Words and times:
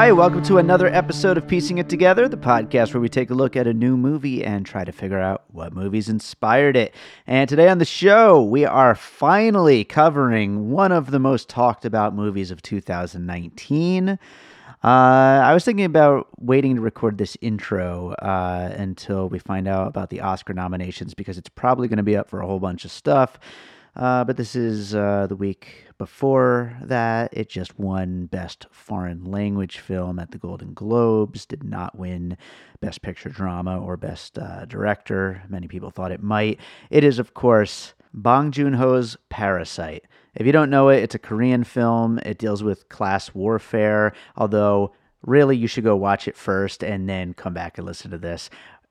Right, 0.00 0.12
welcome 0.12 0.42
to 0.42 0.56
another 0.56 0.86
episode 0.86 1.36
of 1.36 1.46
Piecing 1.46 1.76
It 1.76 1.90
Together, 1.90 2.26
the 2.26 2.38
podcast 2.38 2.94
where 2.94 3.02
we 3.02 3.10
take 3.10 3.28
a 3.28 3.34
look 3.34 3.54
at 3.54 3.66
a 3.66 3.74
new 3.74 3.98
movie 3.98 4.42
and 4.42 4.64
try 4.64 4.82
to 4.82 4.92
figure 4.92 5.18
out 5.18 5.44
what 5.48 5.74
movies 5.74 6.08
inspired 6.08 6.74
it. 6.74 6.94
And 7.26 7.50
today 7.50 7.68
on 7.68 7.76
the 7.76 7.84
show, 7.84 8.42
we 8.42 8.64
are 8.64 8.94
finally 8.94 9.84
covering 9.84 10.70
one 10.70 10.90
of 10.90 11.10
the 11.10 11.18
most 11.18 11.50
talked 11.50 11.84
about 11.84 12.14
movies 12.14 12.50
of 12.50 12.62
2019. 12.62 14.08
Uh, 14.08 14.16
I 14.82 15.52
was 15.52 15.66
thinking 15.66 15.84
about 15.84 16.28
waiting 16.38 16.76
to 16.76 16.80
record 16.80 17.18
this 17.18 17.36
intro 17.42 18.12
uh, 18.22 18.72
until 18.74 19.28
we 19.28 19.38
find 19.38 19.68
out 19.68 19.88
about 19.88 20.08
the 20.08 20.22
Oscar 20.22 20.54
nominations 20.54 21.12
because 21.12 21.36
it's 21.36 21.50
probably 21.50 21.88
going 21.88 21.98
to 21.98 22.02
be 22.02 22.16
up 22.16 22.30
for 22.30 22.40
a 22.40 22.46
whole 22.46 22.58
bunch 22.58 22.86
of 22.86 22.90
stuff. 22.90 23.38
Uh, 23.96 24.24
but 24.24 24.36
this 24.36 24.54
is 24.54 24.94
uh, 24.94 25.26
the 25.28 25.36
week 25.36 25.84
before 25.98 26.76
that. 26.82 27.30
It 27.32 27.48
just 27.48 27.78
won 27.78 28.26
Best 28.26 28.66
Foreign 28.70 29.24
Language 29.24 29.78
Film 29.78 30.18
at 30.18 30.30
the 30.30 30.38
Golden 30.38 30.74
Globes, 30.74 31.44
did 31.44 31.64
not 31.64 31.98
win 31.98 32.36
Best 32.80 33.02
Picture 33.02 33.28
Drama 33.28 33.80
or 33.80 33.96
Best 33.96 34.38
uh, 34.38 34.64
Director. 34.64 35.42
Many 35.48 35.68
people 35.68 35.90
thought 35.90 36.12
it 36.12 36.22
might. 36.22 36.60
It 36.88 37.04
is, 37.04 37.18
of 37.18 37.34
course, 37.34 37.94
Bong 38.14 38.52
Joon 38.52 38.74
Ho's 38.74 39.16
Parasite. 39.28 40.04
If 40.34 40.46
you 40.46 40.52
don't 40.52 40.70
know 40.70 40.88
it, 40.88 41.02
it's 41.02 41.14
a 41.14 41.18
Korean 41.18 41.64
film. 41.64 42.18
It 42.20 42.38
deals 42.38 42.62
with 42.62 42.88
class 42.88 43.34
warfare, 43.34 44.12
although, 44.36 44.92
really, 45.22 45.56
you 45.56 45.66
should 45.66 45.84
go 45.84 45.96
watch 45.96 46.28
it 46.28 46.36
first 46.36 46.84
and 46.84 47.08
then 47.08 47.34
come 47.34 47.52
back 47.52 47.76
and 47.76 47.86
listen 47.86 48.12
to 48.12 48.18
this. 48.18 48.48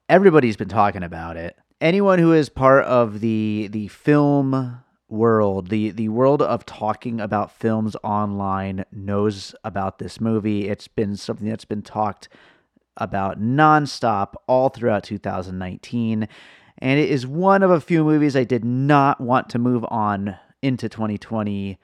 Everybody's 0.09 0.57
been 0.57 0.69
talking 0.69 1.03
about 1.03 1.37
it. 1.37 1.57
Anyone 1.79 2.19
who 2.19 2.33
is 2.33 2.49
part 2.49 2.83
of 2.85 3.21
the 3.21 3.69
the 3.71 3.87
film 3.87 4.81
world, 5.09 5.69
the 5.69 5.91
the 5.91 6.09
world 6.09 6.41
of 6.41 6.65
talking 6.65 7.19
about 7.19 7.51
films 7.51 7.95
online 8.03 8.85
knows 8.91 9.55
about 9.63 9.99
this 9.99 10.21
movie. 10.21 10.69
It's 10.69 10.87
been 10.87 11.15
something 11.15 11.47
that's 11.47 11.65
been 11.65 11.81
talked 11.81 12.29
about 12.97 13.41
nonstop 13.41 14.33
all 14.47 14.69
throughout 14.69 15.03
2019. 15.03 16.27
And 16.81 16.99
it 16.99 17.09
is 17.09 17.27
one 17.27 17.63
of 17.63 17.71
a 17.71 17.81
few 17.81 18.03
movies 18.03 18.35
I 18.35 18.43
did 18.43 18.63
not 18.63 19.19
want 19.19 19.49
to 19.49 19.59
move 19.59 19.85
on 19.89 20.37
into 20.61 20.87
2020 20.87 21.77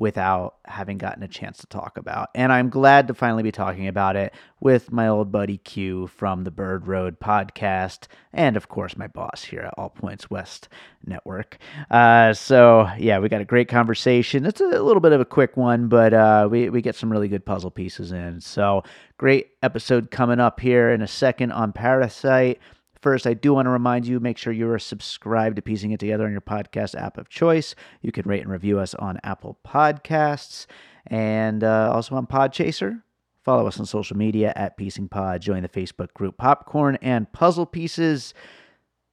without 0.00 0.54
having 0.64 0.96
gotten 0.96 1.22
a 1.22 1.28
chance 1.28 1.58
to 1.58 1.66
talk 1.66 1.98
about. 1.98 2.30
And 2.34 2.50
I'm 2.50 2.70
glad 2.70 3.06
to 3.08 3.14
finally 3.14 3.42
be 3.42 3.52
talking 3.52 3.86
about 3.86 4.16
it 4.16 4.32
with 4.58 4.90
my 4.90 5.06
old 5.06 5.30
buddy 5.30 5.58
Q 5.58 6.06
from 6.06 6.44
the 6.44 6.50
Bird 6.50 6.86
Road 6.86 7.20
podcast, 7.20 8.06
and 8.32 8.56
of 8.56 8.68
course, 8.68 8.96
my 8.96 9.08
boss 9.08 9.44
here 9.44 9.60
at 9.60 9.74
All 9.76 9.90
Points 9.90 10.30
West 10.30 10.70
Network. 11.04 11.58
Uh, 11.90 12.32
so, 12.32 12.88
yeah, 12.98 13.18
we 13.18 13.28
got 13.28 13.42
a 13.42 13.44
great 13.44 13.68
conversation. 13.68 14.46
It's 14.46 14.62
a 14.62 14.64
little 14.64 15.02
bit 15.02 15.12
of 15.12 15.20
a 15.20 15.26
quick 15.26 15.58
one, 15.58 15.88
but 15.88 16.14
uh, 16.14 16.48
we, 16.50 16.70
we 16.70 16.80
get 16.80 16.96
some 16.96 17.12
really 17.12 17.28
good 17.28 17.44
puzzle 17.44 17.70
pieces 17.70 18.10
in. 18.10 18.40
So, 18.40 18.82
great 19.18 19.50
episode 19.62 20.10
coming 20.10 20.40
up 20.40 20.60
here 20.60 20.90
in 20.90 21.02
a 21.02 21.06
second 21.08 21.52
on 21.52 21.74
Parasite. 21.74 22.58
First, 23.00 23.26
I 23.26 23.32
do 23.32 23.54
want 23.54 23.64
to 23.64 23.70
remind 23.70 24.06
you 24.06 24.20
make 24.20 24.36
sure 24.36 24.52
you 24.52 24.70
are 24.70 24.78
subscribed 24.78 25.56
to 25.56 25.62
Piecing 25.62 25.92
It 25.92 26.00
Together 26.00 26.26
on 26.26 26.32
your 26.32 26.42
podcast 26.42 26.94
app 26.94 27.16
of 27.16 27.30
choice. 27.30 27.74
You 28.02 28.12
can 28.12 28.28
rate 28.28 28.42
and 28.42 28.50
review 28.50 28.78
us 28.78 28.94
on 28.94 29.18
Apple 29.24 29.58
Podcasts 29.66 30.66
and 31.06 31.64
uh, 31.64 31.90
also 31.94 32.14
on 32.14 32.26
Podchaser. 32.26 33.02
Follow 33.42 33.66
us 33.66 33.80
on 33.80 33.86
social 33.86 34.18
media 34.18 34.52
at 34.54 34.76
Piecing 34.76 35.08
Pod. 35.08 35.40
Join 35.40 35.62
the 35.62 35.68
Facebook 35.70 36.12
group 36.12 36.36
Popcorn 36.36 36.98
and 37.00 37.32
Puzzle 37.32 37.64
Pieces. 37.64 38.34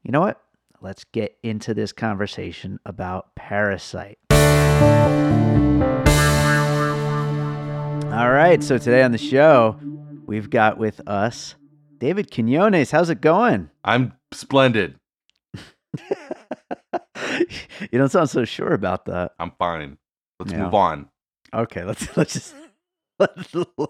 You 0.03 0.11
know 0.11 0.19
what? 0.19 0.41
Let's 0.81 1.05
get 1.05 1.37
into 1.41 1.73
this 1.73 1.93
conversation 1.93 2.81
about 2.85 3.35
Parasite. 3.35 4.19
All 8.11 8.31
right, 8.31 8.61
so 8.61 8.77
today 8.77 9.03
on 9.03 9.13
the 9.13 9.17
show, 9.17 9.79
we've 10.25 10.49
got 10.49 10.77
with 10.77 11.07
us 11.07 11.55
David 11.99 12.31
Quinones. 12.31 12.91
How's 12.91 13.09
it 13.09 13.21
going? 13.21 13.69
I'm 13.83 14.13
splendid. 14.31 14.95
you 17.91 17.97
don't 17.97 18.09
sound 18.09 18.29
so 18.29 18.45
sure 18.45 18.73
about 18.73 19.05
that. 19.05 19.31
I'm 19.39 19.51
fine. 19.57 19.97
Let's 20.39 20.51
Yeah. 20.51 20.63
move 20.63 20.73
on. 20.73 21.09
Okay, 21.53 21.83
let's 21.83 22.15
let's 22.17 22.33
just 22.33 22.55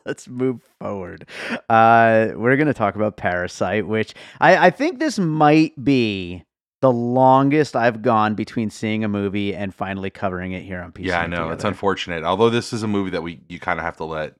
let's, 0.05 0.27
move 0.27 0.61
forward. 0.79 1.27
Uh, 1.69 2.29
we're 2.35 2.55
gonna 2.55 2.73
talk 2.73 2.95
about 2.95 3.17
Parasite, 3.17 3.87
which 3.87 4.13
I, 4.39 4.67
I 4.67 4.69
think 4.69 4.99
this 4.99 5.19
might 5.19 5.73
be 5.83 6.43
the 6.81 6.91
longest 6.91 7.75
I've 7.75 8.01
gone 8.03 8.35
between 8.35 8.69
seeing 8.69 9.03
a 9.03 9.07
movie 9.07 9.53
and 9.55 9.73
finally 9.73 10.09
covering 10.11 10.51
it 10.53 10.61
here 10.61 10.79
on 10.81 10.91
PC. 10.91 11.05
yeah, 11.05 11.19
I 11.21 11.27
know. 11.27 11.49
It's 11.49 11.63
unfortunate. 11.65 12.23
Although 12.23 12.51
this 12.51 12.71
is 12.71 12.83
a 12.83 12.87
movie 12.87 13.09
that 13.09 13.23
we 13.23 13.41
you 13.49 13.59
kind 13.59 13.79
of 13.79 13.85
have 13.85 13.97
to 13.97 14.05
let. 14.05 14.35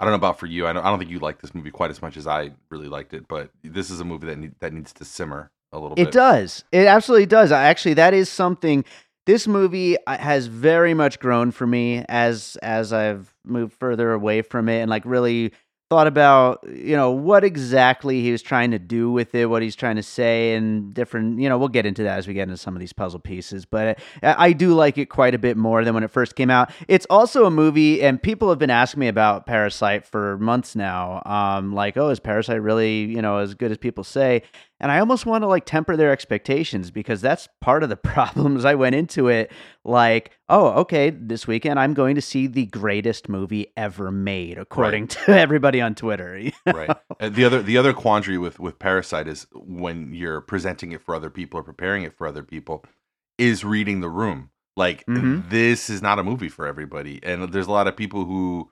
I 0.00 0.04
don't 0.04 0.12
know 0.12 0.16
about 0.16 0.40
for 0.40 0.46
you. 0.46 0.66
I 0.66 0.72
don't, 0.72 0.82
I 0.82 0.88
don't 0.88 0.98
think 0.98 1.10
you 1.10 1.18
like 1.18 1.42
this 1.42 1.54
movie 1.54 1.70
quite 1.70 1.90
as 1.90 2.00
much 2.00 2.16
as 2.16 2.26
I 2.26 2.52
really 2.70 2.88
liked 2.88 3.12
it, 3.12 3.28
but 3.28 3.50
this 3.62 3.90
is 3.90 4.00
a 4.00 4.04
movie 4.04 4.26
that 4.28 4.38
need, 4.38 4.54
that 4.60 4.72
needs 4.72 4.94
to 4.94 5.04
simmer 5.04 5.50
a 5.72 5.78
little 5.78 5.94
bit. 5.94 6.08
It 6.08 6.12
does. 6.12 6.64
It 6.72 6.86
absolutely 6.86 7.26
does. 7.26 7.52
I 7.52 7.64
actually 7.64 7.94
that 7.94 8.14
is 8.14 8.28
something 8.30 8.84
this 9.26 9.46
movie 9.46 9.96
uh, 10.06 10.18
has 10.18 10.46
very 10.46 10.94
much 10.94 11.20
grown 11.20 11.50
for 11.50 11.66
me 11.66 12.04
as 12.08 12.56
as 12.62 12.92
I've 12.92 13.34
moved 13.44 13.74
further 13.78 14.12
away 14.12 14.42
from 14.42 14.68
it 14.68 14.80
and 14.80 14.90
like 14.90 15.04
really 15.04 15.52
thought 15.90 16.06
about 16.06 16.64
you 16.72 16.94
know 16.94 17.10
what 17.10 17.42
exactly 17.42 18.22
he 18.22 18.30
was 18.30 18.42
trying 18.42 18.70
to 18.70 18.78
do 18.78 19.10
with 19.10 19.34
it 19.34 19.46
what 19.46 19.60
he's 19.60 19.74
trying 19.74 19.96
to 19.96 20.04
say 20.04 20.54
and 20.54 20.94
different 20.94 21.40
you 21.40 21.48
know 21.48 21.58
we'll 21.58 21.66
get 21.66 21.84
into 21.84 22.04
that 22.04 22.16
as 22.16 22.28
we 22.28 22.32
get 22.32 22.44
into 22.44 22.56
some 22.56 22.76
of 22.76 22.80
these 22.80 22.92
puzzle 22.92 23.18
pieces 23.18 23.64
but 23.64 23.98
I, 24.22 24.52
do 24.52 24.74
like 24.74 24.98
it 24.98 25.06
quite 25.06 25.34
a 25.34 25.38
bit 25.38 25.56
more 25.56 25.84
than 25.84 25.94
when 25.94 26.02
it 26.02 26.10
first 26.10 26.34
came 26.36 26.50
out. 26.50 26.70
It's 26.86 27.06
also 27.08 27.44
a 27.44 27.50
movie 27.50 28.02
and 28.02 28.22
people 28.22 28.50
have 28.50 28.58
been 28.58 28.70
asking 28.70 29.00
me 29.00 29.08
about 29.08 29.46
parasite 29.46 30.06
for 30.06 30.38
months 30.38 30.76
now 30.76 31.22
um 31.26 31.74
like 31.74 31.96
oh 31.96 32.10
is 32.10 32.20
parasite 32.20 32.62
really 32.62 33.00
you 33.06 33.20
know 33.20 33.38
as 33.38 33.54
good 33.54 33.72
as 33.72 33.78
people 33.78 34.04
say 34.04 34.42
and 34.80 34.90
I 34.90 34.98
almost 34.98 35.26
want 35.26 35.42
to 35.42 35.46
like 35.48 35.66
temper 35.66 35.96
their 35.96 36.10
expectations 36.10 36.90
because 36.90 37.20
that's 37.20 37.48
part 37.60 37.82
of 37.82 37.88
the 37.88 37.96
problems. 38.14 38.64
I 38.64 38.74
went 38.74 38.94
into 38.94 39.28
it 39.28 39.52
like, 39.84 40.30
oh, 40.48 40.68
okay, 40.80 41.10
this 41.10 41.46
weekend 41.46 41.78
I'm 41.78 41.94
going 41.94 42.14
to 42.14 42.22
see 42.22 42.46
the 42.46 42.66
greatest 42.66 43.28
movie 43.28 43.66
ever 43.76 44.10
made, 44.10 44.58
according 44.58 45.06
to 45.08 45.30
everybody 45.38 45.80
on 45.80 45.94
Twitter. 45.94 46.50
right. 46.66 46.90
Uh, 47.20 47.28
the 47.28 47.44
other 47.44 47.62
the 47.62 47.76
other 47.76 47.92
quandary 47.92 48.38
with 48.38 48.58
with 48.58 48.78
Parasite 48.78 49.28
is 49.28 49.46
when 49.54 50.14
you're 50.14 50.40
presenting 50.40 50.92
it 50.92 51.02
for 51.02 51.14
other 51.14 51.30
people 51.30 51.60
or 51.60 51.62
preparing 51.62 52.02
it 52.02 52.12
for 52.16 52.26
other 52.26 52.42
people 52.42 52.84
is 53.38 53.64
reading 53.64 54.00
the 54.00 54.08
room. 54.10 54.50
Like 54.76 55.04
Mhm. 55.06 55.50
this 55.50 55.90
is 55.90 56.00
not 56.00 56.18
a 56.18 56.22
movie 56.24 56.48
for 56.48 56.66
everybody, 56.66 57.20
and 57.22 57.52
there's 57.52 57.66
a 57.66 57.72
lot 57.72 57.86
of 57.88 57.96
people 57.96 58.24
who, 58.24 58.70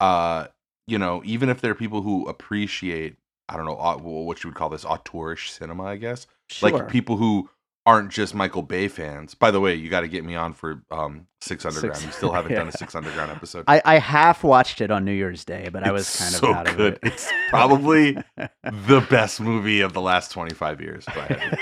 uh, 0.00 0.48
you 0.86 0.98
know, 0.98 1.22
even 1.24 1.48
if 1.48 1.60
there 1.60 1.70
are 1.70 1.74
people 1.76 2.02
who 2.02 2.26
appreciate, 2.28 3.16
I 3.48 3.56
don't 3.56 3.66
know, 3.66 3.74
what 3.74 4.42
you 4.42 4.50
would 4.50 4.56
call 4.56 4.68
this 4.70 4.84
auteurish 4.84 5.50
cinema, 5.50 5.84
I 5.84 5.96
guess, 5.96 6.26
Sure. 6.48 6.70
like 6.70 6.88
people 6.88 7.16
who 7.16 7.48
aren't 7.84 8.10
just 8.10 8.34
Michael 8.34 8.62
Bay 8.62 8.88
fans. 8.88 9.34
By 9.34 9.52
the 9.52 9.60
way, 9.60 9.76
you 9.76 9.88
got 9.88 10.00
to 10.00 10.08
get 10.08 10.24
me 10.24 10.34
on 10.34 10.52
for 10.54 10.82
um 10.90 11.28
Six 11.40 11.64
Underground. 11.64 11.96
Six- 11.96 12.06
you 12.06 12.12
still 12.16 12.32
haven't 12.32 12.54
done 12.54 12.66
a. 12.68 12.72
Six 12.72 12.94
Underground 12.96 13.30
episode. 13.30 13.64
I, 13.68 13.80
I 13.84 13.98
half 13.98 14.42
watched 14.42 14.80
it 14.80 14.90
on 14.90 15.04
New 15.04 15.12
Year's 15.12 15.44
Day, 15.44 15.68
but 15.72 15.84
I 15.86 15.92
was 15.92 16.02
It's 16.08 16.18
kind 16.18 16.34
of 16.34 16.40
so 16.40 16.54
out 16.54 16.68
of 16.68 16.76
good. 16.76 16.94
it. 16.94 16.98
It's 17.04 17.30
probably 17.48 18.12
the 18.64 19.06
best 19.08 19.40
movie 19.40 19.80
of 19.82 19.92
the 19.92 20.00
last 20.00 20.32
25 20.32 20.80
years. 20.80 21.04
But 21.14 21.58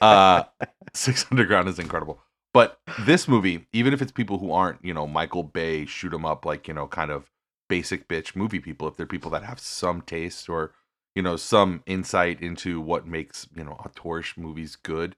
uh, 0.00 0.44
Six 0.94 1.26
Underground 1.30 1.68
is 1.68 1.78
incredible. 1.78 2.20
But 2.54 2.78
this 3.00 3.28
movie, 3.28 3.66
even 3.74 3.92
if 3.92 4.00
it's 4.00 4.12
people 4.12 4.38
who 4.38 4.50
aren't, 4.52 4.82
you 4.82 4.94
know, 4.94 5.06
Michael 5.06 5.42
Bay 5.42 5.84
shoot 5.84 6.14
'em 6.14 6.24
up 6.24 6.46
like, 6.46 6.68
you 6.68 6.72
know, 6.74 6.86
kind 6.86 7.10
of 7.10 7.30
basic 7.68 8.08
bitch 8.08 8.34
movie 8.34 8.60
people, 8.60 8.88
if 8.88 8.96
they're 8.96 9.04
people 9.04 9.30
that 9.32 9.42
have 9.44 9.60
some 9.60 10.00
taste 10.00 10.48
or, 10.48 10.72
you 11.16 11.22
know, 11.22 11.34
some 11.36 11.82
insight 11.86 12.40
into 12.40 12.80
what 12.80 13.06
makes, 13.06 13.48
you 13.56 13.64
know, 13.64 13.76
auteurish 13.84 14.36
movies 14.36 14.76
good, 14.76 15.16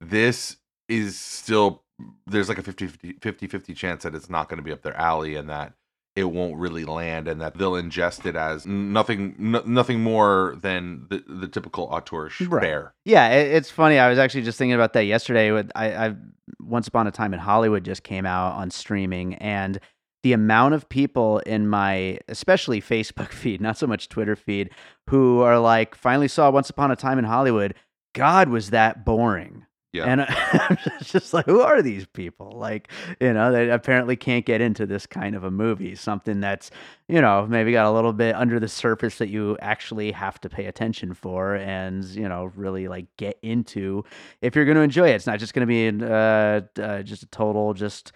this 0.00 0.58
is 0.88 1.18
still 1.18 1.82
there's 2.26 2.48
like 2.48 2.58
a 2.58 2.62
50 2.62 2.86
50 3.20 3.46
50 3.46 3.74
chance 3.74 4.02
that 4.04 4.14
it's 4.14 4.30
not 4.30 4.48
going 4.48 4.56
to 4.58 4.62
be 4.62 4.72
up 4.72 4.82
their 4.82 4.96
alley 4.96 5.34
and 5.36 5.48
that 5.50 5.74
it 6.16 6.24
won't 6.24 6.56
really 6.56 6.84
land 6.84 7.28
and 7.28 7.40
that 7.40 7.56
they'll 7.56 7.72
ingest 7.72 8.26
it 8.26 8.36
as 8.36 8.66
nothing 8.66 9.34
nothing 9.38 10.00
more 10.00 10.56
than 10.60 11.06
the, 11.08 11.22
the 11.28 11.46
typical 11.48 11.88
auteurish 11.88 12.50
Right. 12.50 12.62
fare. 12.62 12.94
Yeah, 13.04 13.28
it, 13.28 13.52
it's 13.54 13.70
funny. 13.70 13.98
I 13.98 14.08
was 14.08 14.18
actually 14.18 14.42
just 14.42 14.58
thinking 14.58 14.74
about 14.74 14.92
that 14.94 15.04
yesterday. 15.04 15.52
With 15.52 15.70
I, 15.74 16.06
I, 16.08 16.14
Once 16.58 16.88
Upon 16.88 17.06
a 17.06 17.10
Time 17.10 17.32
in 17.32 17.40
Hollywood 17.40 17.84
just 17.84 18.02
came 18.02 18.26
out 18.26 18.54
on 18.54 18.70
streaming, 18.70 19.34
and 19.36 19.78
the 20.22 20.32
amount 20.32 20.74
of 20.74 20.88
people 20.88 21.38
in 21.40 21.68
my, 21.68 22.18
especially 22.28 22.80
Facebook 22.80 23.28
feed, 23.32 23.60
not 23.60 23.78
so 23.78 23.86
much 23.86 24.08
Twitter 24.08 24.36
feed, 24.36 24.70
who 25.08 25.40
are 25.40 25.58
like, 25.58 25.94
finally 25.94 26.28
saw 26.28 26.50
Once 26.50 26.70
Upon 26.70 26.90
a 26.90 26.96
Time 26.96 27.18
in 27.18 27.24
Hollywood. 27.24 27.74
God, 28.12 28.48
was 28.48 28.70
that 28.70 29.04
boring? 29.04 29.66
Yeah. 29.92 30.04
And 30.04 30.20
I'm 30.28 30.78
just 31.02 31.34
like, 31.34 31.46
who 31.46 31.60
are 31.60 31.82
these 31.82 32.06
people? 32.06 32.52
Like, 32.52 32.88
you 33.20 33.32
know, 33.32 33.50
they 33.50 33.70
apparently 33.70 34.14
can't 34.14 34.44
get 34.44 34.60
into 34.60 34.86
this 34.86 35.04
kind 35.04 35.34
of 35.34 35.42
a 35.42 35.50
movie, 35.50 35.96
something 35.96 36.40
that's, 36.40 36.70
you 37.08 37.20
know, 37.20 37.46
maybe 37.48 37.72
got 37.72 37.86
a 37.86 37.90
little 37.90 38.12
bit 38.12 38.36
under 38.36 38.60
the 38.60 38.68
surface 38.68 39.18
that 39.18 39.30
you 39.30 39.58
actually 39.60 40.12
have 40.12 40.40
to 40.42 40.48
pay 40.48 40.66
attention 40.66 41.12
for 41.14 41.56
and, 41.56 42.04
you 42.04 42.28
know, 42.28 42.52
really 42.54 42.86
like 42.86 43.06
get 43.16 43.38
into 43.42 44.04
if 44.42 44.54
you're 44.54 44.64
going 44.64 44.76
to 44.76 44.82
enjoy 44.82 45.08
it. 45.08 45.14
It's 45.14 45.26
not 45.26 45.40
just 45.40 45.54
going 45.54 45.66
to 45.66 45.98
be 45.98 46.04
uh, 46.04 46.60
uh, 46.80 47.02
just 47.02 47.24
a 47.24 47.26
total, 47.26 47.74
just 47.74 48.12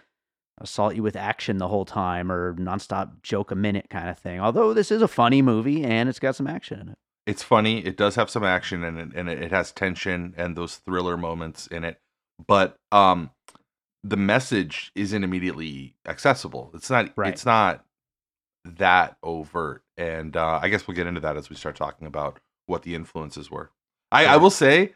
assault 0.59 0.95
you 0.95 1.03
with 1.03 1.17
action 1.17 1.59
the 1.59 1.69
whole 1.69 1.85
time 1.85 2.31
or 2.31 2.55
nonstop 2.55 3.23
joke 3.23 3.51
a 3.51 3.57
minute 3.57 3.89
kind 3.91 4.09
of 4.09 4.19
thing. 4.19 4.41
Although 4.41 4.73
this 4.75 4.91
is 4.91 5.03
a 5.03 5.09
funny 5.09 5.43
movie 5.43 5.85
and 5.85 6.09
it's 6.09 6.21
got 6.21 6.37
some 6.37 6.47
action 6.47 6.81
in 6.81 6.89
it. 6.91 6.99
it's 7.27 7.43
funny. 7.43 7.85
It 7.85 7.97
does 7.97 8.15
have 8.17 8.31
some 8.31 8.45
action 8.45 8.85
and 8.85 8.99
it, 8.99 9.09
and 9.15 9.29
it, 9.29 9.43
it 9.43 9.51
has 9.51 9.73
tension 9.73 10.35
and 10.37 10.57
those 10.57 10.77
thriller 10.77 11.17
moments 11.17 11.67
in 11.67 11.85
it. 11.85 12.01
But 12.47 12.77
um, 12.93 13.31
the 14.03 14.17
message 14.17 14.93
isn't 14.95 15.25
immediately 15.25 15.95
accessible. 16.07 16.71
It's 16.75 16.91
not. 16.91 17.13
Right. 17.17 17.33
It's 17.33 17.47
not 17.47 17.85
that 18.65 19.17
overt. 19.23 19.83
And 19.97 20.37
uh, 20.37 20.59
I 20.63 20.69
guess 20.69 20.87
we'll 20.87 20.97
get 20.97 21.07
into 21.07 21.21
that 21.21 21.37
as 21.37 21.49
we 21.49 21.57
start 21.57 21.77
talking 21.77 22.07
about 22.07 22.41
what 22.67 22.83
the 22.83 22.95
influences 22.95 23.51
were. 23.51 23.71
I, 24.11 24.27
I 24.27 24.37
will 24.37 24.51
say, 24.51 24.95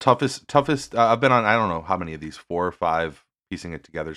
toughest 0.00 0.48
toughest. 0.48 0.94
Uh, 0.94 1.06
I've 1.06 1.20
been 1.20 1.32
on. 1.32 1.44
I 1.44 1.54
don't 1.54 1.68
know 1.68 1.82
how 1.82 1.96
many 1.96 2.14
of 2.14 2.20
these 2.20 2.36
four 2.36 2.66
or 2.66 2.72
five 2.72 3.24
piecing 3.50 3.72
it 3.72 3.84
together. 3.84 4.14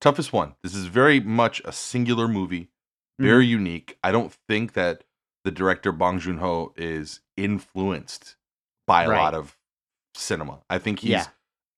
Toughest 0.00 0.32
one. 0.32 0.54
This 0.62 0.74
is 0.74 0.86
very 0.86 1.20
much 1.20 1.60
a 1.64 1.72
singular 1.72 2.28
movie 2.28 2.70
very 3.20 3.44
Mm-hmm. 3.46 3.50
unique. 3.50 3.98
I 4.04 4.12
don't 4.12 4.32
think 4.32 4.74
that 4.74 5.02
the 5.44 5.50
director 5.50 5.90
Bong 5.90 6.20
Joon 6.20 6.38
Ho 6.38 6.72
is 6.76 7.20
influenced 7.36 8.36
by 8.86 9.04
a 9.04 9.08
Right. 9.08 9.18
lot 9.18 9.34
of 9.34 9.56
cinema. 10.14 10.60
I 10.70 10.78
think 10.78 11.00
he's 11.00 11.10
Yeah. 11.10 11.26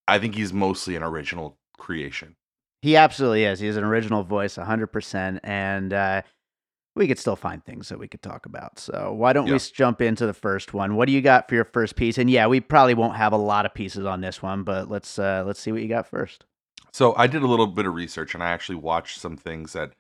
I 0.07 0.19
think 0.19 0.35
he's 0.35 0.53
mostly 0.53 0.97
an 0.97 1.03
original 1.03 1.59
creation. 1.79 2.37
He 2.83 2.97
absolutely 2.97 3.45
is. 3.45 3.61
He 3.61 3.69
is 3.69 3.77
an 3.77 3.85
original 3.85 4.23
voice, 4.25 4.57
100%. 4.59 5.41
And 5.45 5.93
uh, 5.95 6.23
we 6.97 7.07
could 7.07 7.19
still 7.19 7.37
find 7.37 7.65
things 7.65 7.89
that 7.91 7.99
we 7.99 8.09
could 8.09 8.21
talk 8.23 8.45
about. 8.45 8.79
So 8.79 9.13
why 9.15 9.33
don't 9.33 9.47
Yeah. 9.47 9.55
we 9.55 9.59
jump 9.61 10.03
into 10.03 10.27
the 10.27 10.35
first 10.35 10.75
one? 10.75 10.97
What 10.97 11.07
do 11.07 11.13
you 11.13 11.23
got 11.23 11.49
for 11.49 11.55
your 11.55 11.65
first 11.65 11.95
piece? 11.97 12.19
And 12.19 12.29
yeah, 12.29 12.49
we 12.49 12.61
probably 12.61 12.95
won't 12.95 13.17
have 13.17 13.33
a 13.33 13.37
lot 13.39 13.65
of 13.67 13.73
pieces 13.73 14.05
on 14.05 14.21
this 14.21 14.43
one, 14.43 14.63
but 14.65 14.91
let's 14.91 15.19
uh, 15.19 15.45
let's 15.47 15.61
see 15.61 15.73
what 15.73 15.81
you 15.83 15.89
got 15.89 16.07
first. 16.09 16.45
So 16.93 17.15
I 17.17 17.27
did 17.27 17.43
a 17.43 17.47
little 17.47 17.67
bit 17.67 17.87
of 17.87 17.95
research 17.95 18.35
and 18.35 18.43
I 18.43 18.49
actually 18.51 18.77
watched 18.77 19.19
some 19.19 19.37
things 19.37 19.73
that 19.75 19.93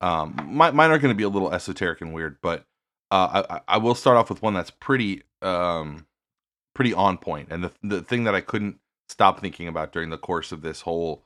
um 0.00 0.34
my, 0.50 0.70
mine 0.72 0.90
are 0.90 0.98
going 0.98 1.14
to 1.14 1.16
be 1.16 1.22
a 1.24 1.28
little 1.28 1.52
esoteric 1.52 2.00
and 2.00 2.12
weird, 2.12 2.38
but 2.42 2.64
uh, 3.10 3.44
I, 3.48 3.54
I- 3.56 3.60
I 3.68 3.76
will 3.78 3.94
start 3.94 4.16
off 4.16 4.28
with 4.30 4.42
one 4.42 4.54
that's 4.54 4.70
pretty 4.70 5.22
um 5.42 6.06
pretty 6.74 6.92
on 6.94 7.18
point. 7.18 7.48
And 7.50 7.64
the 7.64 7.72
the 7.82 8.02
thing 8.02 8.24
that 8.24 8.34
I 8.34 8.40
couldn't 8.40 8.78
stop 9.08 9.40
thinking 9.40 9.68
about 9.68 9.92
during 9.92 10.10
the 10.10 10.18
course 10.18 10.52
of 10.52 10.62
this 10.62 10.80
whole 10.82 11.22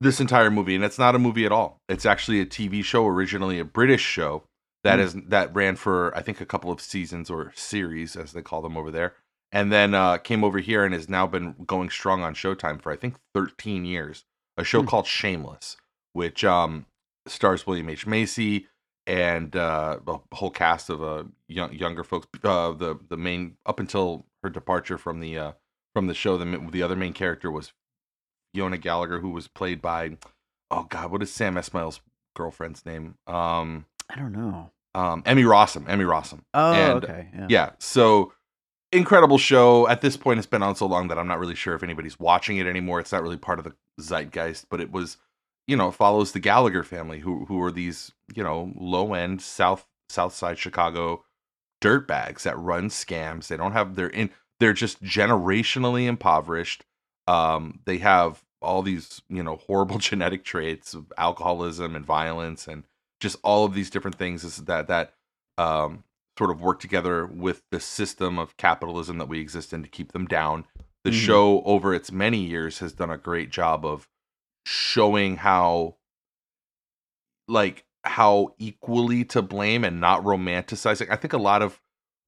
this 0.00 0.20
entire 0.20 0.50
movie, 0.50 0.74
and 0.74 0.82
it's 0.84 0.98
not 0.98 1.14
a 1.14 1.18
movie 1.20 1.46
at 1.46 1.52
all. 1.52 1.80
It's 1.88 2.06
actually 2.06 2.40
a 2.40 2.46
TV 2.46 2.82
show, 2.84 3.06
originally 3.06 3.60
a 3.60 3.64
British 3.64 4.02
show 4.02 4.42
that 4.82 4.98
Mm. 4.98 5.02
is 5.02 5.14
that 5.28 5.54
ran 5.54 5.76
for 5.76 6.16
I 6.16 6.22
think 6.22 6.40
a 6.40 6.46
couple 6.46 6.72
of 6.72 6.80
seasons 6.80 7.30
or 7.30 7.52
series 7.54 8.16
as 8.16 8.32
they 8.32 8.42
call 8.42 8.62
them 8.62 8.76
over 8.76 8.90
there, 8.90 9.14
and 9.52 9.70
then 9.70 9.94
uh, 9.94 10.16
came 10.18 10.42
over 10.42 10.58
here 10.58 10.84
and 10.84 10.92
has 10.92 11.08
now 11.08 11.28
been 11.28 11.54
going 11.66 11.88
strong 11.90 12.22
on 12.22 12.34
Showtime 12.34 12.80
for 12.82 12.90
I 12.90 12.96
think 12.96 13.14
13 13.34 13.84
years. 13.84 14.24
A 14.56 14.64
show 14.64 14.82
Hmm. 14.82 14.88
called 14.88 15.06
Shameless, 15.06 15.76
which 16.12 16.44
um, 16.44 16.86
stars 17.26 17.66
William 17.66 17.88
H 17.88 18.06
Macy 18.06 18.68
and 19.06 19.54
uh, 19.56 19.98
the 20.04 20.18
whole 20.32 20.50
cast 20.50 20.90
of 20.90 21.02
uh, 21.02 21.24
young, 21.48 21.72
younger 21.72 22.04
folks. 22.04 22.26
Uh, 22.44 22.72
the 22.72 22.98
the 23.08 23.16
main 23.16 23.56
up 23.66 23.80
until 23.80 24.26
her 24.42 24.50
departure 24.50 24.98
from 24.98 25.20
the 25.20 25.38
uh, 25.38 25.52
from 25.94 26.06
the 26.06 26.14
show, 26.14 26.36
the 26.36 26.68
the 26.70 26.82
other 26.82 26.96
main 26.96 27.12
character 27.12 27.50
was 27.50 27.72
Fiona 28.54 28.76
Gallagher, 28.78 29.20
who 29.20 29.30
was 29.30 29.48
played 29.48 29.80
by 29.80 30.16
oh 30.70 30.84
god, 30.88 31.10
what 31.10 31.22
is 31.22 31.32
Sam 31.32 31.54
Esmail's 31.56 32.00
girlfriend's 32.36 32.84
name? 32.86 33.16
Um, 33.26 33.86
I 34.10 34.16
don't 34.16 34.32
know. 34.32 34.70
um, 34.94 35.22
Emmy 35.26 35.42
Rossum. 35.44 35.88
Emmy 35.88 36.04
Rossum. 36.04 36.40
Oh, 36.52 36.72
And, 36.72 37.04
okay. 37.04 37.28
Yeah. 37.34 37.46
Yeah. 37.48 37.70
So 37.78 38.32
incredible 38.92 39.38
show. 39.38 39.88
At 39.88 40.00
this 40.00 40.16
point, 40.16 40.38
it's 40.38 40.46
been 40.46 40.62
on 40.62 40.76
so 40.76 40.86
long 40.86 41.08
that 41.08 41.18
I'm 41.18 41.26
not 41.26 41.38
really 41.38 41.54
sure 41.54 41.74
if 41.74 41.82
anybody's 41.82 42.18
watching 42.20 42.58
it 42.58 42.66
anymore. 42.66 43.00
It's 43.00 43.12
not 43.12 43.22
really 43.22 43.36
part 43.36 43.58
of 43.58 43.64
the 43.64 43.74
zeitgeist, 44.00 44.66
but 44.70 44.80
it 44.80 44.92
was, 44.92 45.16
you 45.66 45.76
know, 45.76 45.88
it 45.88 45.94
follows 45.94 46.32
the 46.32 46.40
Gallagher 46.40 46.84
family, 46.84 47.20
who 47.20 47.46
who 47.46 47.60
are 47.62 47.72
these, 47.72 48.12
you 48.34 48.42
know, 48.42 48.72
low 48.76 49.14
end 49.14 49.42
South 49.42 49.86
South 50.08 50.34
Side 50.34 50.58
Chicago 50.58 51.24
dirtbags 51.82 52.42
that 52.42 52.58
run 52.58 52.88
scams. 52.88 53.48
They 53.48 53.56
don't 53.56 53.72
have 53.72 53.96
they're 53.96 54.08
in 54.08 54.30
they're 54.60 54.72
just 54.72 55.02
generationally 55.02 56.06
impoverished. 56.06 56.84
Um, 57.26 57.80
they 57.84 57.98
have 57.98 58.42
all 58.60 58.82
these, 58.82 59.22
you 59.28 59.42
know, 59.42 59.56
horrible 59.56 59.98
genetic 59.98 60.44
traits 60.44 60.94
of 60.94 61.12
alcoholism 61.18 61.96
and 61.96 62.04
violence 62.04 62.68
and 62.68 62.84
just 63.20 63.36
all 63.42 63.64
of 63.64 63.74
these 63.74 63.90
different 63.90 64.16
things 64.16 64.56
that 64.56 64.88
that 64.88 65.14
um 65.58 66.02
sort 66.38 66.50
of 66.50 66.60
work 66.60 66.80
together 66.80 67.26
with 67.26 67.62
the 67.70 67.80
system 67.80 68.38
of 68.38 68.56
capitalism 68.56 69.18
that 69.18 69.28
we 69.28 69.40
exist 69.40 69.72
in 69.72 69.82
to 69.82 69.88
keep 69.88 70.12
them 70.12 70.26
down. 70.26 70.64
The 71.04 71.10
Mhm. 71.10 71.14
show 71.26 71.62
over 71.64 71.92
its 71.94 72.10
many 72.12 72.38
years 72.38 72.78
has 72.78 72.92
done 72.92 73.10
a 73.10 73.18
great 73.18 73.50
job 73.50 73.84
of 73.84 74.08
showing 74.64 75.36
how 75.36 75.96
like 77.48 77.84
how 78.04 78.54
equally 78.58 79.24
to 79.24 79.42
blame 79.42 79.84
and 79.84 80.00
not 80.00 80.22
romanticizing. 80.22 81.10
I 81.10 81.16
think 81.16 81.32
a 81.32 81.38
lot 81.38 81.62
of 81.62 81.80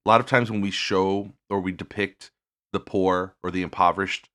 a 0.05 0.09
lot 0.09 0.21
of 0.21 0.27
times 0.27 0.51
when 0.51 0.61
we 0.61 0.71
show 0.71 1.33
or 1.49 1.59
we 1.59 1.71
depict 1.71 2.31
the 2.73 2.79
poor 2.79 3.35
or 3.43 3.49
the 3.49 3.63
impoverished, 3.63 4.29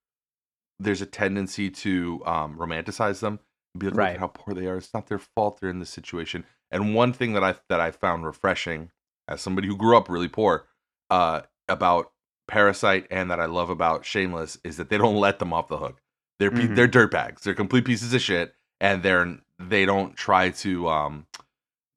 there's 0.78 1.00
a 1.00 1.06
tendency 1.06 1.70
to 1.70 2.22
um, 2.26 2.56
romanticize 2.58 3.20
them 3.20 3.38
and 3.74 3.80
be 3.80 3.86
like, 3.86 3.92
look 3.94 3.98
Right. 3.98 4.14
at 4.14 4.20
how 4.20 4.26
poor 4.28 4.52
they 4.54 4.66
are. 4.66 4.76
It's 4.78 4.92
not 4.92 5.06
their 5.06 5.18
fault 5.20 5.60
they're 5.60 5.70
in 5.70 5.78
this 5.78 5.90
situation. 5.90 6.44
And 6.70 6.94
one 6.94 7.12
thing 7.12 7.34
that 7.34 7.44
I 7.44 7.54
that 7.68 7.80
I 7.80 7.90
found 7.90 8.24
refreshing 8.26 8.90
as 9.30 9.40
somebody 9.40 9.68
who 9.68 9.76
grew 9.76 9.96
up 9.96 10.08
really 10.08 10.28
poor 10.28 10.66
uh, 11.08 11.42
about 11.68 12.12
Parasite 12.48 13.06
and 13.10 13.30
that 13.30 13.40
I 13.40 13.46
love 13.46 13.70
about 13.70 14.04
Shameless 14.04 14.58
is 14.64 14.76
that 14.76 14.90
they 14.90 14.98
don't 14.98 15.16
let 15.16 15.38
them 15.38 15.52
off 15.52 15.68
the 15.68 15.78
hook. 15.78 16.00
They're 16.38 16.50
Mhm. 16.50 16.74
they're 16.74 16.88
dirtbags. 16.88 17.40
They're 17.42 17.54
complete 17.54 17.84
pieces 17.84 18.12
of 18.12 18.20
shit, 18.20 18.54
and 18.80 19.02
they're 19.02 19.38
they 19.58 19.84
don't 19.86 20.16
try 20.16 20.50
to 20.50 20.88
um, 20.88 21.26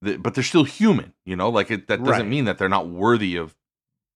th- 0.03 0.21
but 0.21 0.35
they're 0.35 0.43
still 0.43 0.63
human. 0.65 1.13
You 1.25 1.35
know, 1.35 1.49
like 1.49 1.71
it, 1.71 1.87
that 1.87 2.03
doesn't 2.03 2.21
Right. 2.23 2.27
mean 2.29 2.45
that 2.45 2.57
they're 2.57 2.69
not 2.69 2.87
worthy 2.87 3.35
of 3.35 3.55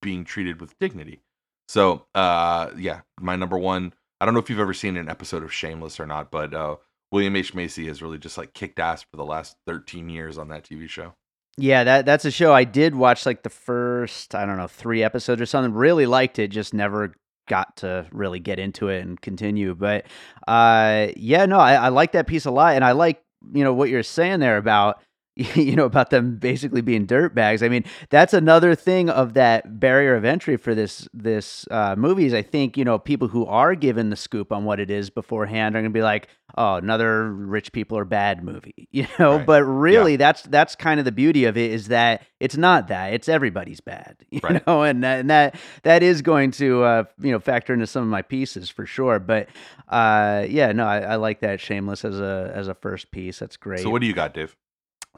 being 0.00 0.24
treated 0.24 0.60
with 0.60 0.78
dignity. 0.78 1.22
So, 1.66 2.06
uh, 2.14 2.70
yeah, 2.76 3.00
my 3.20 3.36
number 3.36 3.58
one. 3.58 3.92
I 4.20 4.24
don't 4.24 4.34
know 4.34 4.40
if 4.40 4.50
you've 4.50 4.58
ever 4.58 4.74
seen 4.74 4.96
an 4.96 5.08
episode 5.08 5.42
of 5.44 5.52
Shameless 5.52 6.00
or 6.00 6.06
not, 6.06 6.30
but 6.32 6.52
uh, 6.52 6.76
William 7.12 7.36
H 7.36 7.54
Macy 7.54 7.86
has 7.86 8.02
really 8.02 8.18
just 8.18 8.36
like 8.36 8.52
kicked 8.52 8.78
ass 8.80 9.02
for 9.02 9.16
the 9.16 9.24
last 9.24 9.56
13 9.66 10.08
years 10.08 10.36
on 10.38 10.48
that 10.48 10.64
TV 10.64 10.88
show. 10.88 11.14
Yeah, 11.60 11.82
that 11.84 12.06
that's 12.06 12.24
a 12.24 12.30
show 12.30 12.52
I 12.54 12.62
did 12.62 12.94
watch 12.94 13.26
like 13.26 13.42
the 13.42 13.50
first, 13.50 14.34
I 14.36 14.46
don't 14.46 14.58
know, 14.58 14.68
3 14.68 15.02
episodes 15.02 15.40
or 15.40 15.46
something. 15.46 15.74
Really 15.74 16.06
liked 16.06 16.38
it, 16.38 16.48
just 16.48 16.72
never 16.72 17.14
got 17.48 17.76
to 17.78 18.06
really 18.12 18.38
get 18.38 18.60
into 18.60 18.88
it 18.88 19.00
and 19.04 19.20
continue. 19.20 19.74
But 19.74 20.06
uh 20.46 21.08
yeah, 21.16 21.46
no, 21.46 21.58
I, 21.58 21.74
I 21.74 21.88
like 21.88 22.12
that 22.12 22.28
piece 22.28 22.44
a 22.46 22.50
lot 22.52 22.74
and 22.76 22.84
I 22.84 22.92
like, 22.92 23.22
you 23.52 23.64
know, 23.64 23.74
what 23.74 23.88
you're 23.88 24.04
saying 24.04 24.38
there 24.38 24.56
about 24.56 25.02
you 25.54 25.76
know 25.76 25.84
about 25.84 26.10
them 26.10 26.36
basically 26.36 26.80
being 26.80 27.06
dirt 27.06 27.34
bags. 27.34 27.62
I 27.62 27.68
mean, 27.68 27.84
that's 28.10 28.34
another 28.34 28.74
thing 28.74 29.08
of 29.08 29.34
that 29.34 29.78
barrier 29.78 30.16
of 30.16 30.24
entry 30.24 30.56
for 30.56 30.74
this 30.74 31.08
this 31.14 31.66
uh, 31.70 31.94
movie 31.96 32.26
is 32.26 32.34
I 32.34 32.42
think 32.42 32.76
you 32.76 32.84
know 32.84 32.98
people 32.98 33.28
who 33.28 33.46
are 33.46 33.74
given 33.74 34.10
the 34.10 34.16
scoop 34.16 34.52
on 34.52 34.64
what 34.64 34.80
it 34.80 34.90
is 34.90 35.10
beforehand 35.10 35.76
are 35.76 35.80
going 35.80 35.92
to 35.92 35.96
be 35.96 36.02
like, 36.02 36.28
oh, 36.56 36.74
another 36.74 37.32
rich 37.32 37.70
people 37.72 37.96
are 37.96 38.04
bad 38.04 38.42
movie, 38.42 38.88
you 38.90 39.06
know. 39.18 39.36
Right. 39.36 39.46
But 39.46 39.62
really, 39.64 40.16
that's 40.16 40.42
that's 40.42 40.74
kind 40.74 40.98
of 40.98 41.04
the 41.04 41.12
beauty 41.12 41.44
of 41.44 41.56
it 41.56 41.70
is 41.70 41.88
that 41.88 42.22
it's 42.40 42.56
not 42.56 42.88
that 42.88 43.12
it's 43.14 43.28
everybody's 43.28 43.80
bad, 43.80 44.16
you 44.30 44.40
Right. 44.42 44.66
know, 44.66 44.82
and 44.82 45.04
that, 45.04 45.20
and 45.20 45.30
that 45.30 45.54
that 45.84 46.02
is 46.02 46.20
going 46.20 46.50
to 46.52 46.82
uh, 46.82 47.04
you 47.20 47.30
know 47.30 47.38
factor 47.38 47.72
into 47.72 47.86
some 47.86 48.02
of 48.02 48.08
my 48.08 48.22
pieces 48.22 48.70
for 48.70 48.86
sure. 48.86 49.18
But 49.20 49.48
uh, 49.88 50.46
yeah, 50.48 50.72
no, 50.72 50.84
I, 50.84 50.98
I 51.00 51.16
like 51.16 51.40
that 51.40 51.60
Shameless 51.60 52.04
as 52.04 52.18
a 52.18 52.50
as 52.54 52.66
a 52.66 52.74
first 52.74 53.10
piece. 53.12 53.38
That's 53.38 53.56
great. 53.56 53.80
So 53.80 53.90
what 53.90 54.00
do 54.00 54.06
you 54.08 54.12
got, 54.14 54.34
Dave? 54.34 54.56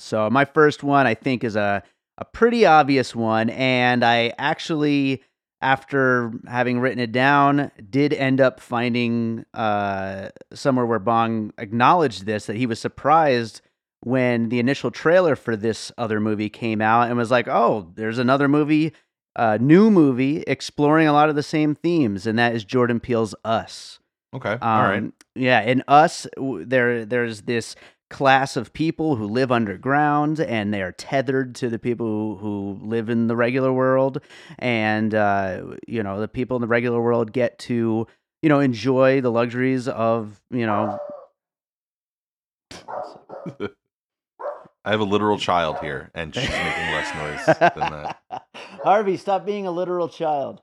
So 0.01 0.29
my 0.31 0.45
first 0.45 0.83
one 0.83 1.07
I 1.07 1.15
think 1.15 1.45
is 1.45 1.57
a 1.57 1.83
a 2.19 2.25
pretty 2.25 2.67
obvious 2.67 3.15
one 3.15 3.49
and 3.51 4.05
I 4.05 4.33
actually 4.39 5.23
after 5.63 6.33
having 6.49 6.81
written 6.81 6.99
it 6.99 7.13
down 7.13 7.71
did 7.89 8.13
end 8.13 8.41
up 8.41 8.61
finding 8.61 9.45
uh 9.55 10.29
somewhere 10.53 10.87
where 10.87 10.99
Bong 10.99 11.53
acknowledged 11.59 12.27
this 12.27 12.47
that 12.47 12.57
he 12.57 12.67
was 12.67 12.79
surprised 12.81 13.61
when 14.03 14.49
the 14.49 14.59
initial 14.59 14.91
trailer 14.91 15.37
for 15.37 15.57
this 15.57 15.93
other 15.99 16.21
movie 16.21 16.49
came 16.49 16.81
out 16.81 17.09
and 17.09 17.19
was 17.19 17.31
like, 17.31 17.49
"Oh, 17.49 17.93
there's 17.95 18.19
another 18.19 18.49
movie, 18.49 18.93
uh 19.37 19.59
new 19.61 19.91
movie 19.91 20.43
exploring 20.47 21.07
a 21.07 21.13
lot 21.13 21.29
of 21.29 21.37
the 21.37 21.43
same 21.43 21.75
themes 21.75 22.27
and 22.27 22.39
that 22.39 22.55
is 22.55 22.65
Jordan 22.65 23.01
Peele's 23.01 23.35
Us." 23.45 23.99
Okay. 24.35 24.57
All 24.61 24.83
right. 24.83 24.99
Um, 24.99 25.13
Yeah, 25.35 25.61
in 25.63 25.83
us, 25.89 26.27
there 26.39 27.05
there's 27.05 27.43
this 27.43 27.77
class 28.11 28.57
of 28.57 28.73
people 28.73 29.17
who 29.17 29.27
live 29.27 29.51
underground, 29.51 30.41
and 30.41 30.75
they 30.75 30.83
are 30.83 30.93
tethered 30.93 31.55
to 31.55 31.71
the 31.71 31.79
people 31.79 32.07
who, 32.07 32.37
who 32.37 32.79
live 32.87 33.09
in 33.09 33.29
the 33.29 33.37
regular 33.37 33.73
world, 33.73 34.21
and 34.59 35.15
uh, 35.15 35.63
you 35.87 36.03
know 36.03 36.21
the 36.21 36.29
people 36.29 36.57
in 36.57 36.61
the 36.61 36.69
regular 36.69 37.01
world 37.01 37.33
get 37.33 37.59
to 37.61 38.07
you 38.43 38.49
know 38.49 38.61
enjoy 38.61 39.21
the 39.21 39.31
luxuries 39.31 39.89
of 39.89 40.41
you 40.51 40.67
know. 40.67 40.99
I 44.83 44.93
have 44.93 45.01
a 45.01 45.05
literal 45.05 45.39
child 45.39 45.79
here, 45.81 46.11
and 46.15 46.35
she's 46.35 46.49
making 46.49 46.59
less 46.59 47.15
noise 47.15 47.57
than 47.59 47.93
that. 47.93 48.19
Harvey, 48.83 49.19
stop 49.19 49.45
being 49.45 49.67
a 49.67 49.71
literal 49.71 50.09
child. 50.09 50.63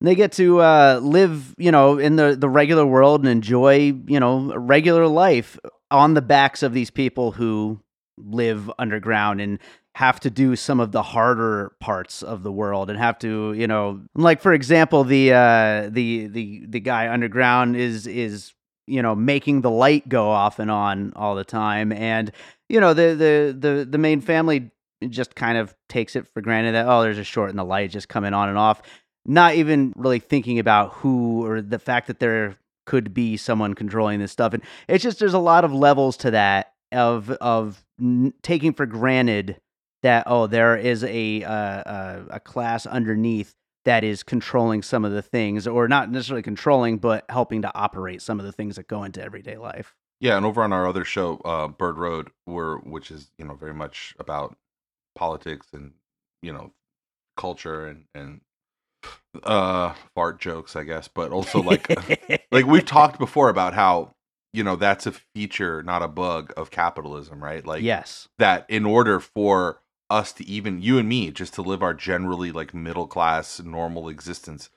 They 0.00 0.14
get 0.14 0.32
to 0.32 0.60
uh, 0.60 1.00
live, 1.02 1.54
you 1.58 1.72
know, 1.72 1.98
in 1.98 2.16
the, 2.16 2.36
the 2.38 2.48
regular 2.48 2.86
world 2.86 3.20
and 3.20 3.28
enjoy, 3.28 3.94
you 4.06 4.20
know, 4.20 4.52
a 4.52 4.58
regular 4.58 5.06
life 5.08 5.58
on 5.90 6.14
the 6.14 6.22
backs 6.22 6.62
of 6.62 6.72
these 6.72 6.90
people 6.90 7.32
who 7.32 7.80
live 8.16 8.70
underground 8.78 9.40
and 9.40 9.58
have 9.96 10.20
to 10.20 10.30
do 10.30 10.54
some 10.54 10.78
of 10.78 10.92
the 10.92 11.02
harder 11.02 11.72
parts 11.80 12.22
of 12.22 12.44
the 12.44 12.52
world 12.52 12.90
and 12.90 12.98
have 12.98 13.18
to, 13.18 13.52
you 13.54 13.66
know, 13.66 14.00
like 14.14 14.40
for 14.40 14.52
example, 14.52 15.02
the 15.02 15.32
uh, 15.32 15.88
the 15.90 16.28
the 16.28 16.64
the 16.68 16.80
guy 16.80 17.12
underground 17.12 17.74
is 17.76 18.06
is 18.06 18.54
you 18.86 19.02
know 19.02 19.16
making 19.16 19.60
the 19.62 19.70
light 19.70 20.08
go 20.08 20.30
off 20.30 20.60
and 20.60 20.70
on 20.70 21.12
all 21.16 21.34
the 21.34 21.44
time. 21.44 21.90
And 21.90 22.30
you 22.68 22.80
know 22.80 22.94
the 22.94 23.14
the 23.14 23.56
the 23.58 23.84
the 23.84 23.98
main 23.98 24.20
family 24.20 24.70
just 25.08 25.34
kind 25.34 25.58
of 25.58 25.74
takes 25.88 26.16
it 26.16 26.26
for 26.28 26.40
granted 26.40 26.74
that 26.74 26.86
oh 26.88 27.02
there's 27.02 27.18
a 27.18 27.24
short 27.24 27.50
in 27.50 27.56
the 27.56 27.64
light 27.64 27.90
just 27.90 28.08
coming 28.08 28.34
on 28.34 28.48
and 28.48 28.58
off 28.58 28.82
not 29.28 29.54
even 29.54 29.92
really 29.94 30.18
thinking 30.18 30.58
about 30.58 30.94
who 30.94 31.46
or 31.46 31.60
the 31.60 31.78
fact 31.78 32.06
that 32.08 32.18
there 32.18 32.56
could 32.86 33.12
be 33.12 33.36
someone 33.36 33.74
controlling 33.74 34.18
this 34.18 34.32
stuff. 34.32 34.54
And 34.54 34.62
it's 34.88 35.04
just 35.04 35.20
there's 35.20 35.34
a 35.34 35.38
lot 35.38 35.64
of 35.64 35.72
levels 35.72 36.16
to 36.18 36.30
that 36.32 36.72
of 36.90 37.30
of 37.32 37.84
n- 38.00 38.32
taking 38.42 38.72
for 38.72 38.86
granted 38.86 39.60
that 40.02 40.24
oh 40.26 40.46
there 40.46 40.76
is 40.76 41.04
a 41.04 41.44
uh, 41.44 41.52
uh, 41.52 42.24
a 42.30 42.40
class 42.40 42.86
underneath 42.86 43.54
that 43.84 44.04
is 44.04 44.22
controlling 44.22 44.82
some 44.82 45.04
of 45.04 45.12
the 45.12 45.22
things 45.22 45.66
or 45.66 45.86
not 45.86 46.10
necessarily 46.10 46.42
controlling 46.42 46.96
but 46.96 47.24
helping 47.28 47.62
to 47.62 47.74
operate 47.74 48.22
some 48.22 48.40
of 48.40 48.46
the 48.46 48.52
things 48.52 48.76
that 48.76 48.88
go 48.88 49.04
into 49.04 49.22
everyday 49.22 49.58
life. 49.58 49.94
Yeah, 50.20 50.36
and 50.36 50.44
over 50.44 50.62
on 50.62 50.72
our 50.72 50.88
other 50.88 51.04
show, 51.04 51.36
uh, 51.44 51.68
Bird 51.68 51.98
Road, 51.98 52.30
where 52.46 52.76
which 52.76 53.10
is 53.10 53.30
you 53.38 53.44
know 53.44 53.54
very 53.54 53.74
much 53.74 54.14
about 54.18 54.56
politics 55.14 55.66
and 55.74 55.92
you 56.42 56.52
know 56.52 56.72
culture 57.36 57.86
and 57.86 58.04
and 58.14 58.40
uh 59.42 59.94
fart 60.14 60.40
jokes, 60.40 60.76
I 60.76 60.84
guess, 60.84 61.08
but 61.08 61.32
also 61.32 61.62
like 61.62 61.90
like 62.50 62.66
we've 62.66 62.84
talked 62.84 63.18
before 63.18 63.48
about 63.48 63.74
how 63.74 64.14
you 64.52 64.64
know 64.64 64.76
that's 64.76 65.06
a 65.06 65.12
feature, 65.12 65.82
not 65.82 66.02
a 66.02 66.08
bug 66.08 66.52
of 66.56 66.70
capitalism, 66.70 67.42
right? 67.42 67.64
Like 67.64 67.82
yes 67.82 68.28
that 68.38 68.66
in 68.68 68.84
order 68.86 69.20
for 69.20 69.80
us 70.10 70.32
to 70.32 70.46
even 70.46 70.80
you 70.80 70.98
and 70.98 71.08
me 71.08 71.30
just 71.30 71.54
to 71.54 71.62
live 71.62 71.82
our 71.82 71.94
generally 71.94 72.50
like 72.50 72.72
middle 72.74 73.06
class 73.06 73.60
normal 73.60 74.08
existence 74.08 74.70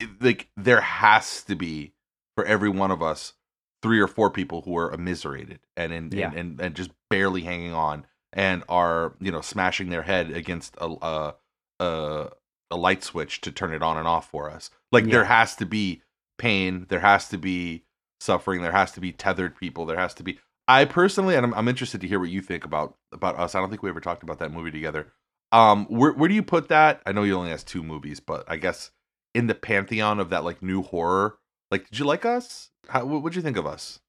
it- 0.00 0.22
like 0.22 0.48
there 0.56 0.80
has 0.80 1.42
to 1.44 1.54
be 1.56 1.92
for 2.36 2.44
every 2.44 2.68
one 2.68 2.90
of 2.90 3.02
us 3.02 3.34
three 3.82 4.00
or 4.00 4.08
four 4.08 4.30
people 4.30 4.62
who 4.62 4.76
are 4.76 4.92
immiserated 4.92 5.60
and 5.76 5.92
in, 5.92 6.12
Yeah. 6.12 6.28
and, 6.28 6.38
and 6.38 6.60
and 6.60 6.74
just 6.74 6.90
barely 7.10 7.42
hanging 7.42 7.72
on 7.72 8.06
and 8.32 8.64
are 8.68 9.14
you 9.20 9.30
know 9.30 9.40
smashing 9.40 9.90
their 9.90 10.02
head 10.02 10.30
against 10.30 10.76
a 10.80 10.86
a 11.02 11.34
a, 11.80 12.30
a 12.70 12.76
light 12.76 13.02
switch 13.02 13.40
to 13.40 13.52
turn 13.52 13.72
it 13.72 13.82
on 13.82 13.96
and 13.96 14.08
off 14.08 14.30
for 14.30 14.50
us 14.50 14.70
like 14.92 15.04
there 15.06 15.24
has 15.24 15.54
to 15.56 15.66
be 15.66 16.02
pain 16.38 16.86
there 16.88 17.00
has 17.00 17.28
to 17.28 17.38
be 17.38 17.84
suffering 18.20 18.62
there 18.62 18.72
has 18.72 18.92
to 18.92 19.00
be 19.00 19.12
tethered 19.12 19.56
people 19.56 19.84
there 19.86 19.98
has 19.98 20.14
to 20.14 20.22
be 20.22 20.38
I 20.66 20.86
personally, 20.86 21.34
and 21.34 21.44
I'm, 21.44 21.52
I'm 21.52 21.68
interested 21.68 22.00
to 22.00 22.08
hear 22.08 22.18
what 22.18 22.30
you 22.30 22.40
think 22.40 22.64
about 22.64 22.96
about 23.12 23.38
us. 23.38 23.54
I 23.54 23.60
don't 23.60 23.68
think 23.68 23.82
we 23.82 23.90
ever 23.90 24.00
talked 24.00 24.22
about 24.22 24.38
that 24.38 24.50
movie 24.50 24.70
together. 24.70 25.12
Um, 25.52 25.84
where 25.90 26.14
where 26.14 26.26
do 26.26 26.34
you 26.34 26.42
put 26.42 26.68
that? 26.68 27.02
I 27.04 27.12
know 27.12 27.22
you 27.22 27.36
only 27.36 27.50
has 27.50 27.62
two 27.62 27.82
movies, 27.82 28.18
but 28.18 28.44
I 28.48 28.56
guess 28.56 28.90
in 29.34 29.46
the 29.46 29.54
pantheon 29.54 30.20
of 30.20 30.30
that 30.30 30.42
like 30.42 30.62
new 30.62 30.80
horror. 30.80 31.36
Like, 31.70 31.90
did 31.90 31.98
you 31.98 32.06
like 32.06 32.24
us? 32.24 32.70
How, 32.88 33.04
what 33.04 33.22
would 33.22 33.36
you 33.36 33.42
think 33.42 33.58
of 33.58 33.66
us? 33.66 34.00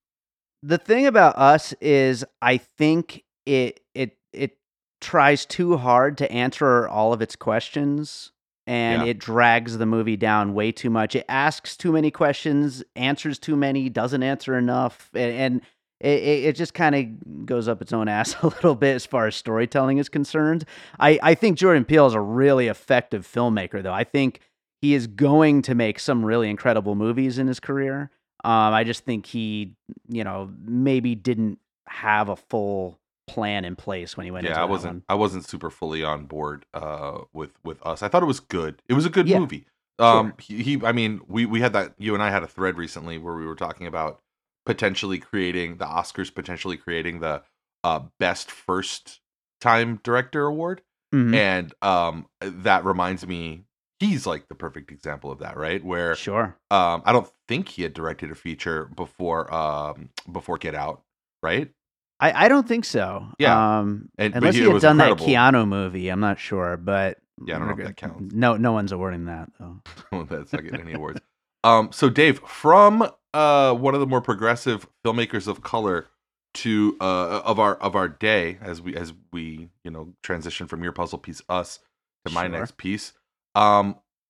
the 0.66 0.78
thing 0.80 1.06
about 1.06 1.38
us 1.38 1.74
is 1.80 2.26
i 2.42 2.58
think 2.58 3.24
it 3.46 3.82
it 3.94 4.18
it 4.34 4.58
tries 5.00 5.46
too 5.46 5.78
hard 5.78 6.18
to 6.18 6.32
answer 6.32 6.88
all 6.88 7.14
of 7.14 7.22
its 7.22 7.36
questions 7.36 8.32
and 8.68 9.04
Yeah. 9.04 9.10
it 9.10 9.20
drags 9.20 9.78
the 9.78 9.86
movie 9.86 10.18
down 10.18 10.54
way 10.54 10.72
too 10.72 10.90
much. 10.90 11.16
It 11.16 11.26
asks 11.30 11.78
too 11.78 11.92
many 11.92 12.12
questions 12.12 12.84
answers 12.96 13.38
too 13.40 13.56
many 13.56 13.90
doesn't 13.90 14.24
answer 14.24 14.58
enough 14.58 15.10
and, 15.14 15.32
and 15.34 15.62
it, 16.02 16.20
it 16.46 16.56
just 16.56 16.74
kind 16.74 16.94
of 16.96 17.46
goes 17.46 17.68
up 17.68 17.82
its 17.82 17.94
own 17.94 18.08
ass 18.18 18.36
a 18.42 18.48
little 18.48 18.76
bit 18.76 18.96
as 18.96 19.06
far 19.06 19.28
as 19.28 19.36
storytelling 19.36 19.98
is 19.98 20.10
concerned. 20.10 20.66
I 21.00 21.20
i 21.24 21.36
think 21.36 21.58
jordan 21.58 21.86
peele 21.86 22.08
is 22.08 22.14
a 22.14 22.20
really 22.20 22.68
effective 22.68 23.26
filmmaker 23.26 23.82
though. 23.82 23.94
I 23.94 24.04
think 24.04 24.42
he 24.82 24.94
is 24.94 25.08
going 25.08 25.62
to 25.64 25.74
make 25.76 26.00
some 26.00 26.24
really 26.26 26.50
incredible 26.50 26.96
movies 26.96 27.38
in 27.40 27.48
his 27.48 27.60
career. 27.60 28.12
Um, 28.44 28.74
I 28.74 28.84
just 28.84 29.06
think 29.06 29.26
he, 29.26 29.74
you 30.10 30.24
know, 30.24 30.52
maybe 30.64 31.16
didn't 31.16 31.58
have 31.88 32.30
a 32.30 32.36
full 32.36 33.00
plan 33.28 33.66
in 33.66 33.76
place 33.76 34.18
when 34.18 34.26
he 34.26 34.32
went 34.32 34.48
into 34.48 34.58
yeah, 34.58 34.62
I 34.62 34.66
wasn't 34.66 34.94
one. 34.94 35.04
I 35.10 35.16
wasn't 35.16 35.46
super 35.48 35.70
fully 35.70 36.04
on 36.04 36.26
board 36.26 36.66
uh 36.74 37.20
with 37.34 37.52
with 37.64 37.86
us. 37.86 38.04
I 38.04 38.08
thought 38.08 38.24
it 38.24 38.28
was 38.28 38.40
good. 38.40 38.82
It 38.88 38.94
was 38.94 39.06
a 39.06 39.10
good 39.10 39.28
Yeah, 39.28 39.40
movie. 39.40 39.66
Um 40.00 40.34
he, 40.40 40.62
he 40.62 40.86
I 40.86 40.92
mean, 40.92 41.22
we 41.28 41.46
we 41.46 41.62
had 41.62 41.74
that 41.74 41.94
you 41.98 42.14
and 42.14 42.24
I 42.24 42.30
had 42.30 42.44
a 42.44 42.48
thread 42.48 42.78
recently 42.78 43.18
where 43.18 43.36
we 43.36 43.46
were 43.46 43.56
talking 43.56 43.88
about 43.88 44.22
potentially 44.66 45.20
creating 45.20 45.78
the 45.78 45.86
Oscars 45.86 46.34
potentially 46.34 46.78
creating 46.78 47.20
the 47.20 47.44
uh 47.84 48.02
best 48.20 48.52
first 48.52 49.22
time 49.62 50.00
director 50.04 50.46
award. 50.46 50.82
Mhm. 51.14 51.34
and 51.34 51.74
um 51.82 52.28
that 52.42 52.84
reminds 52.86 53.26
me 53.26 53.64
he's 54.00 54.28
like 54.28 54.48
the 54.48 54.56
perfect 54.56 54.92
example 54.92 55.32
of 55.32 55.40
that 55.40 55.58
right 55.58 55.84
where 55.84 56.14
Sure. 56.14 56.58
um 56.72 57.02
i 57.06 57.12
don't 57.12 57.32
think 57.48 57.70
he 57.70 57.82
had 57.84 57.94
directed 57.94 58.30
a 58.32 58.36
feature 58.36 58.86
before 58.96 59.52
um 59.54 60.10
before 60.32 60.58
get 60.58 60.76
out 60.76 61.02
right 61.42 61.72
I, 62.20 62.46
I 62.46 62.48
don't 62.48 62.68
think 62.68 62.86
so. 62.86 63.28
Yeah. 63.40 63.80
Um, 63.80 64.10
And- 64.18 64.36
unless 64.36 64.56
he- 64.56 64.62
had 64.62 64.82
done 64.82 64.98
incredible. 65.00 65.26
that 65.26 65.32
Keanu 65.32 65.68
movie, 65.68 66.10
I'm 66.10 66.20
not 66.22 66.40
sure, 66.40 66.78
but 66.78 67.18
Yeah, 67.46 67.56
I 67.56 67.60
don't 67.60 67.68
know 67.68 67.74
if 67.78 67.88
that 67.88 67.98
counts. 67.98 68.34
No, 68.34 68.56
no 68.58 68.72
one's 68.72 68.92
awarding 68.92 69.26
that 69.26 69.50
though. 69.60 69.82
that's 70.30 70.54
not 70.54 70.64
getting 70.64 70.82
any 70.82 70.94
awards 70.94 71.20
um 71.64 71.90
so 71.92 72.10
dave 72.10 72.40
from 72.42 73.02
uh 73.34 73.74
one 73.74 73.96
of 73.96 74.00
the 74.00 74.06
more 74.06 74.22
progressive 74.22 74.88
filmmakers 75.04 75.48
of 75.48 75.62
color 75.64 76.06
to 76.54 76.96
uh 77.02 77.42
of 77.44 77.60
our 77.60 77.76
of 77.78 77.96
our 77.96 78.08
day 78.08 78.58
as 78.62 78.82
we 78.82 78.96
as 78.96 79.14
we 79.34 79.70
you 79.84 79.90
know 79.92 80.14
transition 80.24 80.68
from 80.68 80.84
your 80.84 80.92
puzzle 80.94 81.18
piece 81.18 81.42
us 81.50 81.80
to 82.26 82.32
my 82.32 82.44
Sure. 82.44 82.50
next 82.60 82.78
piece 82.78 83.14
um 83.56 83.98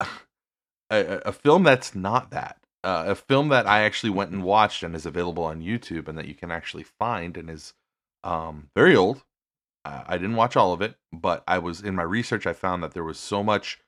a 0.90 1.22
a 1.26 1.32
film 1.34 1.64
that's 1.64 1.94
not 1.94 2.32
that 2.32 2.58
uh, 2.86 3.04
a 3.08 3.16
film 3.16 3.50
that 3.50 3.68
i 3.68 3.82
actually 3.84 4.10
went 4.10 4.32
and 4.32 4.44
watched 4.44 4.84
and 4.84 4.96
is 4.96 5.06
available 5.06 5.44
on 5.44 5.62
youtube 5.62 6.08
and 6.08 6.18
that 6.18 6.28
you 6.28 6.36
can 6.36 6.52
actually 6.52 6.84
find 6.84 7.36
and 7.38 7.50
is 7.50 7.74
um 8.24 8.70
very 8.76 8.96
old 8.96 9.24
uh, 9.84 10.04
i 10.08 10.18
didn't 10.18 10.36
watch 10.36 10.56
all 10.56 10.72
of 10.72 10.82
it 10.82 10.96
but 11.12 11.44
i 11.48 11.58
was 11.58 11.82
in 11.82 11.96
my 11.96 12.04
research 12.04 12.48
i 12.48 12.54
found 12.54 12.82
that 12.84 12.94
there 12.94 13.04
was 13.04 13.20
so 13.20 13.44
much 13.44 13.80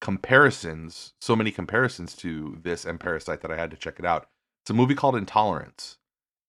comparisons 0.00 1.14
so 1.20 1.34
many 1.34 1.50
comparisons 1.50 2.14
to 2.14 2.58
this 2.62 2.84
and 2.84 3.00
parasite 3.00 3.40
that 3.40 3.50
i 3.50 3.56
had 3.56 3.70
to 3.70 3.76
check 3.76 3.98
it 3.98 4.04
out 4.04 4.28
it's 4.62 4.70
a 4.70 4.74
movie 4.74 4.94
called 4.94 5.16
intolerance 5.16 5.98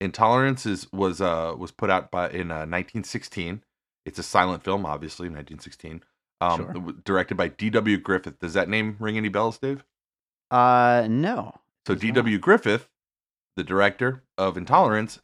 Intolerance 0.03 0.65
is 0.65 0.91
was 0.91 1.21
uh 1.21 1.55
was 1.57 1.71
put 1.71 1.89
out 1.89 2.11
by 2.11 2.29
in 2.29 2.51
uh, 2.51 2.67
1916. 2.67 3.63
It's 4.05 4.19
a 4.19 4.23
silent 4.23 4.61
film, 4.61 4.85
obviously, 4.85 5.29
1916. 5.29 6.03
Um, 6.41 6.57
Sure. 6.57 6.93
directed 7.05 7.35
by 7.37 7.47
D.W. 7.47 7.97
Griffith. 7.99 8.37
Does 8.39 8.53
that 8.53 8.67
name 8.67 8.97
ring 8.99 9.15
any 9.15 9.29
bells, 9.29 9.57
Dave? 9.57 9.85
Uh, 10.51 11.07
no. 11.09 11.55
So 11.85 11.93
Does. 11.93 12.01
D.W. 12.01 12.37
Griffith, 12.39 12.87
the 13.57 13.63
director 13.63 14.23
of 14.37 14.57
Intolerance, 14.57 15.19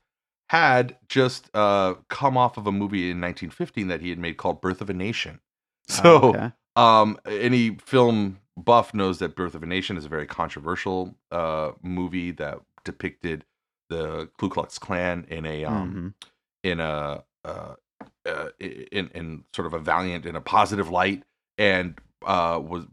had 0.50 0.98
just 1.08 1.50
uh, 1.54 1.96
come 2.10 2.36
off 2.38 2.58
of 2.58 2.66
a 2.68 2.72
movie 2.72 3.12
in 3.12 3.22
1915 3.22 3.88
that 3.88 4.02
he 4.02 4.10
had 4.10 4.18
made 4.20 4.38
called 4.38 4.62
Birth 4.62 4.82
of 4.82 4.90
a 4.90 4.94
Nation. 4.94 5.40
So, 5.88 6.02
Oh, 6.22 6.30
okay. 6.30 6.52
um, 6.76 7.18
any 7.28 7.76
film 7.76 8.40
buff 8.58 8.94
knows 8.94 9.20
that 9.20 9.36
Birth 9.36 9.56
of 9.56 9.64
a 9.64 9.66
Nation 9.68 9.96
is 9.98 10.06
a 10.06 10.10
very 10.10 10.28
controversial 10.28 11.16
uh, 11.32 11.72
movie 11.82 12.32
that 12.32 12.60
depicted 12.84 13.46
the 13.90 14.30
Ku 14.38 14.50
Klux 14.50 14.78
Klan 14.80 15.26
in 15.30 15.46
a 15.46 15.66
um, 15.66 16.16
Mhm. 16.22 16.28
in 16.64 16.80
a 16.80 17.24
uh, 17.46 17.76
uh, 18.26 18.50
in 18.60 19.08
in 19.16 19.44
sort 19.56 19.66
of 19.66 19.74
a 19.74 19.80
valiant 19.80 20.26
in 20.26 20.36
a 20.36 20.42
positive 20.42 20.90
light 20.90 21.24
and 21.58 21.98
uh, 22.26 22.62
was 22.62 22.86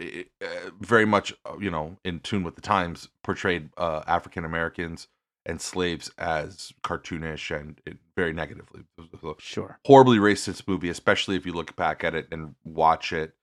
uh, 0.00 0.70
very 0.80 1.04
much 1.04 1.34
uh, 1.44 1.56
you 1.60 1.70
know 1.70 1.96
in 2.04 2.20
tune 2.20 2.42
with 2.42 2.54
the 2.54 2.60
times 2.60 3.08
portrayed 3.22 3.70
uh, 3.76 4.02
African 4.06 4.44
Americans 4.44 5.08
and 5.44 5.60
slaves 5.60 6.10
as 6.18 6.72
cartoonish 6.84 7.54
and 7.54 7.80
very 8.16 8.32
negatively. 8.32 8.82
It 8.96 9.08
was 9.22 9.36
a 9.36 9.40
Sure. 9.42 9.78
horribly 9.84 10.18
racist 10.18 10.68
movie, 10.68 10.88
especially 10.88 11.34
if 11.36 11.44
you 11.44 11.52
look 11.52 11.74
back 11.74 12.04
at 12.04 12.14
it 12.14 12.28
and 12.30 12.54
watch 12.64 13.12
it 13.12 13.34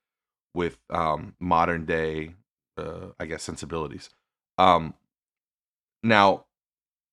with 0.53 0.77
um, 0.89 1.36
modern 1.39 1.86
day, 1.86 2.36
uh, 2.77 3.07
I 3.19 3.25
guess, 3.25 3.43
sensibilities. 3.43 4.09
Um, 4.57 4.93
now, 6.03 6.45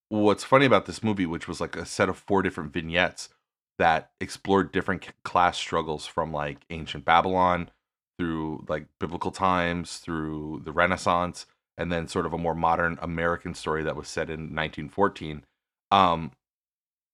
what's 0.09 0.43
funny 0.43 0.65
about 0.65 0.85
this 0.85 1.03
movie, 1.03 1.25
which 1.25 1.47
was 1.47 1.59
like 1.59 1.75
a 1.75 1.85
set 1.85 2.09
of 2.09 2.17
four 2.17 2.41
different 2.41 2.73
vignettes 2.73 3.29
that 3.77 4.11
explored 4.19 4.71
different 4.71 5.07
class 5.23 5.57
struggles 5.57 6.05
from 6.05 6.31
like 6.31 6.59
ancient 6.69 7.05
Babylon 7.05 7.69
through 8.17 8.65
like 8.67 8.87
biblical 8.99 9.31
times, 9.31 9.97
through 9.97 10.61
the 10.65 10.71
Renaissance, 10.71 11.45
and 11.77 11.91
then 11.91 12.07
sort 12.07 12.25
of 12.25 12.33
a 12.33 12.37
more 12.37 12.55
modern 12.55 12.97
American 13.01 13.53
story 13.53 13.83
that 13.83 13.95
was 13.95 14.07
set 14.07 14.29
in 14.29 14.55
1914. 14.55 15.43
Um, 15.91 16.31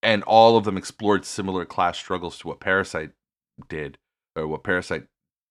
and 0.02 0.22
all 0.24 0.56
of 0.56 0.64
them 0.64 0.76
explored 0.76 1.24
similar 1.24 1.64
class 1.64 1.98
struggles 1.98 2.38
to 2.38 2.48
what 2.48 2.60
Parasite 2.60 3.12
did, 3.68 3.98
or 4.36 4.46
what 4.46 4.64
Parasite 4.64 5.06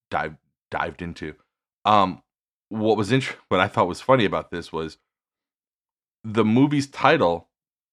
dived 0.10 0.38
dived 0.72 1.02
into. 1.02 1.36
Um, 1.86 2.24
what 2.70 2.98
was 2.98 3.12
int- 3.12 3.36
what 3.50 3.60
I 3.60 3.68
thought 3.68 3.88
was 3.88 4.02
funny 4.02 4.26
about 4.26 4.52
this 4.52 4.72
was 4.72 4.98
the 6.24 6.46
movie's 6.46 6.88
title, 6.88 7.50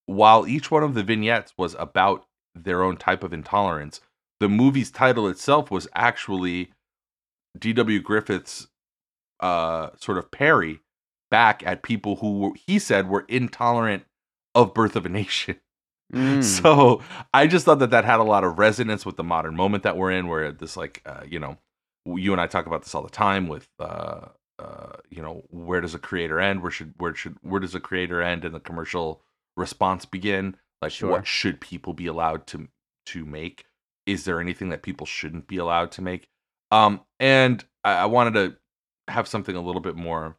while 0.06 0.46
each 0.46 0.70
one 0.70 0.82
of 0.82 0.94
the 0.94 1.02
vignettes 1.02 1.52
was 1.56 1.74
about 1.78 2.26
their 2.54 2.82
own 2.82 2.96
type 2.96 3.22
of 3.22 3.32
intolerance, 3.32 4.00
the 4.38 4.48
movie's 4.48 4.90
title 4.90 5.28
itself 5.28 5.70
was 5.70 5.86
actually 5.94 6.72
D.W. 7.58 8.00
Griffith's 8.00 8.68
uh, 9.40 9.90
sort 9.98 10.18
of 10.18 10.30
parry 10.30 10.80
back 11.30 11.62
at 11.64 11.82
people 11.82 12.16
who 12.16 12.54
he 12.66 12.78
said 12.78 13.08
were 13.08 13.24
intolerant 13.28 14.04
of 14.54 14.74
Birth 14.74 14.96
of 14.96 15.06
a 15.06 15.08
Nation. 15.08 15.56
Mm. 16.12 16.42
So 16.42 17.02
I 17.32 17.46
just 17.46 17.64
thought 17.64 17.78
that 17.78 17.90
that 17.92 18.04
had 18.04 18.18
a 18.18 18.24
lot 18.24 18.42
of 18.42 18.58
resonance 18.58 19.06
with 19.06 19.16
the 19.16 19.22
modern 19.22 19.54
moment 19.54 19.84
that 19.84 19.96
we're 19.96 20.10
in, 20.10 20.26
where 20.26 20.50
this, 20.50 20.76
like, 20.76 21.02
uh, 21.06 21.22
you 21.24 21.38
know, 21.38 21.56
you 22.04 22.32
and 22.32 22.40
I 22.40 22.48
talk 22.48 22.66
about 22.66 22.82
this 22.82 22.96
all 22.96 23.02
the 23.04 23.08
time 23.10 23.46
with, 23.46 23.68
uh, 23.78 24.26
uh, 24.58 24.96
you 25.08 25.22
know, 25.22 25.44
where 25.50 25.80
does 25.80 25.94
a 25.94 26.00
creator 26.00 26.40
end? 26.40 26.62
Where 26.62 26.72
should 26.72 26.94
where 26.98 27.14
should 27.14 27.36
where 27.42 27.60
does 27.60 27.76
a 27.76 27.80
creator 27.80 28.20
end 28.20 28.44
and 28.44 28.52
the 28.52 28.58
commercial 28.58 29.22
response 29.56 30.04
begin? 30.04 30.56
Like, 30.82 30.90
Sure. 30.90 31.10
what 31.10 31.28
should 31.28 31.60
people 31.60 31.92
be 31.92 32.08
allowed 32.08 32.46
to 32.48 32.66
to 33.06 33.24
make? 33.24 33.66
Is 34.04 34.24
there 34.24 34.40
anything 34.40 34.70
that 34.70 34.82
people 34.82 35.06
shouldn't 35.06 35.46
be 35.46 35.58
allowed 35.58 35.92
to 35.92 36.02
make? 36.02 36.28
Um, 36.70 37.00
and 37.18 37.64
I, 37.84 37.94
I 37.94 38.06
wanted 38.06 38.34
to 38.34 38.56
have 39.12 39.26
something 39.26 39.56
a 39.56 39.60
little 39.60 39.80
bit 39.80 39.96
more 39.96 40.36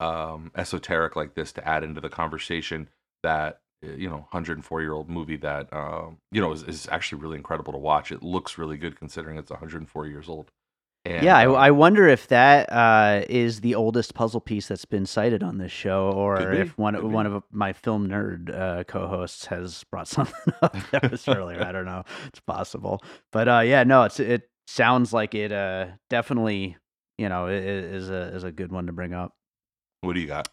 um 0.00 0.50
esoteric 0.56 1.14
like 1.14 1.34
this 1.34 1.52
to 1.52 1.66
add 1.66 1.84
into 1.84 2.00
the 2.00 2.08
conversation 2.08 2.88
that 3.22 3.60
uh, 3.84 3.92
you 3.92 4.08
know 4.08 4.26
104 4.30 4.82
year 4.82 4.92
old 4.92 5.08
movie 5.08 5.36
that 5.36 5.72
um 5.72 6.18
you 6.32 6.40
know 6.40 6.50
is, 6.52 6.64
is 6.64 6.88
actually 6.90 7.22
really 7.22 7.36
incredible 7.36 7.72
to 7.72 7.78
watch 7.78 8.10
it 8.10 8.22
looks 8.22 8.58
really 8.58 8.76
good 8.76 8.98
considering 8.98 9.38
it's 9.38 9.50
104 9.50 10.06
years 10.06 10.28
old 10.28 10.50
and, 11.04 11.24
yeah, 11.24 11.42
um, 11.42 11.56
I, 11.56 11.66
I 11.66 11.70
wonder 11.72 12.06
if 12.06 12.28
that 12.28 12.72
uh, 12.72 13.22
is 13.28 13.60
the 13.60 13.74
oldest 13.74 14.14
puzzle 14.14 14.40
piece 14.40 14.68
that's 14.68 14.84
been 14.84 15.04
cited 15.04 15.42
on 15.42 15.58
this 15.58 15.72
show, 15.72 16.12
or 16.12 16.52
if 16.52 16.78
one 16.78 16.94
could 16.94 17.02
one 17.02 17.26
be. 17.26 17.32
of 17.34 17.42
my 17.50 17.72
film 17.72 18.06
nerd 18.08 18.54
uh, 18.56 18.84
co-hosts 18.84 19.46
has 19.46 19.82
brought 19.90 20.06
something 20.08 20.54
up 20.62 20.76
that 20.92 21.10
was 21.10 21.26
earlier. 21.28 21.60
I 21.60 21.72
don't 21.72 21.86
know. 21.86 22.04
It's 22.28 22.38
possible, 22.38 23.02
but 23.32 23.48
uh, 23.48 23.62
yeah, 23.64 23.82
no, 23.82 24.04
it's 24.04 24.20
it 24.20 24.48
sounds 24.72 25.12
like 25.12 25.34
it 25.34 25.52
uh, 25.52 25.86
definitely 26.10 26.76
you 27.18 27.28
know 27.28 27.46
is 27.46 28.08
a 28.08 28.34
is 28.34 28.44
a 28.44 28.52
good 28.52 28.72
one 28.72 28.86
to 28.86 28.92
bring 28.92 29.12
up. 29.12 29.34
what 30.00 30.14
do 30.14 30.20
you 30.20 30.26
got 30.26 30.48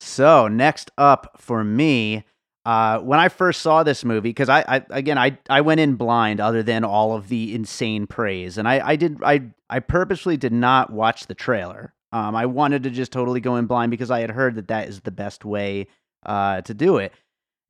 So 0.00 0.48
next 0.48 0.90
up 0.98 1.36
for 1.38 1.64
me, 1.64 2.24
uh, 2.64 2.98
when 2.98 3.18
I 3.18 3.28
first 3.28 3.62
saw 3.62 3.82
this 3.82 4.04
movie, 4.04 4.28
because 4.28 4.48
I, 4.48 4.64
I 4.68 4.82
again 4.90 5.18
I 5.18 5.38
I 5.48 5.62
went 5.62 5.80
in 5.80 5.94
blind, 5.96 6.40
other 6.40 6.62
than 6.62 6.84
all 6.84 7.14
of 7.14 7.28
the 7.28 7.54
insane 7.54 8.06
praise, 8.06 8.58
and 8.58 8.68
I 8.68 8.86
I 8.86 8.96
did 8.96 9.22
I 9.24 9.50
I 9.70 9.80
purposely 9.80 10.36
did 10.36 10.52
not 10.52 10.92
watch 10.92 11.26
the 11.26 11.34
trailer. 11.34 11.94
Um, 12.12 12.34
I 12.34 12.46
wanted 12.46 12.84
to 12.84 12.90
just 12.90 13.12
totally 13.12 13.40
go 13.40 13.56
in 13.56 13.66
blind 13.66 13.90
because 13.90 14.10
I 14.10 14.20
had 14.20 14.30
heard 14.30 14.54
that 14.54 14.68
that 14.68 14.88
is 14.88 15.00
the 15.00 15.10
best 15.10 15.44
way 15.44 15.88
uh, 16.24 16.62
to 16.62 16.72
do 16.72 16.96
it. 16.96 17.12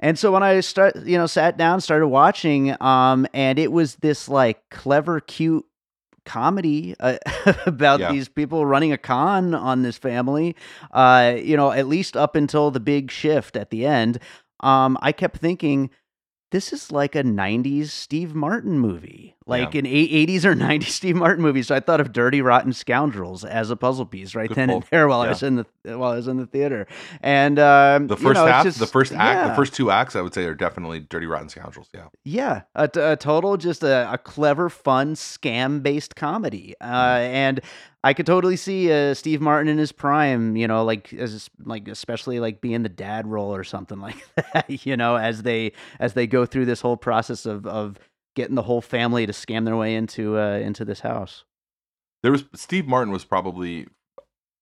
And 0.01 0.17
so 0.17 0.31
when 0.31 0.45
I 0.45 0.61
start, 0.61 0.95
you 0.97 1.19
know, 1.19 1.27
sat 1.27 1.57
down, 1.57 1.81
started 1.81 2.07
watching, 2.07 2.77
um, 2.81 3.27
and 3.35 3.59
it 3.59 3.73
was 3.73 3.97
this 3.97 4.29
like 4.29 4.61
clever, 4.71 5.19
cute 5.21 5.67
comedy 6.29 6.95
uh, 7.01 7.17
about 7.67 8.01
Yeah. 8.01 8.13
these 8.13 8.29
people 8.29 8.65
running 8.67 8.93
a 8.93 8.99
con 8.99 9.55
on 9.55 9.83
this 9.83 9.97
family. 9.99 10.55
Uh, 10.93 11.35
you 11.43 11.57
know, 11.57 11.73
at 11.73 11.87
least 11.89 12.17
up 12.17 12.37
until 12.37 12.71
the 12.71 12.81
big 12.81 13.11
shift 13.11 13.57
at 13.57 13.71
the 13.71 13.87
end, 13.87 14.19
um, 14.61 14.97
I 15.03 15.13
kept 15.13 15.39
thinking. 15.39 15.91
This 16.51 16.73
is 16.73 16.91
like 16.91 17.15
a 17.15 17.23
90s 17.23 17.89
Steve 17.89 18.35
Martin 18.35 18.79
movie, 18.79 19.37
like 19.47 19.75
Yeah. 19.75 19.81
an 19.81 19.85
80s 19.87 20.45
or 20.47 20.55
90s 20.57 20.85
Steve 20.85 21.17
Martin 21.17 21.43
movie. 21.43 21.63
So 21.63 21.75
I 21.75 21.81
thought 21.81 22.01
of 22.01 22.11
Dirty 22.13 22.41
Rotten 22.41 22.73
Scoundrels 22.73 23.45
as 23.45 23.71
a 23.71 23.77
puzzle 23.77 24.07
piece 24.07 24.35
right 24.35 24.49
Good 24.49 24.55
then 24.57 24.69
pull. 24.69 24.77
and 24.77 24.85
there 24.91 25.09
while 25.09 25.21
I 25.21 25.29
was 25.29 25.43
in 25.43 25.57
the 25.57 25.67
while 25.99 26.13
I 26.13 26.17
was 26.17 26.27
in 26.27 26.39
the 26.39 26.47
theater. 26.47 26.87
And 27.21 27.59
um, 27.59 28.07
the 28.07 28.17
you 28.17 28.23
first 28.23 28.35
know, 28.41 28.47
half 28.47 28.65
just- 28.65 28.79
the 28.79 28.87
first 28.87 29.13
act 29.13 29.49
the 29.51 29.55
first 29.55 29.75
two 29.75 29.91
acts 29.91 30.17
i 30.17 30.21
would 30.23 30.33
say 30.33 30.45
are 30.45 30.55
definitely 30.55 31.01
dirty 31.01 31.27
rotten 31.27 31.49
scoundrels 31.51 31.89
yeah 31.95 32.07
Yeah, 32.25 32.63
a, 32.75 32.89
t- 32.89 33.01
a 33.01 33.17
total 33.17 33.57
just 33.59 33.83
a, 33.83 34.11
a 34.13 34.17
clever, 34.19 34.71
fun, 34.71 35.15
scam 35.17 35.83
based 35.83 36.17
comedy, 36.17 36.75
uh, 36.81 36.87
Mm-hmm. 36.87 37.35
and 37.35 37.61
I 38.05 38.15
could 38.15 38.27
totally 38.27 38.57
see 38.57 38.93
uh, 38.93 39.13
Steve 39.15 39.41
Martin 39.41 39.69
in 39.69 39.79
his 39.79 39.93
prime. 39.93 40.57
You 40.57 40.69
know, 40.69 40.85
like 40.85 41.13
as 41.15 41.49
like 41.65 41.89
especially 41.89 42.39
like 42.41 42.61
being 42.61 42.83
the 42.83 42.89
dad 42.89 43.27
role 43.27 43.55
or 43.55 43.65
something 43.65 44.01
like 44.09 44.17
that. 44.37 44.87
You 44.87 44.97
know, 44.97 45.17
as 45.17 45.43
they 45.43 45.73
as 45.99 46.15
they 46.15 46.27
go 46.27 46.47
through 46.47 46.67
this 46.67 46.81
whole 46.81 46.97
process 46.97 47.45
of 47.47 47.67
of 47.67 47.99
getting 48.37 48.55
the 48.55 48.63
whole 48.63 48.81
family 48.81 49.27
to 49.27 49.33
scam 49.33 49.65
their 49.65 49.77
way 49.77 49.95
into 49.97 50.39
uh, 50.39 50.59
into 50.59 50.85
this 50.85 51.01
house. 51.01 51.45
there 52.23 52.31
was 52.31 52.45
steve 52.55 52.87
martin 52.87 53.13
was 53.13 53.25
probably 53.25 53.89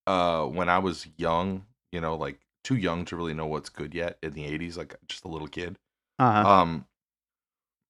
uh 0.07 0.43
when 0.45 0.67
i 0.67 0.79
was 0.79 1.07
young 1.17 1.63
you 1.91 2.01
know 2.01 2.15
like 2.15 2.39
too 2.63 2.75
young 2.75 3.05
to 3.05 3.15
really 3.15 3.35
know 3.35 3.45
what's 3.45 3.69
good 3.69 3.93
yet 3.93 4.17
in 4.23 4.33
the 4.33 4.45
80s 4.45 4.77
like 4.77 4.95
just 5.07 5.25
a 5.25 5.27
little 5.27 5.47
kid 5.47 5.75
Uh-huh. 6.17 6.61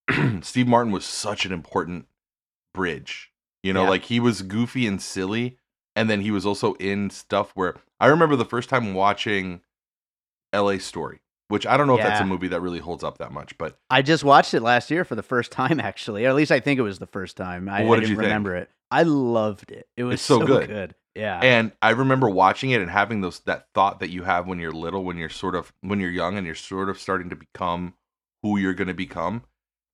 um 0.10 0.42
steve 0.44 0.68
martin 0.68 0.92
was 0.92 1.06
such 1.06 1.46
an 1.46 1.52
important 1.54 2.08
bridge 2.74 3.32
you 3.68 3.74
know 3.74 3.84
Yeah. 3.84 3.90
like 3.90 4.04
he 4.06 4.20
was 4.20 4.42
goofy 4.42 4.88
and 4.88 5.02
silly 5.02 5.58
and 5.96 6.10
then 6.10 6.22
he 6.22 6.32
was 6.32 6.46
also 6.46 6.74
in 6.76 7.10
stuff 7.10 7.52
where 7.56 7.76
i 8.00 8.08
remember 8.08 8.36
the 8.36 8.46
first 8.46 8.70
time 8.70 8.94
watching 8.94 9.62
la 10.54 10.78
story 10.78 11.20
which 11.50 11.66
i 11.68 11.78
don't 11.78 11.88
know 11.88 11.96
if 11.98 12.04
that's 12.04 12.22
a 12.22 12.26
movie 12.26 12.48
that 12.48 12.62
really 12.62 12.80
holds 12.80 13.04
up 13.04 13.18
that 13.20 13.32
much 13.32 13.58
but 13.58 13.78
I 13.90 14.02
just 14.02 14.24
watched 14.24 14.54
it 14.54 14.62
last 14.62 14.92
year 14.92 15.06
for 15.06 15.16
the 15.16 15.24
first 15.24 15.52
time, 15.52 15.80
actually, 15.80 16.26
or 16.26 16.30
at 16.30 16.36
least 16.36 16.52
I 16.52 16.60
think 16.60 16.78
it 16.78 16.84
was 16.84 17.00
the 17.00 17.08
first 17.08 17.38
time. 17.38 17.70
I, 17.70 17.84
What 17.86 17.98
I 17.98 18.02
did 18.02 18.02
didn't 18.02 18.10
you 18.12 18.16
think? 18.18 18.26
remember 18.26 18.56
it. 18.58 18.70
I 18.92 19.04
loved 19.04 19.72
it. 19.72 19.88
It 19.96 20.04
was 20.04 20.16
It's 20.16 20.24
so 20.24 20.40
so, 20.42 20.46
good. 20.46 20.68
good. 20.68 20.96
Yeah. 21.16 21.40
and 21.42 21.72
i 21.82 21.90
remember 21.92 22.30
watching 22.30 22.70
it 22.72 22.82
and 22.82 22.92
having 22.92 23.22
those 23.22 23.40
that 23.42 23.68
thought 23.74 24.02
that 24.02 24.10
you 24.12 24.22
have 24.24 24.46
when 24.48 24.60
you're 24.60 24.72
little 24.72 25.04
when 25.04 25.18
you're 25.18 25.30
sort 25.30 25.56
of 25.56 25.74
when 25.82 26.00
you're 26.00 26.12
young 26.12 26.38
and 26.38 26.46
you're 26.46 26.54
sort 26.56 26.90
of 26.90 27.00
starting 27.00 27.30
to 27.30 27.36
become 27.36 27.96
who 28.44 28.58
you're 28.60 28.76
going 28.76 28.88
to 28.88 28.94
become 28.94 29.42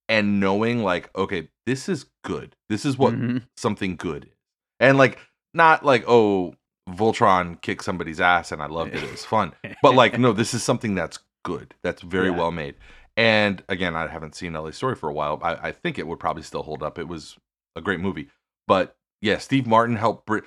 and 0.10 0.40
knowing 0.42 0.84
like 0.84 1.10
okay 1.16 1.48
this 1.66 1.88
is 1.90 2.06
good. 2.24 2.56
This 2.70 2.86
is 2.86 2.98
what 2.98 3.14
Mhm. 3.14 3.48
something 3.58 3.96
good 3.96 4.26
is. 4.26 4.32
And 4.80 4.98
like 4.98 5.20
not 5.54 5.86
like 5.86 6.04
oh 6.08 6.56
voltron 6.90 7.62
kicked 7.62 7.84
somebody's 7.84 8.20
ass 8.20 8.52
and 8.52 8.62
i 8.62 8.66
loved 8.80 8.94
it 8.94 9.04
it 9.04 9.12
was 9.12 9.24
fun. 9.26 9.54
But 9.82 9.96
like 9.96 10.20
no 10.20 10.34
this 10.34 10.54
is 10.54 10.64
something 10.64 10.96
that's 10.96 11.20
good 11.46 11.74
that's 11.84 12.02
very 12.02 12.30
Yeah. 12.30 12.38
well 12.38 12.52
made. 12.52 12.76
And 13.16 13.64
again 13.70 13.96
i 13.96 14.08
haven't 14.08 14.36
seen 14.36 14.54
la 14.54 14.70
story 14.72 14.96
for 14.96 15.10
a 15.10 15.14
while 15.14 15.40
I, 15.44 15.70
I 15.70 15.72
think 15.72 15.98
it 16.00 16.08
would 16.08 16.20
probably 16.20 16.44
still 16.44 16.64
hold 16.64 16.84
up. 16.84 16.98
It 17.00 17.08
was 17.08 17.38
a 17.76 17.82
great 17.82 18.00
movie. 18.00 18.30
But 18.68 18.96
yeah 19.22 19.38
steve 19.38 19.66
martin 19.68 19.96
helped 19.96 20.26
br- 20.26 20.40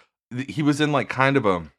he 0.49 0.63
was 0.63 0.81
in 0.81 0.93
like 0.93 1.09
kind 1.09 1.37
of 1.37 1.47
a 1.47 1.71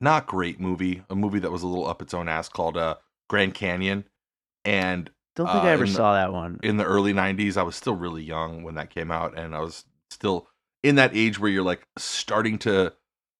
not 0.00 0.26
great 0.26 0.60
movie 0.60 1.02
a 1.10 1.16
movie 1.16 1.38
that 1.38 1.50
was 1.50 1.62
a 1.62 1.66
little 1.66 1.86
up 1.88 2.02
its 2.02 2.12
own 2.14 2.28
ass 2.28 2.48
called 2.48 2.76
uh 2.76 2.96
grand 3.28 3.54
canyon. 3.54 4.04
And 4.64 5.10
Don't 5.36 5.46
think 5.46 5.62
Uh, 5.64 5.66
I 5.66 5.70
ever 5.70 5.84
in 5.84 5.90
the- 5.90 5.96
saw 5.96 6.14
that 6.14 6.32
one. 6.32 6.58
in 6.62 6.76
the 6.78 6.84
early 6.84 7.12
90s, 7.12 7.56
I 7.56 7.62
was 7.62 7.76
still 7.76 7.94
really 7.94 8.22
young 8.24 8.62
when 8.64 8.74
that 8.74 8.90
came 8.90 9.10
out. 9.12 9.36
And 9.38 9.54
I 9.54 9.60
was 9.60 9.84
still 10.10 10.48
in 10.82 10.96
that 10.96 11.14
age 11.14 11.38
where 11.38 11.50
you're 11.50 11.62
like 11.62 11.86
starting 11.96 12.58
to 12.60 12.94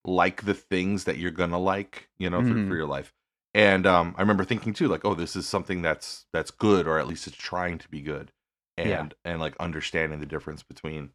like 0.04 0.44
the 0.44 0.54
things 0.54 1.04
that 1.04 1.16
you're 1.18 1.30
going 1.32 1.50
to 1.50 1.58
like, 1.58 2.08
you 2.18 2.30
know, 2.30 2.40
for, 2.42 2.48
Mhm. 2.54 2.68
for 2.68 2.76
your 2.76 2.86
life. 2.86 3.12
And 3.54 3.86
um, 3.86 4.14
I 4.16 4.20
remember 4.20 4.44
thinking 4.44 4.72
too, 4.74 4.86
like, 4.88 5.04
oh, 5.04 5.14
this 5.14 5.34
is 5.34 5.48
something 5.48 5.80
that's 5.82 6.26
that's 6.32 6.50
good, 6.50 6.86
or 6.86 6.98
at 6.98 7.06
least 7.08 7.26
it's 7.26 7.36
trying 7.36 7.78
to 7.78 7.88
be 7.88 8.02
good, 8.02 8.30
and 8.76 8.88
Yeah. 8.88 9.08
and 9.32 9.40
like 9.40 9.56
understanding 9.58 10.20
the 10.20 10.26
difference 10.26 10.62
between, 10.62 11.10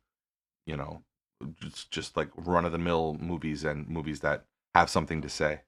you 0.66 0.76
know, 0.76 1.04
just 1.62 1.92
just 1.92 2.18
like 2.18 2.30
run 2.36 2.66
of 2.66 2.72
the 2.72 2.80
mill 2.80 3.16
movies 3.20 3.64
and 3.64 3.88
movies 3.88 4.22
that 4.22 4.46
have 4.74 4.90
something 4.90 5.22
to 5.22 5.30
say. 5.30 5.62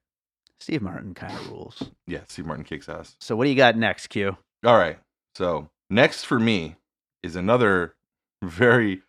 Steve 0.58 0.82
Martin 0.82 1.14
kind 1.14 1.32
of 1.38 1.48
rules. 1.48 1.90
Yeah, 2.08 2.24
Steve 2.26 2.46
Martin 2.46 2.64
kicks 2.64 2.88
ass. 2.88 3.16
So 3.20 3.36
what 3.36 3.44
do 3.44 3.50
you 3.50 3.56
got 3.56 3.76
next, 3.76 4.08
Q? 4.08 4.36
All 4.64 4.76
right. 4.76 4.98
So 5.34 5.70
next 5.90 6.24
for 6.24 6.38
me 6.38 6.76
is 7.22 7.36
another 7.36 7.94
very 8.42 9.02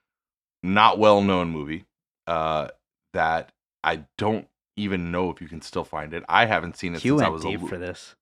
not 0.63 0.97
well 0.97 1.21
known 1.21 1.49
movie 1.49 1.85
uh, 2.27 2.69
that 3.13 3.51
I 3.83 4.05
don't 4.17 4.47
even 4.77 5.11
know 5.11 5.29
if 5.29 5.41
you 5.41 5.47
can 5.47 5.61
still 5.61 5.85
find 5.85 6.13
it. 6.13 6.23
I 6.27 6.45
haven't 6.45 6.77
seen 6.77 6.95
it 6.95 7.01
Q 7.01 7.17
since 7.17 7.21
I 7.21 7.29
was 7.29 7.45
a 7.45 7.49
deep 7.49 7.61
li- 7.61 7.67
for 7.67 7.77
this. 7.77 8.15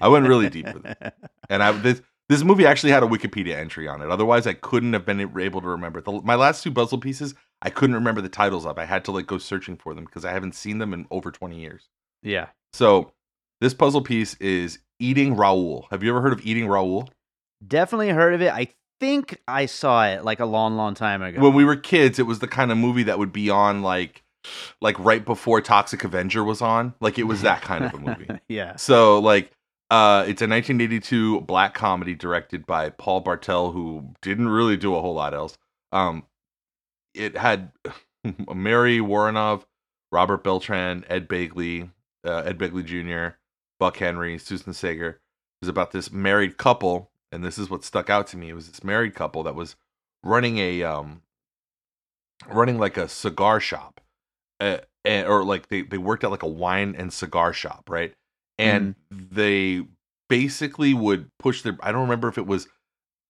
I 0.00 0.08
went 0.08 0.26
really 0.26 0.48
deep 0.48 0.72
with 0.72 0.86
it. 0.86 1.14
and 1.50 1.62
I 1.62 1.72
this 1.72 2.00
this 2.28 2.44
movie 2.44 2.64
actually 2.64 2.92
had 2.92 3.02
a 3.02 3.06
Wikipedia 3.06 3.56
entry 3.56 3.88
on 3.88 4.00
it. 4.00 4.08
Otherwise, 4.08 4.46
I 4.46 4.54
couldn't 4.54 4.92
have 4.92 5.04
been 5.04 5.20
able 5.20 5.60
to 5.60 5.68
remember 5.68 6.00
the, 6.00 6.12
my 6.22 6.36
last 6.36 6.62
two 6.62 6.70
puzzle 6.70 6.98
pieces. 6.98 7.34
I 7.60 7.70
couldn't 7.70 7.96
remember 7.96 8.20
the 8.20 8.28
titles 8.28 8.64
of. 8.64 8.78
I 8.78 8.84
had 8.84 9.04
to 9.06 9.12
like 9.12 9.26
go 9.26 9.36
searching 9.36 9.76
for 9.76 9.92
them 9.92 10.04
because 10.04 10.24
I 10.24 10.32
haven't 10.32 10.54
seen 10.54 10.78
them 10.78 10.94
in 10.94 11.06
over 11.10 11.30
twenty 11.30 11.60
years. 11.60 11.88
yeah. 12.22 12.48
So 12.72 13.12
this 13.60 13.74
puzzle 13.74 14.00
piece 14.00 14.34
is 14.36 14.78
Eating 15.00 15.34
Raoul. 15.34 15.88
Have 15.90 16.02
you 16.02 16.10
ever 16.10 16.20
heard 16.20 16.32
of 16.32 16.44
Eating 16.46 16.68
Raoul? 16.68 17.08
Definitely 17.66 18.10
heard 18.10 18.34
of 18.34 18.42
it. 18.42 18.52
I 18.52 18.68
think 19.00 19.40
I 19.48 19.66
saw 19.66 20.06
it 20.06 20.24
like 20.24 20.40
a 20.40 20.44
long, 20.44 20.76
long 20.76 20.94
time 20.94 21.22
ago. 21.22 21.40
when 21.40 21.54
we 21.54 21.64
were 21.64 21.76
kids, 21.76 22.18
it 22.18 22.26
was 22.26 22.38
the 22.38 22.46
kind 22.46 22.70
of 22.70 22.78
movie 22.78 23.02
that 23.04 23.18
would 23.18 23.32
be 23.32 23.50
on 23.50 23.82
like 23.82 24.22
like 24.80 24.98
right 24.98 25.24
before 25.24 25.60
Toxic 25.60 26.04
Avenger 26.04 26.44
was 26.44 26.62
on. 26.62 26.94
Like 27.00 27.18
it 27.18 27.24
was 27.24 27.42
that 27.42 27.62
kind 27.62 27.84
of 27.84 27.94
a 27.94 27.98
movie. 27.98 28.28
yeah. 28.48 28.76
So 28.76 29.18
like 29.18 29.50
uh 29.90 30.24
it's 30.28 30.40
a 30.42 30.46
1982 30.48 31.40
black 31.42 31.74
comedy 31.74 32.14
directed 32.14 32.64
by 32.66 32.90
Paul 32.90 33.20
Bartel 33.20 33.72
who 33.72 34.14
didn't 34.22 34.48
really 34.48 34.76
do 34.76 34.94
a 34.94 35.00
whole 35.00 35.14
lot 35.14 35.34
else. 35.34 35.58
Um 35.92 36.24
it 37.14 37.36
had 37.36 37.72
Mary 38.54 38.98
Woronov, 38.98 39.64
Robert 40.12 40.44
Beltran, 40.44 41.04
Ed 41.08 41.28
Begley, 41.28 41.90
uh, 42.24 42.42
Ed 42.44 42.58
Begley 42.58 42.84
Jr., 42.84 43.36
Buck 43.80 43.96
Henry, 43.96 44.38
Susan 44.38 44.72
Saiger. 44.72 45.14
It 45.14 45.62
was 45.62 45.68
about 45.68 45.90
this 45.90 46.12
married 46.12 46.56
couple 46.56 47.10
and 47.32 47.44
this 47.44 47.58
is 47.58 47.68
what 47.68 47.84
stuck 47.84 48.08
out 48.08 48.28
to 48.28 48.36
me. 48.36 48.50
It 48.50 48.54
was 48.54 48.68
this 48.68 48.84
married 48.84 49.14
couple 49.14 49.42
that 49.42 49.54
was 49.54 49.74
running 50.22 50.58
a 50.58 50.82
um 50.84 51.22
running 52.48 52.78
like 52.78 52.96
a 52.96 53.08
cigar 53.08 53.60
shop 53.60 54.00
uh, 54.60 54.78
and, 55.04 55.26
or 55.26 55.44
like 55.44 55.68
they, 55.68 55.82
they 55.82 55.98
worked 55.98 56.24
at 56.24 56.30
like 56.30 56.42
a 56.42 56.48
wine 56.48 56.94
and 56.96 57.12
cigar 57.12 57.52
shop 57.52 57.88
right 57.88 58.12
and 58.58 58.94
they 59.10 59.82
basically 60.28 60.94
would 60.94 61.28
push 61.38 61.62
their 61.62 61.76
i 61.82 61.90
don't 61.92 62.02
remember 62.02 62.28
if 62.28 62.38
it 62.38 62.46
was 62.46 62.68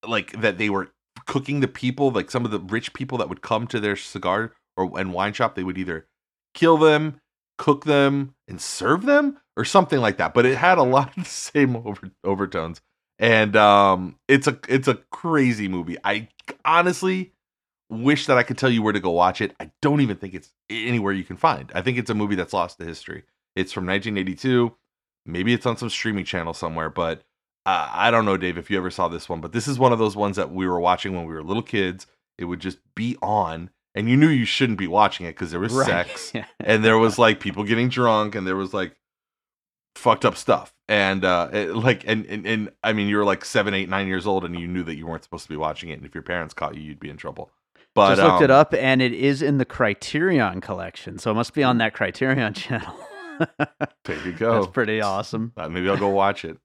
like 0.06 0.40
that 0.40 0.58
they 0.58 0.70
were 0.70 0.90
cooking 1.26 1.60
the 1.60 1.68
people 1.68 2.10
like 2.10 2.30
some 2.30 2.44
of 2.44 2.50
the 2.50 2.60
rich 2.60 2.92
people 2.92 3.18
that 3.18 3.28
would 3.28 3.42
come 3.42 3.66
to 3.66 3.80
their 3.80 3.96
cigar 3.96 4.52
or 4.76 4.98
and 4.98 5.12
wine 5.12 5.32
shop 5.32 5.54
they 5.54 5.64
would 5.64 5.78
either 5.78 6.06
kill 6.54 6.76
them 6.76 7.20
cook 7.60 7.84
them 7.84 8.34
and 8.48 8.58
serve 8.58 9.04
them 9.04 9.38
or 9.54 9.66
something 9.66 10.00
like 10.00 10.16
that 10.16 10.32
but 10.32 10.46
it 10.46 10.56
had 10.56 10.78
a 10.78 10.82
lot 10.96 11.14
of 11.14 11.24
the 11.24 11.30
same 11.30 11.76
over, 11.76 12.10
overtones. 12.24 12.80
And 13.18 13.54
um 13.54 14.16
it's 14.28 14.46
a 14.46 14.58
it's 14.66 14.88
a 14.88 14.94
crazy 15.10 15.68
movie. 15.68 15.98
I 16.02 16.28
honestly 16.64 17.32
wish 17.90 18.26
that 18.26 18.38
i 18.38 18.44
could 18.44 18.56
tell 18.56 18.70
you 18.70 18.82
where 18.82 18.94
to 18.94 19.00
go 19.00 19.10
watch 19.10 19.42
it. 19.42 19.54
I 19.60 19.70
don't 19.82 20.00
even 20.00 20.16
think 20.16 20.32
it's 20.32 20.54
anywhere 20.70 21.12
you 21.12 21.24
can 21.24 21.36
find. 21.36 21.70
I 21.74 21.82
think 21.82 21.98
it's 21.98 22.08
a 22.08 22.14
movie 22.14 22.34
that's 22.34 22.54
lost 22.54 22.78
to 22.78 22.84
history. 22.86 23.24
It's 23.54 23.72
from 23.72 23.84
1982 23.84 24.74
maybe 25.26 25.52
it's 25.52 25.66
on 25.66 25.76
some 25.76 25.90
streaming 25.90 26.24
channel 26.24 26.54
somewhere 26.54 26.88
but 26.88 27.18
uh, 27.66 27.90
i 27.92 28.10
don't 28.10 28.24
know 28.24 28.38
dave 28.38 28.56
if 28.56 28.70
you 28.70 28.78
ever 28.78 28.90
saw 28.90 29.06
this 29.06 29.28
one 29.28 29.42
but 29.42 29.52
this 29.52 29.68
is 29.68 29.78
one 29.78 29.92
of 29.92 29.98
those 29.98 30.16
ones 30.16 30.36
that 30.36 30.50
we 30.50 30.66
were 30.66 30.80
watching 30.80 31.14
when 31.14 31.26
we 31.26 31.34
were 31.34 31.42
little 31.42 31.62
kids. 31.62 32.06
It 32.38 32.46
would 32.46 32.60
just 32.60 32.78
be 32.96 33.18
on 33.20 33.68
and 33.94 34.08
you 34.08 34.16
knew 34.16 34.28
you 34.28 34.44
shouldn't 34.44 34.78
be 34.78 34.86
watching 34.86 35.26
it 35.26 35.30
because 35.30 35.50
there 35.50 35.60
was 35.60 35.72
Right. 35.72 35.86
sex 36.06 36.32
and 36.60 36.84
there 36.84 36.98
was 36.98 37.18
like 37.18 37.40
people 37.40 37.64
getting 37.64 37.88
drunk 37.88 38.34
and 38.34 38.46
there 38.46 38.56
was 38.56 38.72
like 38.74 38.96
fucked 39.96 40.24
up 40.24 40.36
stuff 40.36 40.72
and 40.88 41.24
uh 41.24 41.48
it, 41.52 41.74
like 41.74 42.04
and, 42.06 42.24
and 42.26 42.46
and 42.46 42.70
i 42.84 42.92
mean 42.92 43.08
you 43.08 43.16
were 43.16 43.24
like 43.24 43.44
seven 43.44 43.74
eight 43.74 43.88
nine 43.88 44.06
years 44.06 44.26
old 44.26 44.44
and 44.44 44.58
you 44.58 44.66
knew 44.68 44.84
that 44.84 44.94
you 44.94 45.06
weren't 45.06 45.24
supposed 45.24 45.42
to 45.42 45.48
be 45.48 45.56
watching 45.56 45.90
it 45.90 45.94
and 45.94 46.06
if 46.06 46.14
your 46.14 46.22
parents 46.22 46.54
caught 46.54 46.76
you 46.76 46.80
you'd 46.80 47.00
be 47.00 47.10
in 47.10 47.16
trouble 47.16 47.50
but 47.92 48.10
Just 48.14 48.22
looked 48.22 48.42
it 48.42 48.52
um, 48.52 48.60
up, 48.60 48.72
and 48.74 49.02
it 49.02 49.12
is 49.12 49.42
in 49.42 49.58
the 49.58 49.64
Criterion 49.64 50.60
collection, 50.60 51.18
so 51.18 51.32
it 51.32 51.34
must 51.34 51.54
be 51.54 51.64
on 51.64 51.78
that 51.78 51.92
Criterion 51.92 52.54
channel. 52.54 52.94
there 54.04 54.24
you 54.24 54.30
go 54.38 54.60
That's 54.60 54.68
pretty 54.72 55.00
awesome. 55.00 55.52
Uh, 55.56 55.68
maybe 55.68 55.88
i'll 55.88 55.96
go 55.96 56.08
watch 56.08 56.44
it 56.44 56.56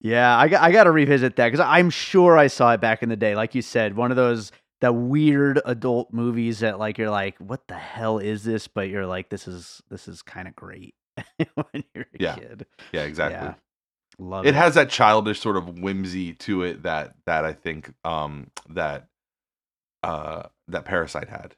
yeah, 0.00 0.38
I 0.38 0.48
got 0.48 0.62
I 0.62 0.70
got 0.70 0.84
to 0.84 0.90
revisit 0.90 1.36
that 1.36 1.46
because 1.50 1.64
I'm 1.66 1.90
sure 1.90 2.36
I 2.36 2.46
saw 2.46 2.72
it 2.72 2.80
back 2.80 3.02
in 3.02 3.08
the 3.08 3.16
day. 3.16 3.34
Like 3.34 3.54
you 3.54 3.62
said, 3.62 3.96
one 3.96 4.10
of 4.10 4.16
those 4.16 4.52
the 4.80 4.92
weird 4.92 5.60
adult 5.64 6.12
movies 6.12 6.60
that 6.60 6.78
like 6.78 6.98
you're 6.98 7.10
like, 7.10 7.36
what 7.38 7.66
the 7.68 7.74
hell 7.74 8.18
is 8.18 8.44
this? 8.44 8.68
But 8.68 8.88
you're 8.88 9.06
like, 9.06 9.28
this 9.28 9.48
is 9.48 9.82
this 9.90 10.06
is 10.08 10.22
kind 10.22 10.46
of 10.48 10.54
great 10.56 10.94
when 11.54 11.84
you're 11.94 12.04
a 12.14 12.16
Yeah, 12.18 12.34
kid. 12.36 12.66
yeah 12.92 13.02
exactly 13.02 13.48
Yeah. 13.48 13.54
Love 14.20 14.46
it. 14.46 14.50
it 14.50 14.54
has 14.54 14.74
that 14.74 14.88
childish 14.90 15.40
sort 15.40 15.56
of 15.56 15.78
whimsy 15.78 16.32
to 16.34 16.62
it 16.64 16.82
that 16.82 17.14
that 17.26 17.44
i 17.44 17.52
think 17.52 17.92
um 18.04 18.50
that 18.68 19.06
uh 20.02 20.42
that 20.66 20.84
parasite 20.84 21.28
had 21.28 21.54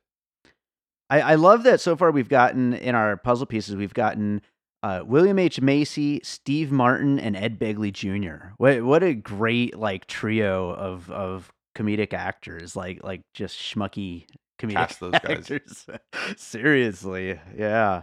I, 1.09 1.21
I 1.23 1.35
love 1.37 1.63
that 1.65 1.81
so 1.81 1.97
far 1.97 2.11
we've 2.11 2.29
gotten 2.29 2.73
in 2.73 2.95
our 2.95 3.17
puzzle 3.17 3.47
pieces, 3.47 3.75
we've 3.75 3.93
gotten 3.95 4.43
uh, 4.85 5.03
William 5.05 5.41
H. 5.41 5.61
Macy, 5.61 6.21
Steve 6.23 6.71
Martin, 6.71 7.19
and 7.19 7.37
Ed 7.37 7.59
Begley 7.59 7.93
Jr. 7.93 8.51
What 8.59 8.83
what 8.85 9.03
a 9.03 9.15
great 9.15 9.77
like 9.77 10.07
trio 10.07 10.71
of 10.71 11.11
of 11.11 11.51
comedic 11.77 12.13
actors, 12.13 12.75
like 12.77 13.03
like 13.05 13.23
just 13.35 13.59
schmucky 13.59 14.27
comedic 14.61 14.75
Cast 14.75 15.01
those 15.01 15.13
guys. 15.25 15.51
actors. 15.51 15.87
Seriously, 16.37 17.39
yeah. 17.57 18.03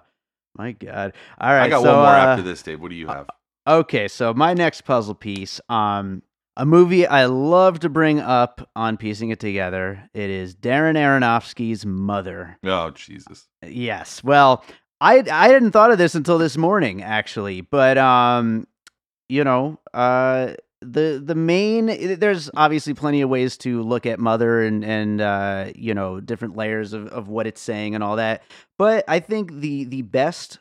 My 0.58 0.72
God. 0.72 1.14
All 1.40 1.52
right. 1.52 1.64
i 1.66 1.70
got 1.70 1.84
so, 1.84 1.88
one 1.90 1.96
more 1.98 2.06
uh, 2.16 2.26
after 2.26 2.44
this 2.44 2.64
dave 2.64 2.80
what 2.82 2.90
do 2.90 2.96
you 2.96 3.08
have 3.08 3.28
Okay, 3.68 4.08
so 4.08 4.34
my 4.34 4.54
next 4.54 4.82
puzzle 4.82 5.14
piece, 5.14 5.60
um, 5.68 6.24
a 6.56 6.66
movie 6.66 7.06
I 7.06 7.26
love 7.26 7.82
to 7.82 7.90
bring 7.90 8.20
up 8.22 8.68
on 8.78 8.96
piecing 8.98 9.30
it 9.30 9.40
together. 9.42 10.10
It 10.14 10.30
is 10.30 10.56
Darren 10.56 10.96
Aronofsky's 10.98 11.86
Mother. 11.86 12.58
oh 12.66 12.92
jesus 12.92 13.48
Yes. 13.64 14.24
Well, 14.24 14.64
I 15.02 15.24
I 15.32 15.50
hadn't 15.50 15.72
thought 15.74 15.92
of 15.92 15.98
this 16.00 16.16
until 16.16 16.38
this 16.40 16.58
morning, 16.58 17.04
actually. 17.04 17.62
But 17.62 17.98
um, 18.00 18.66
you 19.30 19.44
know, 19.44 19.80
uh, 19.94 20.54
the 20.82 21.22
the 21.24 21.36
main 21.36 22.20
there's 22.20 22.52
obviously 22.56 22.94
plenty 22.94 23.22
of 23.22 23.30
ways 23.30 23.58
to 23.58 23.82
look 23.82 24.06
at 24.06 24.20
Mother 24.20 24.62
and 24.62 24.84
and 24.86 25.22
uh, 25.22 25.72
you 25.76 25.94
know 25.94 26.20
different 26.20 26.56
layers 26.56 26.94
of 26.94 27.08
of 27.08 27.28
what 27.28 27.48
it's 27.48 27.62
saying 27.62 27.96
and 27.96 28.04
all 28.04 28.18
that. 28.18 28.44
But 28.78 29.04
I 29.08 29.20
think 29.20 29.54
the 29.54 29.86
the 29.86 30.04
best 30.04 30.60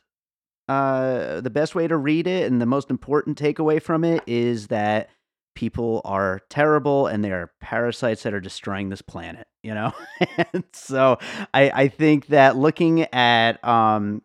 uh 0.68 1.40
the 1.40 1.50
best 1.50 1.74
way 1.74 1.86
to 1.86 1.96
read 1.96 2.26
it 2.26 2.50
and 2.50 2.60
the 2.60 2.66
most 2.66 2.90
important 2.90 3.38
takeaway 3.38 3.80
from 3.80 4.04
it 4.04 4.22
is 4.26 4.66
that 4.68 5.10
people 5.54 6.02
are 6.04 6.40
terrible 6.50 7.06
and 7.06 7.24
they 7.24 7.30
are 7.30 7.52
parasites 7.60 8.24
that 8.24 8.34
are 8.34 8.40
destroying 8.40 8.88
this 8.88 9.00
planet 9.00 9.46
you 9.62 9.72
know 9.72 9.92
and 10.52 10.64
so 10.72 11.18
i 11.54 11.70
i 11.70 11.88
think 11.88 12.26
that 12.26 12.56
looking 12.56 13.02
at 13.14 13.64
um 13.64 14.20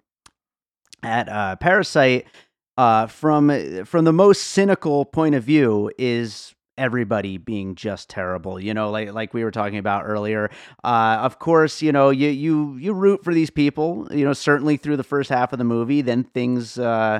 at 1.04 1.30
uh 1.30 1.56
parasite 1.58 2.26
uh 2.82 3.06
from 3.06 3.86
from 3.86 4.06
the 4.06 4.14
most 4.14 4.42
cynical 4.42 5.06
point 5.06 5.36
of 5.36 5.44
view 5.44 5.92
is 6.00 6.56
everybody 6.78 7.38
being 7.38 7.76
just 7.76 8.10
terrible 8.10 8.60
you 8.60 8.74
know 8.74 8.90
like 8.90 9.14
like 9.14 9.34
we 9.36 9.44
were 9.44 9.52
talking 9.52 9.78
about 9.78 10.04
earlier. 10.06 10.50
Uh 10.84 11.20
of 11.22 11.38
course 11.38 11.82
you 11.84 11.92
know 11.92 12.10
you 12.10 12.30
you 12.30 12.76
you 12.78 12.92
root 12.94 13.24
for 13.24 13.34
these 13.34 13.52
people 13.52 14.08
you 14.10 14.26
know 14.26 14.34
certainly 14.34 14.78
through 14.78 14.98
the 14.98 15.04
first 15.04 15.30
half 15.30 15.54
of 15.54 15.60
the 15.60 15.64
movie 15.64 16.02
then 16.02 16.24
things 16.24 16.80
uh 16.80 17.20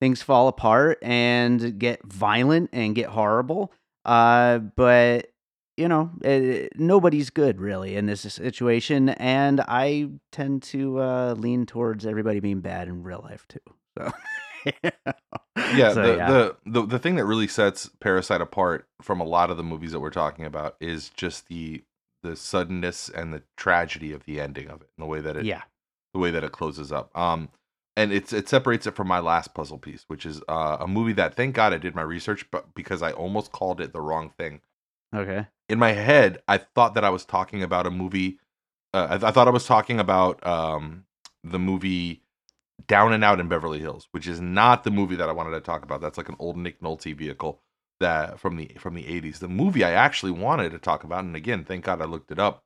things 0.00 0.22
fall 0.22 0.48
apart 0.48 0.98
and 1.02 1.78
get 1.78 2.02
violent 2.04 2.70
and 2.72 2.94
get 2.94 3.08
horrible. 3.08 3.70
Uh 4.04 4.58
but 4.58 5.26
you 5.76 5.88
know 5.88 6.10
eh, 6.24 6.68
nobody's 6.76 7.28
good 7.28 7.60
really 7.60 7.96
in 7.96 8.06
this 8.06 8.20
situation 8.20 9.10
and 9.10 9.60
i 9.68 10.08
tend 10.30 10.62
to 10.62 10.98
uh 11.00 11.34
lean 11.38 11.66
towards 11.66 12.06
everybody 12.06 12.40
being 12.40 12.60
bad 12.60 12.88
in 12.88 13.02
real 13.02 13.20
life 13.22 13.46
too 13.48 13.60
so 13.98 14.10
yeah, 15.74 15.92
So, 15.92 16.02
the, 16.02 16.16
yeah. 16.16 16.30
the 16.30 16.56
the 16.66 16.86
the 16.86 16.98
thing 16.98 17.16
that 17.16 17.24
really 17.24 17.48
sets 17.48 17.90
Parasite 18.00 18.40
apart 18.40 18.86
from 19.00 19.20
a 19.20 19.24
lot 19.24 19.50
of 19.50 19.56
the 19.56 19.62
movies 19.62 19.92
that 19.92 20.00
we're 20.00 20.10
talking 20.10 20.44
about 20.44 20.76
is 20.80 21.10
just 21.10 21.48
the 21.48 21.82
the 22.22 22.36
suddenness 22.36 23.08
and 23.08 23.32
the 23.32 23.42
tragedy 23.56 24.12
of 24.12 24.24
the 24.24 24.40
ending 24.40 24.68
of 24.68 24.80
it, 24.80 24.88
and 24.96 25.04
the 25.04 25.08
way 25.08 25.20
that 25.20 25.36
it 25.36 25.44
yeah 25.44 25.62
the 26.14 26.20
way 26.20 26.30
that 26.30 26.44
it 26.44 26.52
closes 26.52 26.92
up. 26.92 27.16
Um, 27.16 27.48
and 27.96 28.12
it's 28.12 28.32
it 28.32 28.48
separates 28.48 28.86
it 28.86 28.94
from 28.94 29.08
my 29.08 29.18
last 29.18 29.54
puzzle 29.54 29.78
piece, 29.78 30.04
which 30.08 30.24
is 30.24 30.40
uh, 30.48 30.78
a 30.80 30.88
movie 30.88 31.12
that 31.14 31.34
thank 31.34 31.54
God 31.54 31.72
I 31.72 31.78
did 31.78 31.94
my 31.94 32.02
research, 32.02 32.50
but 32.50 32.74
because 32.74 33.02
I 33.02 33.12
almost 33.12 33.52
called 33.52 33.80
it 33.80 33.92
the 33.92 34.00
wrong 34.00 34.30
thing. 34.38 34.60
Okay. 35.14 35.46
In 35.68 35.78
my 35.78 35.92
head, 35.92 36.42
I 36.48 36.58
thought 36.58 36.94
that 36.94 37.04
I 37.04 37.10
was 37.10 37.24
talking 37.24 37.62
about 37.62 37.86
a 37.86 37.90
movie. 37.90 38.38
Uh, 38.94 39.18
I, 39.22 39.28
I 39.28 39.30
thought 39.30 39.48
I 39.48 39.52
was 39.52 39.66
talking 39.66 40.00
about 40.00 40.44
um, 40.46 41.04
the 41.44 41.58
movie 41.58 42.21
Down 42.86 43.12
and 43.12 43.24
Out 43.24 43.40
in 43.40 43.48
Beverly 43.48 43.80
Hills, 43.80 44.08
which 44.12 44.26
is 44.26 44.40
not 44.40 44.84
the 44.84 44.90
movie 44.90 45.16
that 45.16 45.28
I 45.28 45.32
wanted 45.32 45.52
to 45.52 45.60
talk 45.60 45.82
about. 45.82 46.00
That's 46.00 46.18
like 46.18 46.28
an 46.28 46.36
old 46.38 46.56
Nick 46.56 46.80
Nolte 46.80 47.16
vehicle 47.16 47.60
that 48.00 48.38
from 48.38 48.56
the 48.56 48.70
from 48.78 48.94
the 48.94 49.04
80s. 49.04 49.38
The 49.38 49.48
movie 49.48 49.84
I 49.84 49.92
actually 49.92 50.32
wanted 50.32 50.72
to 50.72 50.78
talk 50.78 51.04
about, 51.04 51.24
and 51.24 51.34
again, 51.36 51.64
thank 51.64 51.84
God 51.84 52.02
I 52.02 52.04
looked 52.04 52.30
it 52.30 52.38
up, 52.38 52.64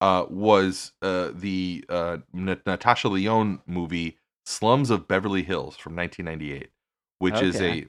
uh, 0.00 0.26
was 0.28 0.92
uh, 1.02 1.30
the 1.32 1.84
uh, 1.88 2.18
N- 2.34 2.60
Natasha 2.66 3.08
Lyonne 3.08 3.60
movie 3.66 4.18
Slums 4.44 4.90
of 4.90 5.06
Beverly 5.06 5.42
Hills 5.42 5.76
from 5.76 5.94
1998, 5.94 6.70
which 7.20 7.40
is 7.40 7.60
a 7.60 7.86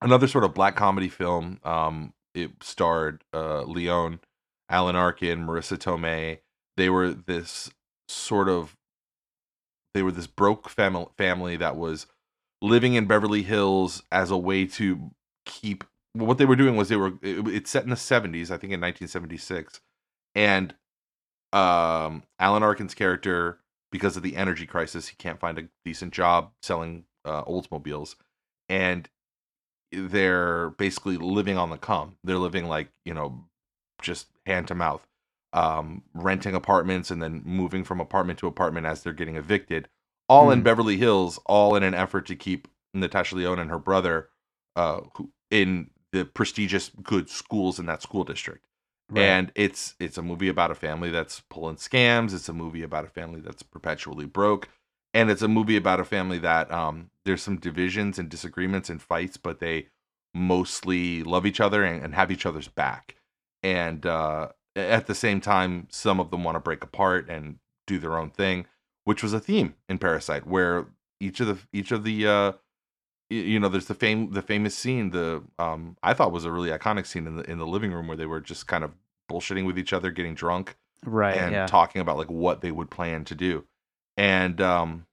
another 0.00 0.26
sort 0.26 0.44
of 0.44 0.54
black 0.54 0.76
comedy 0.76 1.08
film. 1.08 1.60
Um, 1.64 2.14
it 2.34 2.52
starred 2.62 3.24
uh, 3.34 3.64
Lyonne, 3.64 4.20
Alan 4.70 4.96
Arkin, 4.96 5.44
Marisa 5.44 5.76
Tomei. 5.76 6.38
They 6.78 6.88
were 6.88 7.12
this 7.12 7.70
sort 8.08 8.48
of 8.48 8.77
they 9.94 10.02
were 10.02 10.12
this 10.12 10.26
broke 10.26 10.68
family 10.68 11.06
family 11.16 11.56
that 11.56 11.76
was 11.76 12.06
living 12.60 12.94
in 12.94 13.06
Beverly 13.06 13.42
Hills 13.42 14.02
as 14.10 14.30
a 14.30 14.36
way 14.36 14.66
to 14.66 15.10
keep 15.44 15.84
what 16.12 16.38
they 16.38 16.44
were 16.44 16.56
doing 16.56 16.76
was 16.76 16.88
they 16.88 16.96
were 16.96 17.12
it, 17.22 17.46
it's 17.48 17.70
set 17.70 17.84
in 17.84 17.90
the 17.90 17.96
70s 17.96 18.50
I 18.50 18.58
think 18.58 18.72
in 18.72 18.80
1976 18.80 19.80
and 20.34 20.74
um 21.52 22.22
Alan 22.38 22.62
Arkin's 22.62 22.94
character 22.94 23.60
because 23.90 24.16
of 24.16 24.22
the 24.22 24.36
energy 24.36 24.66
crisis 24.66 25.08
he 25.08 25.16
can't 25.16 25.40
find 25.40 25.58
a 25.58 25.68
decent 25.84 26.12
job 26.12 26.50
selling 26.62 27.04
uh, 27.24 27.44
Oldsmobiles 27.44 28.16
and 28.68 29.08
they're 29.92 30.70
basically 30.70 31.16
living 31.16 31.56
on 31.56 31.70
the 31.70 31.78
come. 31.78 32.16
They're 32.24 32.38
living 32.38 32.66
like 32.66 32.88
you 33.04 33.14
know 33.14 33.44
just 34.02 34.28
hand 34.46 34.68
to 34.68 34.74
mouth 34.74 35.06
um 35.52 36.02
renting 36.14 36.54
apartments 36.54 37.10
and 37.10 37.22
then 37.22 37.42
moving 37.44 37.84
from 37.84 38.00
apartment 38.00 38.38
to 38.38 38.46
apartment 38.46 38.86
as 38.86 39.02
they're 39.02 39.12
getting 39.12 39.36
evicted 39.36 39.88
all 40.28 40.50
in 40.50 40.60
Hmm. 40.60 40.64
Beverly 40.64 40.96
Hills 40.98 41.38
all 41.46 41.74
in 41.74 41.82
an 41.82 41.94
effort 41.94 42.26
to 42.26 42.36
keep 42.36 42.68
Natasha 42.94 43.34
Lyonne 43.36 43.58
and 43.58 43.70
her 43.70 43.78
brother 43.78 44.28
uh 44.76 45.00
who, 45.14 45.30
in 45.50 45.90
the 46.12 46.24
prestigious 46.24 46.90
good 47.02 47.28
schools 47.30 47.78
in 47.78 47.86
that 47.86 48.02
school 48.02 48.24
district 48.24 48.66
Right. 49.10 49.22
and 49.22 49.52
it's 49.54 49.94
it's 49.98 50.18
a 50.18 50.22
movie 50.22 50.48
about 50.48 50.70
a 50.70 50.74
family 50.74 51.10
that's 51.10 51.40
pulling 51.48 51.76
scams 51.76 52.34
it's 52.34 52.48
a 52.48 52.52
movie 52.52 52.82
about 52.82 53.04
a 53.06 53.08
family 53.08 53.40
that's 53.40 53.62
perpetually 53.62 54.26
broke 54.26 54.68
and 55.14 55.30
it's 55.30 55.42
a 55.42 55.48
movie 55.48 55.76
about 55.76 56.00
a 56.00 56.04
family 56.04 56.38
that 56.38 56.70
um 56.70 57.10
there's 57.24 57.42
some 57.42 57.56
divisions 57.56 58.18
and 58.18 58.28
disagreements 58.28 58.90
and 58.90 59.00
fights 59.00 59.38
but 59.38 59.60
they 59.60 59.88
mostly 60.34 61.22
love 61.24 61.46
each 61.46 61.60
other 61.60 61.82
and, 61.82 62.02
and 62.04 62.14
have 62.14 62.30
each 62.30 62.46
other's 62.46 62.68
back 62.68 63.16
and 63.62 64.04
uh 64.06 64.48
at 64.76 65.06
the 65.06 65.14
same 65.14 65.40
time 65.40 65.86
some 65.90 66.20
of 66.20 66.30
them 66.30 66.44
want 66.44 66.54
to 66.56 66.60
break 66.60 66.82
apart 66.82 67.28
and 67.28 67.58
do 67.86 67.98
their 67.98 68.16
own 68.16 68.30
thing 68.30 68.66
which 69.04 69.22
was 69.22 69.32
a 69.32 69.40
theme 69.40 69.74
in 69.88 69.98
parasite 69.98 70.46
where 70.46 70.86
each 71.20 71.40
of 71.40 71.46
the 71.46 71.58
each 71.72 71.90
of 71.90 72.04
the 72.04 72.26
uh 72.26 72.52
you 73.30 73.58
know 73.58 73.68
there's 73.68 73.86
the 73.86 73.94
fame 73.94 74.32
the 74.32 74.42
famous 74.42 74.76
scene 74.76 75.10
the 75.10 75.42
um 75.58 75.96
i 76.02 76.14
thought 76.14 76.32
was 76.32 76.44
a 76.44 76.52
really 76.52 76.70
iconic 76.70 77.06
scene 77.06 77.26
in 77.26 77.36
the 77.36 77.50
in 77.50 77.58
the 77.58 77.66
living 77.66 77.92
room 77.92 78.06
where 78.06 78.16
they 78.16 78.26
were 78.26 78.40
just 78.40 78.66
kind 78.66 78.84
of 78.84 78.92
bullshitting 79.30 79.66
with 79.66 79.78
each 79.78 79.92
other 79.92 80.10
getting 80.10 80.34
drunk 80.34 80.76
right. 81.04 81.36
and 81.36 81.52
yeah. 81.52 81.66
talking 81.66 82.00
about 82.00 82.16
like 82.16 82.30
what 82.30 82.60
they 82.60 82.70
would 82.70 82.90
plan 82.90 83.24
to 83.24 83.34
do 83.34 83.64
and 84.16 84.60
um 84.60 85.06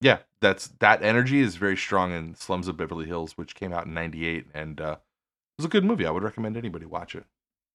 yeah 0.00 0.18
that's 0.40 0.68
that 0.80 1.02
energy 1.02 1.40
is 1.40 1.56
very 1.56 1.76
strong 1.76 2.12
in 2.12 2.34
slums 2.34 2.66
of 2.66 2.76
beverly 2.76 3.06
hills 3.06 3.38
which 3.38 3.54
came 3.54 3.72
out 3.72 3.86
in 3.86 3.94
98 3.94 4.46
and 4.54 4.80
uh 4.80 4.96
it 4.98 5.58
was 5.58 5.66
a 5.66 5.68
good 5.68 5.84
movie 5.84 6.06
i 6.06 6.10
would 6.10 6.24
recommend 6.24 6.56
anybody 6.56 6.86
watch 6.86 7.14
it 7.14 7.24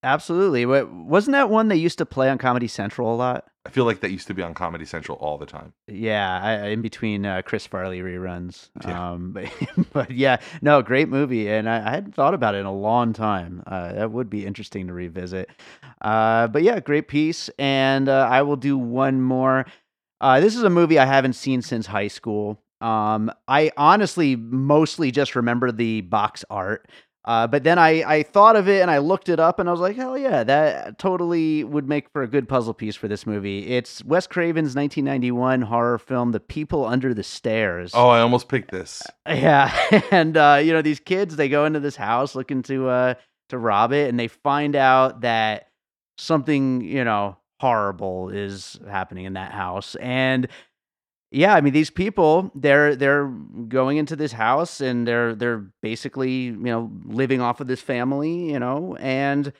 Absolutely. 0.07 0.65
Wa- 0.65 0.85
Wasn't 0.85 1.33
that 1.33 1.49
one 1.49 1.67
they 1.67 1.75
used 1.75 1.97
to 1.97 2.05
play 2.05 2.29
on 2.29 2.37
Comedy 2.37 2.67
Central 2.67 3.13
a 3.13 3.15
lot? 3.15 3.45
i 3.65 3.69
feel 3.69 3.83
like 3.83 3.99
that 3.99 4.11
used 4.11 4.27
to 4.27 4.33
be 4.33 4.41
on 4.41 4.53
comedy 4.53 4.85
central 4.85 5.17
all 5.17 5.37
the 5.37 5.45
time 5.45 5.73
Yeah, 5.89 6.41
I, 6.41 6.67
in 6.69 6.81
between 6.81 7.25
uh, 7.25 7.41
Chris 7.41 7.67
Farley 7.67 7.99
reruns. 7.99 8.69
Yeah. 8.85 9.11
Um, 9.11 9.31
but, 9.33 9.45
but 9.91 10.11
yeah, 10.11 10.37
no, 10.61 10.81
great 10.81 11.09
movie, 11.09 11.49
and 11.49 11.69
I, 11.69 11.85
I 11.85 11.89
hadn't 11.91 12.15
thought 12.15 12.33
about 12.33 12.55
it 12.55 12.59
in 12.59 12.65
a 12.65 12.71
long 12.73 13.11
time. 13.11 13.63
Uh, 13.67 13.91
that 13.91 14.11
would 14.11 14.29
be 14.29 14.45
interesting 14.45 14.87
to 14.87 14.93
revisit. 14.93 15.49
Uh, 16.01 16.47
but 16.47 16.63
yeah, 16.63 16.79
great 16.79 17.09
piece, 17.09 17.49
and 17.59 18.07
uh, 18.07 18.25
I 18.31 18.41
will 18.43 18.55
do 18.55 18.77
one 18.77 19.21
more. 19.21 19.65
Uh, 20.21 20.39
this 20.39 20.55
is 20.55 20.63
a 20.63 20.69
movie 20.69 20.97
I 20.97 21.05
haven't 21.05 21.33
seen 21.33 21.61
since 21.61 21.85
high 21.85 22.07
school. 22.07 22.57
Um, 22.79 23.29
I 23.49 23.71
honestly 23.75 24.37
mostly 24.37 25.11
just 25.11 25.35
remember 25.35 25.73
the 25.73 26.01
box 26.01 26.45
art. 26.49 26.87
Uh, 27.27 27.45
but 27.45 27.65
then 27.65 27.77
I, 27.77 28.03
I 28.09 28.23
thought 28.23 28.55
of 28.55 28.69
it 28.69 28.81
and 28.81 28.89
I 28.89 28.99
looked 28.99 29.27
it 29.27 29.37
up 29.37 29.59
and 29.59 29.67
I 29.67 29.71
was 29.73 29.81
like, 29.81 29.97
hell 29.97 30.17
yeah, 30.17 30.45
that 30.45 30.97
totally 30.97 31.65
would 31.65 31.85
make 31.85 32.09
for 32.09 32.23
a 32.23 32.27
good 32.27 32.47
puzzle 32.47 32.73
piece 32.73 32.95
for 32.95 33.09
this 33.09 33.27
movie. 33.27 33.67
It's 33.67 34.01
Wes 34.05 34.27
Craven's 34.27 34.75
1991 34.75 35.63
horror 35.63 35.99
film, 35.99 36.31
The 36.31 36.39
People 36.39 36.85
Under 36.85 37.13
the 37.13 37.23
Stairs. 37.23 37.91
oh 37.93 38.07
i 38.07 38.21
almost 38.21 38.47
picked 38.47 38.71
this 38.71 39.03
Yeah, 39.27 39.75
and 40.11 40.37
uh, 40.37 40.61
you 40.63 40.71
know 40.71 40.81
these 40.81 41.01
kids 41.01 41.35
they 41.35 41.49
go 41.49 41.65
into 41.65 41.81
this 41.81 41.97
house 41.97 42.33
looking 42.33 42.63
to 42.63 42.87
uh 42.87 43.13
to 43.49 43.57
rob 43.57 43.91
it, 43.91 44.09
and 44.09 44.17
they 44.17 44.29
find 44.29 44.75
out 44.77 45.21
that 45.21 45.67
something 46.17 46.81
you 46.81 47.03
know 47.03 47.37
horrible 47.59 48.29
is 48.29 48.79
happening 48.89 49.25
in 49.25 49.33
that 49.33 49.51
house, 49.51 49.95
and 49.95 50.47
yeah, 51.31 51.53
I 51.55 51.61
mean 51.61 51.73
these 51.73 51.89
people 51.89 52.51
they're 52.55 52.95
they're 52.95 53.27
going 53.67 53.97
into 53.97 54.15
this 54.15 54.31
house 54.31 54.81
and 54.81 55.07
they're 55.07 55.35
they're 55.35 55.65
basically 55.81 56.43
you 56.45 56.55
know 56.57 56.91
living 57.05 57.41
off 57.41 57.59
of 57.59 57.67
this 57.67 57.81
family, 57.81 58.51
you 58.51 58.59
know, 58.59 58.95
and 58.99 59.51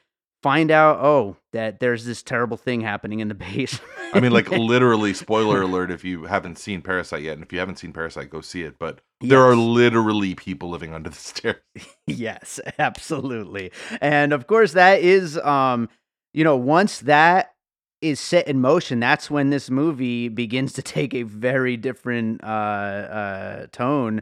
find 0.44 0.70
out 0.72 1.00
oh 1.04 1.36
that 1.52 1.80
there's 1.80 2.06
this 2.06 2.22
terrible 2.22 2.58
thing 2.58 2.82
happening 2.82 3.20
in 3.20 3.28
the 3.28 3.34
base. 3.48 3.80
i 4.14 4.20
mean 4.20 4.32
like 4.32 4.50
literally 4.52 5.14
spoiler 5.14 5.64
alert 5.64 5.90
if 5.92 6.04
you 6.06 6.26
haven't 6.26 6.58
seen 6.58 6.82
parasite 6.82 7.24
yet 7.24 7.34
and 7.34 7.44
if 7.44 7.52
you 7.52 7.60
haven't 7.60 7.78
seen 7.78 7.92
parasite 7.92 8.30
go 8.30 8.40
see 8.40 8.62
it 8.62 8.78
but 8.80 9.02
there 9.20 9.42
are 9.42 9.56
literally 9.56 10.36
people 10.36 10.70
living 10.70 10.94
under 10.94 11.10
the 11.10 11.16
stairs 11.32 11.56
Yes, 12.06 12.60
absolutely. 12.80 13.72
And 14.00 14.32
of 14.32 14.48
course 14.48 14.74
that 14.74 15.02
is 15.02 15.38
um 15.40 15.90
you 16.34 16.44
know 16.44 16.56
once 16.56 17.00
that 17.00 17.54
is 18.02 18.20
set 18.20 18.48
in 18.48 18.62
motion 18.62 19.00
that's 19.00 19.30
when 19.30 19.50
this 19.50 19.70
movie 19.70 20.30
begins 20.30 20.74
to 20.74 20.82
take 20.84 21.14
a 21.14 21.24
very 21.24 21.78
different 21.78 22.44
uh 22.44 22.48
uh 22.48 23.68
tone. 23.72 24.22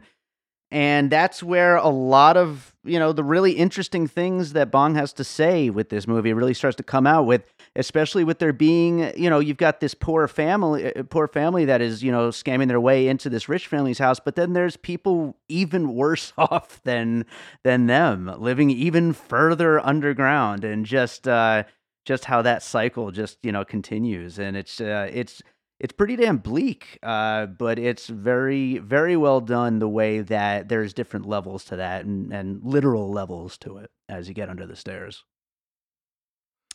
And 0.72 1.10
that's 1.10 1.44
where 1.44 1.76
a 1.76 1.88
lot 1.88 2.36
of 2.36 2.74
you 2.84 2.98
know 2.98 3.12
the 3.12 3.24
really 3.24 3.52
interesting 3.52 4.06
things 4.06 4.52
that 4.52 4.70
Bong 4.70 4.94
has 4.96 5.12
to 5.14 5.24
say 5.24 5.70
with 5.70 5.90
this 5.90 6.06
movie 6.06 6.32
really 6.32 6.54
starts 6.54 6.76
to 6.76 6.82
come 6.82 7.06
out 7.06 7.24
with 7.26 7.42
especially 7.76 8.24
with 8.24 8.38
there 8.38 8.52
being 8.52 9.12
you 9.16 9.30
know 9.30 9.38
you've 9.38 9.56
got 9.56 9.80
this 9.80 9.94
poor 9.94 10.26
family 10.26 10.94
uh, 10.94 11.02
poor 11.04 11.28
family 11.28 11.64
that 11.66 11.80
is 11.80 12.02
you 12.02 12.10
know 12.10 12.30
scamming 12.30 12.68
their 12.68 12.80
way 12.80 13.06
into 13.06 13.28
this 13.28 13.48
rich 13.48 13.66
family's 13.66 13.98
house 13.98 14.18
but 14.18 14.34
then 14.34 14.54
there's 14.54 14.76
people 14.76 15.36
even 15.48 15.94
worse 15.94 16.32
off 16.38 16.82
than 16.82 17.24
than 17.62 17.86
them 17.86 18.32
living 18.38 18.70
even 18.70 19.12
further 19.12 19.84
underground 19.84 20.64
and 20.64 20.86
just 20.86 21.28
uh 21.28 21.62
just 22.06 22.24
how 22.24 22.40
that 22.40 22.62
cycle 22.62 23.10
just 23.10 23.38
you 23.42 23.52
know 23.52 23.64
continues 23.64 24.38
and 24.38 24.56
it's 24.56 24.80
uh 24.80 25.08
it's 25.12 25.42
it's 25.78 25.92
pretty 25.92 26.16
damn 26.16 26.38
bleak 26.38 26.98
uh 27.02 27.44
but 27.44 27.78
it's 27.78 28.06
very 28.06 28.78
very 28.78 29.16
well 29.16 29.40
done 29.40 29.78
the 29.78 29.88
way 29.88 30.20
that 30.20 30.68
there's 30.68 30.94
different 30.94 31.26
levels 31.26 31.64
to 31.64 31.76
that 31.76 32.06
and 32.06 32.32
and 32.32 32.60
literal 32.62 33.10
levels 33.10 33.58
to 33.58 33.76
it 33.76 33.90
as 34.08 34.28
you 34.28 34.34
get 34.34 34.48
under 34.48 34.66
the 34.66 34.76
stairs 34.76 35.24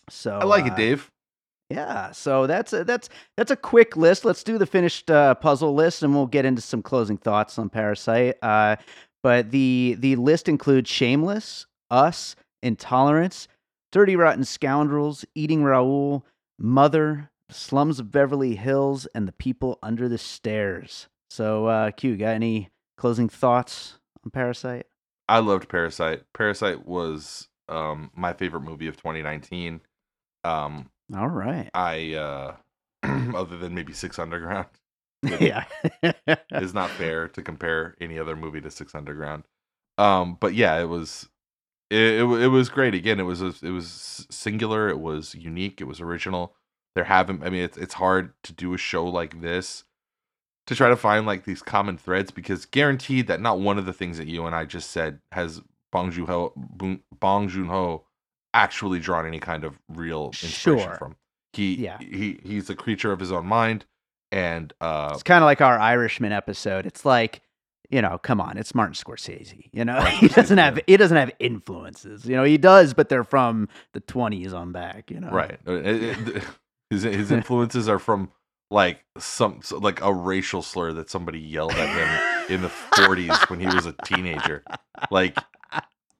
so 0.09 0.37
i 0.37 0.43
like 0.43 0.65
uh, 0.65 0.67
it 0.67 0.75
dave 0.75 1.09
yeah, 1.71 2.11
so 2.11 2.47
that's 2.47 2.73
a, 2.73 2.83
that's 2.83 3.07
that's 3.37 3.49
a 3.49 3.55
quick 3.55 3.95
list. 3.95 4.25
Let's 4.25 4.43
do 4.43 4.57
the 4.57 4.65
finished 4.65 5.09
uh, 5.09 5.35
puzzle 5.35 5.73
list, 5.73 6.03
and 6.03 6.13
we'll 6.13 6.27
get 6.27 6.43
into 6.43 6.61
some 6.61 6.81
closing 6.81 7.15
thoughts 7.15 7.57
on 7.57 7.69
Parasite. 7.69 8.35
Uh, 8.41 8.75
but 9.23 9.51
the 9.51 9.95
the 9.97 10.17
list 10.17 10.49
includes 10.49 10.89
Shameless, 10.89 11.67
Us, 11.89 12.35
Intolerance, 12.61 13.47
Dirty 13.91 14.15
Rotten 14.15 14.43
Scoundrels, 14.43 15.25
Eating 15.35 15.63
Raoul, 15.63 16.25
Mother, 16.57 17.29
Slums 17.49 17.99
of 17.99 18.11
Beverly 18.11 18.55
Hills, 18.55 19.05
and 19.13 19.27
The 19.27 19.33
People 19.33 19.77
Under 19.83 20.07
the 20.07 20.17
Stairs. 20.17 21.07
So, 21.29 21.67
uh, 21.67 21.91
Q, 21.91 22.17
got 22.17 22.29
any 22.29 22.69
closing 22.97 23.29
thoughts 23.29 23.99
on 24.23 24.31
Parasite? 24.31 24.85
I 25.27 25.39
loved 25.39 25.69
Parasite. 25.69 26.23
Parasite 26.33 26.85
was 26.85 27.47
um 27.69 28.11
my 28.13 28.33
favorite 28.33 28.61
movie 28.61 28.87
of 28.87 28.97
2019. 28.97 29.79
Um 30.43 30.89
All 31.15 31.29
right. 31.29 31.69
I 31.73 32.13
uh 32.13 32.55
other 33.35 33.57
than 33.57 33.73
maybe 33.73 33.93
6 33.93 34.19
Underground 34.19 34.67
yeah. 35.39 35.63
is 36.51 36.73
not 36.73 36.89
fair 36.89 37.29
to 37.29 37.41
compare 37.41 37.95
any 38.01 38.19
other 38.19 38.35
movie 38.35 38.59
to 38.61 38.69
6 38.69 38.93
Underground. 38.93 39.43
Um 39.97 40.37
but 40.39 40.53
yeah, 40.53 40.77
it 40.81 40.89
was 40.89 41.29
it, 41.91 42.21
it, 42.21 42.23
it 42.43 42.47
was 42.47 42.69
great. 42.69 42.95
Again, 42.95 43.19
it 43.19 43.23
was 43.23 43.41
a, 43.41 43.53
it 43.61 43.71
was 43.71 44.25
singular, 44.31 44.89
it 44.89 44.99
was 44.99 45.35
unique, 45.35 45.81
it 45.81 45.85
was 45.85 45.99
original. 46.01 46.55
There 46.95 47.03
haven't 47.05 47.43
I 47.43 47.49
mean 47.49 47.63
it's 47.63 47.77
it's 47.77 47.93
hard 47.95 48.33
to 48.43 48.53
do 48.53 48.73
a 48.73 48.77
show 48.77 49.05
like 49.05 49.41
this 49.41 49.83
to 50.67 50.75
try 50.75 50.89
to 50.89 50.95
find 50.97 51.25
like 51.25 51.45
these 51.45 51.61
common 51.61 51.97
threads 51.97 52.31
because 52.31 52.65
guaranteed 52.65 53.27
that 53.27 53.41
not 53.41 53.59
one 53.59 53.77
of 53.77 53.85
the 53.85 53.93
things 53.93 54.17
that 54.17 54.27
you 54.27 54.45
and 54.45 54.55
I 54.55 54.65
just 54.65 54.89
said 54.91 55.19
has 55.31 55.61
Bong 55.91 56.11
Joon 56.11 56.25
Ho 56.27 56.53
Bong 57.19 57.47
Joon 57.49 57.67
Ho 57.67 58.05
actually 58.53 58.99
drawn 58.99 59.25
any 59.25 59.39
kind 59.39 59.63
of 59.63 59.79
real 59.87 60.27
inspiration 60.27 60.79
Sure. 60.89 60.95
from. 60.97 61.15
He 61.53 61.75
Yeah. 61.75 61.97
he 61.99 62.39
he's 62.43 62.69
a 62.69 62.75
creature 62.75 63.11
of 63.13 63.19
his 63.19 63.31
own 63.31 63.45
mind, 63.45 63.85
and 64.31 64.73
uh, 64.81 65.11
It's 65.13 65.23
kind 65.23 65.43
of 65.43 65.45
like 65.45 65.61
our 65.61 65.79
Irishman 65.79 66.31
episode. 66.33 66.85
It's 66.85 67.05
like, 67.05 67.41
you 67.91 68.01
know, 68.01 68.17
come 68.17 68.39
on, 68.41 68.57
it's 68.57 68.73
Martin 68.73 68.95
Scorsese. 68.95 69.69
You 69.71 69.85
know, 69.85 70.01
he 70.19 70.27
doesn't 70.27 70.57
have 70.57 70.79
he 70.87 70.97
doesn't 70.97 71.17
have 71.17 71.31
influences. 71.39 72.25
You 72.25 72.35
know, 72.35 72.43
he 72.43 72.57
does, 72.57 72.93
but 72.93 73.09
they're 73.09 73.23
from 73.23 73.67
the 73.93 73.99
twenties 73.99 74.53
on 74.53 74.71
back. 74.71 75.11
You 75.11 75.19
know, 75.19 75.29
right, 75.29 75.59
uh, 75.67 76.41
his 76.89 77.03
his 77.03 77.31
influences 77.31 77.87
are 77.87 77.99
from 77.99 78.31
like 78.71 79.03
some 79.17 79.59
like 79.71 80.01
a 80.01 80.13
racial 80.13 80.61
slur 80.61 80.93
that 80.93 81.09
somebody 81.09 81.39
yelled 81.39 81.73
at 81.73 81.89
him 82.47 82.55
in 82.55 82.61
the 82.61 82.69
40s 82.69 83.49
when 83.49 83.59
he 83.59 83.65
was 83.65 83.85
a 83.85 83.93
teenager. 84.05 84.63
Like 85.11 85.37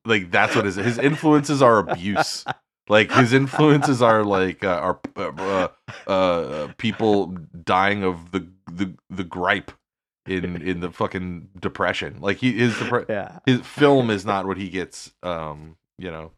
like 0.06 0.32
that's 0.32 0.56
what 0.56 0.66
his 0.66 0.76
his 0.76 0.98
influences 0.98 1.62
are 1.62 1.80
abuse. 1.80 2.46
Like 2.90 3.12
his 3.12 3.32
influences 3.32 4.02
are 4.02 4.26
like 4.26 4.66
uh, 4.66 4.68
are 4.68 5.00
uh, 5.16 5.68
uh, 6.08 6.10
uh, 6.10 6.68
people 6.78 7.38
dying 7.64 8.04
of 8.04 8.32
the 8.32 8.48
the 8.70 8.94
the 9.10 9.24
gripe 9.24 9.72
in 10.28 10.62
in 10.62 10.80
the 10.80 10.92
fucking 10.92 11.50
depression. 11.60 12.18
Like 12.20 12.38
he 12.38 12.54
his 12.54 12.74
depre- 12.74 13.06
Yeah, 13.10 13.40
his 13.46 13.62
film 13.62 14.10
is 14.10 14.26
not 14.26 14.46
what 14.46 14.58
he 14.58 14.70
gets 14.70 15.12
um 15.24 15.78
you 15.98 16.12
know 16.12 16.32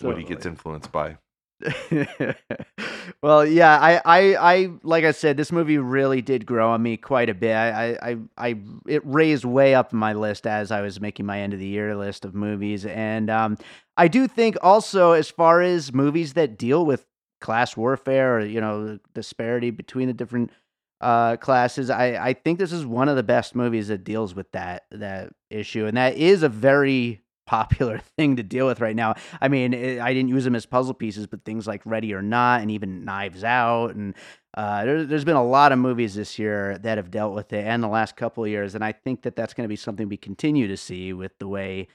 what 0.00 0.18
he 0.18 0.24
gets 0.24 0.46
influenced 0.46 0.92
by. 0.92 1.18
well, 3.22 3.46
yeah, 3.46 3.78
I, 3.80 4.00
I, 4.04 4.36
I, 4.36 4.70
like 4.82 5.04
I 5.04 5.12
said, 5.12 5.38
this 5.38 5.50
movie 5.50 5.78
really 5.78 6.20
did 6.20 6.44
grow 6.44 6.70
on 6.70 6.82
me 6.82 6.98
quite 6.98 7.30
a 7.30 7.34
bit. 7.34 7.54
I, 7.54 7.70
I, 7.70 8.10
I, 8.10 8.16
I 8.36 8.56
it 8.86 9.02
raised 9.06 9.44
way 9.44 9.74
up 9.74 9.92
my 9.92 10.12
list 10.12 10.46
as 10.46 10.70
I 10.70 10.82
was 10.82 11.00
making 11.00 11.24
my 11.24 11.40
end 11.40 11.54
of 11.54 11.58
the 11.58 11.66
year 11.66 11.96
list 11.96 12.24
of 12.24 12.34
movies, 12.34 12.84
and 12.84 13.30
um, 13.30 13.56
I 13.96 14.08
do 14.08 14.28
think 14.28 14.56
also 14.62 15.12
as 15.12 15.30
far 15.30 15.62
as 15.62 15.92
movies 15.92 16.34
that 16.34 16.58
deal 16.58 16.84
with 16.84 17.06
class 17.40 17.76
warfare 17.76 18.38
or 18.38 18.40
you 18.40 18.60
know 18.60 18.98
disparity 19.14 19.70
between 19.70 20.08
the 20.08 20.14
different 20.14 20.50
uh 21.00 21.36
classes 21.36 21.90
i 21.90 22.28
i 22.28 22.32
think 22.32 22.58
this 22.58 22.72
is 22.72 22.86
one 22.86 23.08
of 23.08 23.16
the 23.16 23.22
best 23.22 23.54
movies 23.54 23.88
that 23.88 24.02
deals 24.02 24.34
with 24.34 24.50
that 24.52 24.84
that 24.90 25.30
issue 25.50 25.86
and 25.86 25.96
that 25.96 26.16
is 26.16 26.42
a 26.42 26.48
very 26.48 27.20
popular 27.46 27.98
thing 28.16 28.34
to 28.34 28.42
deal 28.42 28.66
with 28.66 28.80
right 28.80 28.96
now. 28.96 29.14
I 29.40 29.46
mean 29.46 29.72
it, 29.72 30.00
i 30.00 30.12
didn't 30.12 30.30
use 30.30 30.42
them 30.42 30.56
as 30.56 30.66
puzzle 30.66 30.94
pieces 30.94 31.28
but 31.28 31.44
things 31.44 31.64
like 31.64 31.80
ready 31.84 32.12
or 32.12 32.20
not 32.20 32.60
and 32.60 32.72
even 32.72 33.04
knives 33.04 33.44
out 33.44 33.94
and 33.94 34.16
uh 34.56 34.84
there, 34.84 35.04
there's 35.04 35.24
been 35.24 35.36
a 35.36 35.46
lot 35.46 35.70
of 35.70 35.78
movies 35.78 36.16
this 36.16 36.40
year 36.40 36.76
that 36.78 36.98
have 36.98 37.12
dealt 37.12 37.36
with 37.36 37.52
it 37.52 37.64
and 37.64 37.84
the 37.84 37.88
last 37.88 38.16
couple 38.16 38.42
of 38.42 38.50
years 38.50 38.74
and 38.74 38.84
i 38.84 38.90
think 38.90 39.22
that 39.22 39.36
that's 39.36 39.54
going 39.54 39.64
to 39.64 39.68
be 39.68 39.76
something 39.76 40.08
we 40.08 40.16
continue 40.16 40.66
to 40.66 40.76
see 40.76 41.12
with 41.12 41.38
the 41.38 41.46
way 41.46 41.86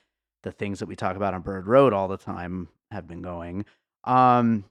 the 0.43 0.53
things 0.53 0.79
that 0.79 0.85
we 0.85 0.95
talk 0.95 1.17
about 1.17 1.33
on 1.33 1.41
bird 1.41 1.67
road 1.67 1.91
all 1.91 2.07
the 2.07 2.17
time 2.17 2.69
have 2.91 3.07
been 3.07 3.21
going. 3.21 3.65
Um 4.03 4.63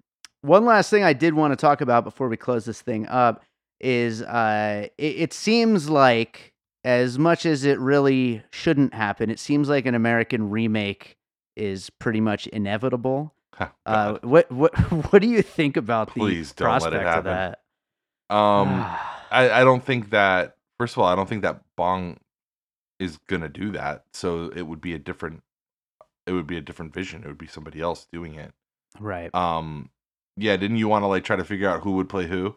one 0.42 0.64
last 0.64 0.88
thing 0.88 1.04
I 1.04 1.12
did 1.12 1.34
want 1.34 1.52
to 1.52 1.56
talk 1.56 1.82
about 1.82 2.04
before 2.04 2.28
we 2.28 2.36
close 2.38 2.64
this 2.64 2.80
thing 2.80 3.06
up 3.06 3.42
is 3.80 4.22
uh, 4.22 4.88
it, 4.98 5.16
it 5.16 5.32
seems 5.32 5.88
like, 5.88 6.52
as 6.84 7.18
much 7.18 7.44
as 7.44 7.64
it 7.64 7.78
really 7.78 8.42
shouldn't 8.50 8.94
happen, 8.94 9.30
it 9.30 9.38
seems 9.38 9.68
like 9.68 9.86
an 9.86 9.94
American 9.94 10.50
remake 10.50 11.16
is 11.56 11.90
pretty 11.90 12.20
much 12.20 12.46
inevitable. 12.48 13.34
Uh, 13.84 14.18
what 14.22 14.50
what 14.50 14.74
what 15.12 15.20
do 15.20 15.28
you 15.28 15.42
think 15.42 15.76
about 15.76 16.08
Please 16.08 16.52
the 16.52 16.64
don't 16.64 16.80
let 16.80 16.92
it 16.94 17.02
prospect 17.02 17.18
of 17.18 17.24
that? 17.24 17.60
um 18.34 18.68
I, 19.32 19.60
I 19.60 19.64
don't 19.64 19.84
think 19.84 20.10
that 20.10 20.56
first 20.78 20.94
of 20.94 20.98
all, 20.98 21.06
I 21.06 21.14
don't 21.14 21.28
think 21.28 21.42
that 21.42 21.60
Bong 21.76 22.18
is 22.98 23.18
gonna 23.28 23.48
do 23.48 23.72
that. 23.72 24.04
So 24.12 24.50
it 24.56 24.62
would 24.62 24.80
be 24.80 24.94
a 24.94 24.98
different 24.98 25.42
it 26.26 26.32
would 26.32 26.46
be 26.46 26.56
a 26.56 26.62
different 26.62 26.94
vision. 26.94 27.22
It 27.22 27.28
would 27.28 27.38
be 27.38 27.46
somebody 27.46 27.80
else 27.80 28.06
doing 28.10 28.34
it. 28.34 28.52
right. 28.98 29.34
Um 29.34 29.90
yeah, 30.36 30.56
didn't 30.56 30.78
you 30.78 30.88
want 30.88 31.02
to 31.02 31.06
like 31.08 31.24
try 31.24 31.36
to 31.36 31.44
figure 31.44 31.68
out 31.68 31.82
who 31.82 31.92
would 31.92 32.08
play 32.08 32.26
who? 32.26 32.56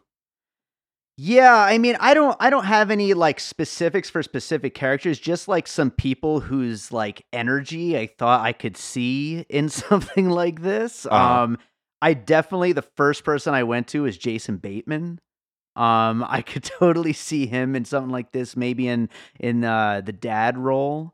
Yeah, 1.16 1.56
I 1.56 1.78
mean, 1.78 1.96
I 2.00 2.16
don't 2.16 2.36
I 2.40 2.50
don't 2.50 2.66
have 2.66 2.90
any 2.90 3.14
like 3.14 3.40
specifics 3.40 4.10
for 4.10 4.24
specific 4.24 4.74
characters, 4.74 5.20
just 5.20 5.48
like 5.48 5.68
some 5.68 5.92
people 5.92 6.40
whose 6.40 6.92
like 6.92 7.24
energy 7.32 7.98
I 7.98 8.08
thought 8.08 8.42
I 8.42 8.52
could 8.52 8.76
see 8.78 9.46
in 9.50 9.70
something 9.70 10.30
like 10.30 10.62
this. 10.62 11.06
Uh-huh. 11.06 11.44
Um 11.44 11.58
I 12.02 12.16
definitely 12.16 12.74
the 12.74 12.82
first 12.82 13.24
person 13.24 13.54
I 13.54 13.64
went 13.64 13.88
to 13.90 14.06
is 14.06 14.18
Jason 14.18 14.58
Bateman. 14.58 15.20
Um 15.76 16.26
I 16.28 16.42
could 16.42 16.64
totally 16.80 17.14
see 17.14 17.46
him 17.46 17.76
in 17.76 17.86
something 17.86 18.12
like 18.12 18.32
this, 18.32 18.58
maybe 18.58 18.88
in 18.88 19.10
in 19.40 19.64
uh 19.64 20.02
the 20.02 20.14
dad 20.14 20.58
role 20.58 21.13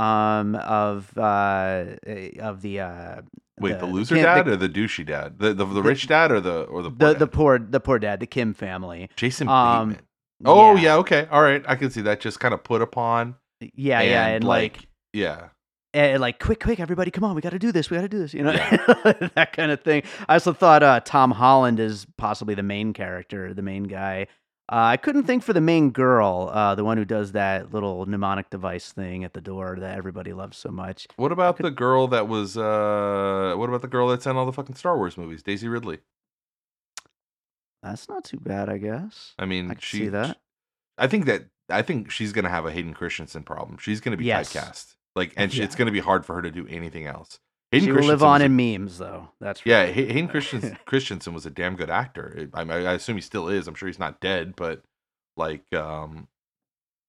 um 0.00 0.54
of 0.56 1.16
uh 1.18 1.84
eh, 2.06 2.30
of 2.40 2.62
the 2.62 2.80
uh 2.80 3.20
Wait, 3.58 3.78
the, 3.78 3.84
loser 3.86 4.14
Kim- 4.14 4.24
dad 4.24 4.48
or 4.48 4.56
the 4.56 4.68
douchey 4.68 5.04
dad? 5.04 5.38
The 5.38 5.48
the, 5.52 5.64
the 5.66 5.74
the- 5.74 5.82
rich 5.82 6.06
dad 6.06 6.32
or 6.32 6.40
the 6.40 6.62
or 6.62 6.82
the 6.82 6.90
poor 6.90 6.98
the, 7.08 7.12
dad? 7.12 7.18
the 7.18 7.26
poor 7.26 7.58
the 7.58 7.80
poor 7.80 7.98
dad, 7.98 8.20
the 8.20 8.26
Kim 8.26 8.54
family. 8.54 9.10
Jason 9.16 9.48
um, 9.48 9.90
Bateman. 9.90 10.06
Oh 10.46 10.76
yeah. 10.76 10.96
okay, 10.96 11.28
all 11.30 11.42
right. 11.42 11.62
I 11.68 11.74
can 11.76 11.90
see 11.90 12.00
that. 12.02 12.20
Just 12.20 12.40
kind 12.40 12.54
of 12.54 12.64
put 12.64 12.80
upon. 12.80 13.34
Yeah, 13.74 14.00
yeah, 14.00 14.26
and 14.28 14.44
like 14.44 14.88
yeah, 15.12 15.48
and 15.92 16.20
like 16.20 16.38
quick 16.38 16.60
quick 16.60 16.80
everybody 16.80 17.10
come 17.10 17.24
on 17.24 17.34
we 17.34 17.40
got 17.40 17.50
to 17.50 17.58
do 17.58 17.72
this 17.72 17.90
we 17.90 17.96
got 17.96 18.02
to 18.02 18.08
do 18.08 18.18
this 18.18 18.32
you 18.32 18.42
know 18.42 18.52
Yeah. 18.52 19.28
that 19.34 19.52
kind 19.52 19.70
of 19.72 19.80
thing 19.82 20.02
i 20.28 20.34
also 20.34 20.52
thought 20.52 20.82
uh, 20.82 21.00
tom 21.00 21.32
holland 21.32 21.80
is 21.80 22.06
possibly 22.16 22.54
the 22.54 22.62
main 22.62 22.92
character 22.92 23.52
the 23.52 23.62
main 23.62 23.84
guy 23.84 24.26
uh, 24.70 24.74
i 24.76 24.96
couldn't 24.96 25.24
think 25.24 25.42
for 25.42 25.52
the 25.52 25.60
main 25.60 25.90
girl 25.90 26.50
uh, 26.52 26.74
the 26.74 26.84
one 26.84 26.96
who 26.96 27.04
does 27.04 27.32
that 27.32 27.72
little 27.72 28.06
mnemonic 28.06 28.48
device 28.50 28.92
thing 28.92 29.24
at 29.24 29.34
the 29.34 29.40
door 29.40 29.76
that 29.80 29.96
everybody 29.98 30.32
loves 30.32 30.56
so 30.56 30.70
much 30.70 31.06
What 31.16 31.32
about 31.32 31.56
the 31.58 31.70
girl 31.70 32.06
that 32.08 32.28
was? 32.28 32.56
uh 32.56 33.54
What 33.56 33.68
about 33.68 33.82
the 33.82 33.88
girl 33.88 34.08
that's 34.08 34.26
in 34.26 34.36
all 34.36 34.46
the 34.46 34.52
fucking 34.52 34.76
Star 34.76 34.96
Wars 34.96 35.16
movies? 35.18 35.42
Daisy 35.42 35.68
Ridley. 35.68 35.98
that's 37.82 38.08
not 38.08 38.24
too 38.24 38.38
bad 38.38 38.68
i 38.68 38.78
guess 38.78 39.34
I 39.38 39.46
mean, 39.46 39.70
i 39.70 39.76
she. 39.78 39.98
see 39.98 40.08
that 40.08 40.38
I 40.98 41.06
think 41.06 41.24
that 41.26 41.46
I 41.70 41.80
think 41.82 42.10
she's 42.10 42.32
gonna 42.32 42.50
have 42.50 42.66
a 42.66 42.72
Hayden 42.72 42.92
Christensen 42.92 43.42
problem. 43.42 43.78
She's 43.78 44.00
gonna 44.02 44.18
be 44.18 44.24
Yes. 44.26 44.52
typecast. 44.52 44.96
Like, 45.16 45.32
and 45.36 45.50
she, 45.52 45.62
it's 45.62 45.74
gonna 45.74 45.92
be 45.92 46.00
hard 46.00 46.26
for 46.26 46.34
her 46.34 46.42
to 46.42 46.50
do 46.50 46.66
anything 46.68 47.06
else. 47.06 47.38
Hayden 47.72 47.86
she 47.86 47.92
will 47.92 48.02
live 48.02 48.22
on 48.22 48.42
a- 48.42 48.46
in 48.46 48.56
memes 48.56 48.98
though 48.98 49.28
that's 49.40 49.62
Yeah. 49.64 49.86
Hay- 49.86 50.06
Hayden 50.12 50.28
Christensen, 50.32 50.76
Christensen 50.86 51.32
was 51.34 51.46
a 51.46 51.50
damn 51.50 51.76
good 51.76 51.90
actor. 51.90 52.48
I, 52.54 52.62
I, 52.62 52.78
I 52.78 52.92
assume 52.94 53.16
he 53.16 53.22
still 53.22 53.48
is. 53.48 53.68
I'm 53.68 53.74
sure 53.74 53.86
he's 53.88 53.98
not 53.98 54.20
dead, 54.20 54.54
but 54.56 54.82
like, 55.36 55.62
um, 55.74 56.26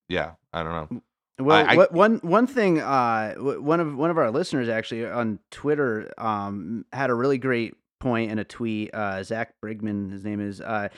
yeah, 0.08 0.32
I 0.52 0.62
don't 0.62 0.92
know. 0.92 1.02
Well, 1.44 1.66
I- 1.68 1.76
what, 1.76 1.92
one 1.92 2.18
one 2.22 2.46
thing, 2.46 2.80
uh, 2.80 3.34
one 3.34 3.80
of 3.80 3.96
one 3.96 4.10
of 4.10 4.18
our 4.18 4.30
listeners 4.30 4.68
actually 4.68 5.06
on 5.06 5.38
Twitter 5.50 6.12
um, 6.18 6.84
had 6.92 7.10
a 7.10 7.14
really 7.14 7.38
great 7.38 7.74
point 8.00 8.30
in 8.30 8.38
a 8.38 8.44
tweet. 8.44 8.94
Uh, 8.94 9.22
Zach 9.24 9.54
Brigman, 9.64 10.10
his 10.12 10.22
name 10.24 10.40
is. 10.40 10.60
Uh, 10.60 10.88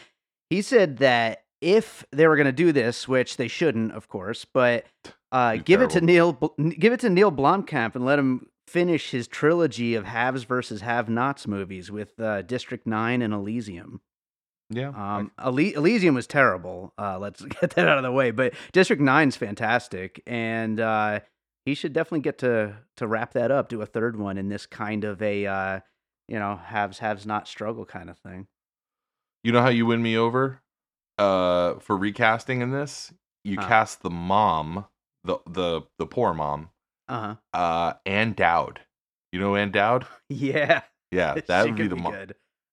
he 0.51 0.61
said 0.61 0.99
that 0.99 1.45
if 1.63 2.05
they 2.13 2.27
were 2.27 2.37
going 2.37 2.47
to 2.47 2.53
do 2.53 2.73
this, 2.73 3.09
which 3.09 3.37
they 3.39 3.49
shouldn't, 3.49 3.93
of 3.93 4.09
course, 4.09 4.45
but 4.45 4.85
uh, 5.33 5.57
give 5.57 5.81
it 5.81 5.91
to. 5.91 6.01
Neil, 6.01 6.33
give 6.79 6.93
it 6.93 7.01
to 7.01 7.09
Neil 7.11 7.33
Blomkamp 7.33 7.95
and 7.95 8.05
let 8.05 8.19
him 8.19 8.47
finish 8.67 9.11
his 9.11 9.29
trilogy 9.29 9.95
of 9.95 10.05
haves 10.07 10.45
versus 10.45 10.81
have-nots 10.81 11.47
movies 11.47 11.91
with 11.91 12.19
uh, 12.19 12.43
District 12.43 12.87
Nine 12.87 13.23
and 13.23 13.33
Elysium. 13.35 14.01
Yeah, 14.71 14.89
Um, 14.89 15.31
Ely- 15.45 15.75
Elysium 15.77 16.15
was 16.15 16.27
terrible. 16.27 16.95
Uh, 16.99 17.19
let's 17.19 17.43
get 17.61 17.71
that 17.75 17.87
out 17.87 17.99
of 17.99 18.03
the 18.05 18.11
way. 18.13 18.31
But 18.31 18.55
District 18.73 19.01
Nine's 19.03 19.37
fantastic, 19.37 20.23
and 20.27 20.81
uh, 20.81 21.21
he 21.67 21.75
should 21.75 21.93
definitely 21.93 22.21
get 22.21 22.39
to 22.39 22.77
to 22.97 23.07
wrap 23.07 23.33
that 23.35 23.51
up, 23.51 23.69
do 23.69 23.83
a 23.83 23.87
third 23.87 24.17
one 24.19 24.39
in 24.39 24.49
this 24.49 24.65
kind 24.67 25.05
of 25.05 25.21
a 25.23 25.47
uh, 25.47 25.81
you 26.29 26.39
know 26.39 26.57
haves 26.57 26.99
haves 26.99 27.27
not 27.27 27.47
struggle 27.47 27.85
kind 27.85 28.09
of 28.09 28.19
thing. 28.19 28.47
you 29.45 29.53
know 29.53 29.61
how 29.61 29.69
you 29.69 29.85
win 29.85 30.03
me 30.03 30.17
over, 30.17 30.63
uh, 31.19 31.75
for 31.75 31.97
recasting 31.97 32.63
in 32.63 32.71
this. 32.71 33.13
You 33.45 33.59
cast 33.59 34.01
the 34.03 34.11
mom, 34.11 34.87
the 35.25 35.39
the 35.47 35.83
the 35.99 36.07
poor 36.07 36.33
mom, 36.33 36.71
Uh 37.09 37.37
huh. 37.53 37.59
uh, 37.59 37.93
Ann 38.07 38.33
Dowd. 38.33 38.81
You 39.33 39.41
know 39.41 39.57
Ann 39.57 39.71
Dowd? 39.73 40.07
Yeah, 40.29 40.83
Yeah, 41.11 41.35
that 41.47 41.67
would 41.67 41.77
be 41.77 41.87
the 41.89 41.97
mom, 41.97 42.15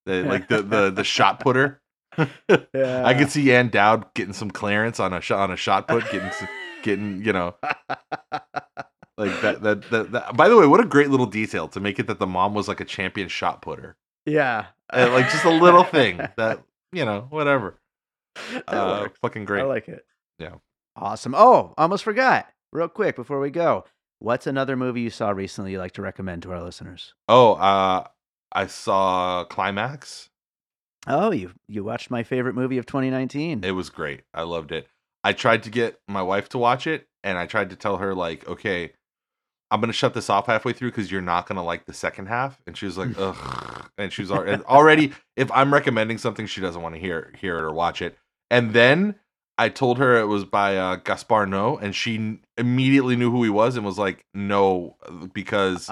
the, 0.05 0.23
like 0.23 0.47
the 0.47 0.61
the 0.61 0.89
the 0.91 1.03
shot 1.03 1.39
putter. 1.43 1.81
Yeah. 2.17 3.03
I 3.05 3.13
could 3.13 3.29
see 3.29 3.51
Ann 3.53 3.69
Dowd 3.69 4.13
getting 4.13 4.33
some 4.33 4.51
clearance 4.51 4.99
on 4.99 5.13
a 5.13 5.21
shot 5.21 5.39
on 5.39 5.51
a 5.51 5.55
shot 5.57 5.87
put, 5.87 6.03
getting 6.11 6.27
s- 6.29 6.43
getting 6.83 7.23
you 7.23 7.33
know 7.33 7.55
like 9.17 9.39
that, 9.41 9.61
that 9.61 9.89
that 9.91 10.11
that. 10.11 10.37
By 10.37 10.49
the 10.49 10.57
way, 10.57 10.65
what 10.67 10.79
a 10.79 10.85
great 10.85 11.09
little 11.09 11.25
detail 11.25 11.67
to 11.69 11.79
make 11.79 11.99
it 11.99 12.07
that 12.07 12.19
the 12.19 12.27
mom 12.27 12.53
was 12.53 12.67
like 12.67 12.79
a 12.79 12.85
champion 12.85 13.27
shot 13.27 13.61
putter, 13.61 13.95
yeah, 14.25 14.67
Uh, 14.91 15.09
like 15.11 15.29
just 15.29 15.45
a 15.45 15.49
little 15.49 15.83
thing 15.83 16.17
that 16.37 16.63
you 16.91 17.05
know 17.05 17.27
whatever. 17.29 17.79
Uh, 18.67 19.07
fucking 19.21 19.45
great. 19.45 19.61
I 19.61 19.65
like 19.65 19.87
it. 19.89 20.05
Yeah. 20.39 20.55
Awesome. 20.95 21.35
Oh, 21.35 21.73
almost 21.77 22.03
forgot. 22.03 22.47
Real 22.73 22.87
quick 22.87 23.15
before 23.15 23.39
we 23.39 23.49
go, 23.49 23.85
what's 24.21 24.47
another 24.47 24.75
movie 24.77 25.01
you 25.01 25.09
saw 25.09 25.31
recently 25.31 25.71
you'd 25.71 25.79
like 25.79 25.93
to 25.93 26.01
recommend 26.01 26.43
to 26.43 26.51
our 26.51 26.61
listeners? 26.61 27.13
oh, 27.27 27.53
uh, 27.53 28.05
I 28.53 28.67
saw 28.67 29.45
Climax. 29.45 30.29
Oh, 31.07 31.31
you 31.31 31.51
you 31.67 31.83
watched 31.83 32.11
my 32.11 32.23
favorite 32.23 32.53
movie 32.53 32.77
of 32.77 32.85
2019. 32.85 33.63
It 33.63 33.71
was 33.71 33.89
great. 33.89 34.21
I 34.33 34.43
loved 34.43 34.71
it. 34.71 34.87
I 35.23 35.33
tried 35.33 35.63
to 35.63 35.69
get 35.69 35.99
my 36.07 36.21
wife 36.21 36.49
to 36.49 36.57
watch 36.57 36.85
it, 36.85 37.07
and 37.23 37.37
I 37.37 37.45
tried 37.45 37.69
to 37.71 37.75
tell 37.75 37.97
her 37.97 38.13
like, 38.13 38.47
okay, 38.47 38.91
I'm 39.71 39.79
gonna 39.79 39.93
shut 39.93 40.13
this 40.13 40.29
off 40.29 40.47
halfway 40.47 40.73
through 40.73 40.91
because 40.91 41.11
you're 41.11 41.21
not 41.21 41.47
gonna 41.47 41.63
like 41.63 41.85
the 41.85 41.93
second 41.93 42.27
half. 42.27 42.61
And 42.67 42.77
she 42.77 42.85
was 42.85 42.97
like, 42.97 43.09
ugh. 43.17 43.89
And 43.97 44.11
she 44.11 44.21
was 44.21 44.31
already, 44.31 44.63
already 44.63 45.13
if 45.35 45.51
I'm 45.51 45.73
recommending 45.73 46.17
something, 46.17 46.45
she 46.45 46.61
doesn't 46.61 46.81
want 46.81 46.95
to 46.95 47.01
hear 47.01 47.33
hear 47.39 47.57
it 47.57 47.61
or 47.61 47.71
watch 47.71 48.01
it. 48.01 48.17
And 48.49 48.73
then 48.73 49.15
I 49.61 49.69
told 49.69 49.97
her 49.99 50.17
it 50.19 50.25
was 50.27 50.43
by 50.45 50.77
uh, 50.77 50.95
Gaspar 50.97 51.45
Noé, 51.45 51.81
and 51.81 51.95
she 51.95 52.39
immediately 52.57 53.15
knew 53.15 53.31
who 53.31 53.43
he 53.43 53.49
was 53.49 53.75
and 53.77 53.85
was 53.85 53.97
like, 53.97 54.25
no, 54.33 54.95
because 55.33 55.89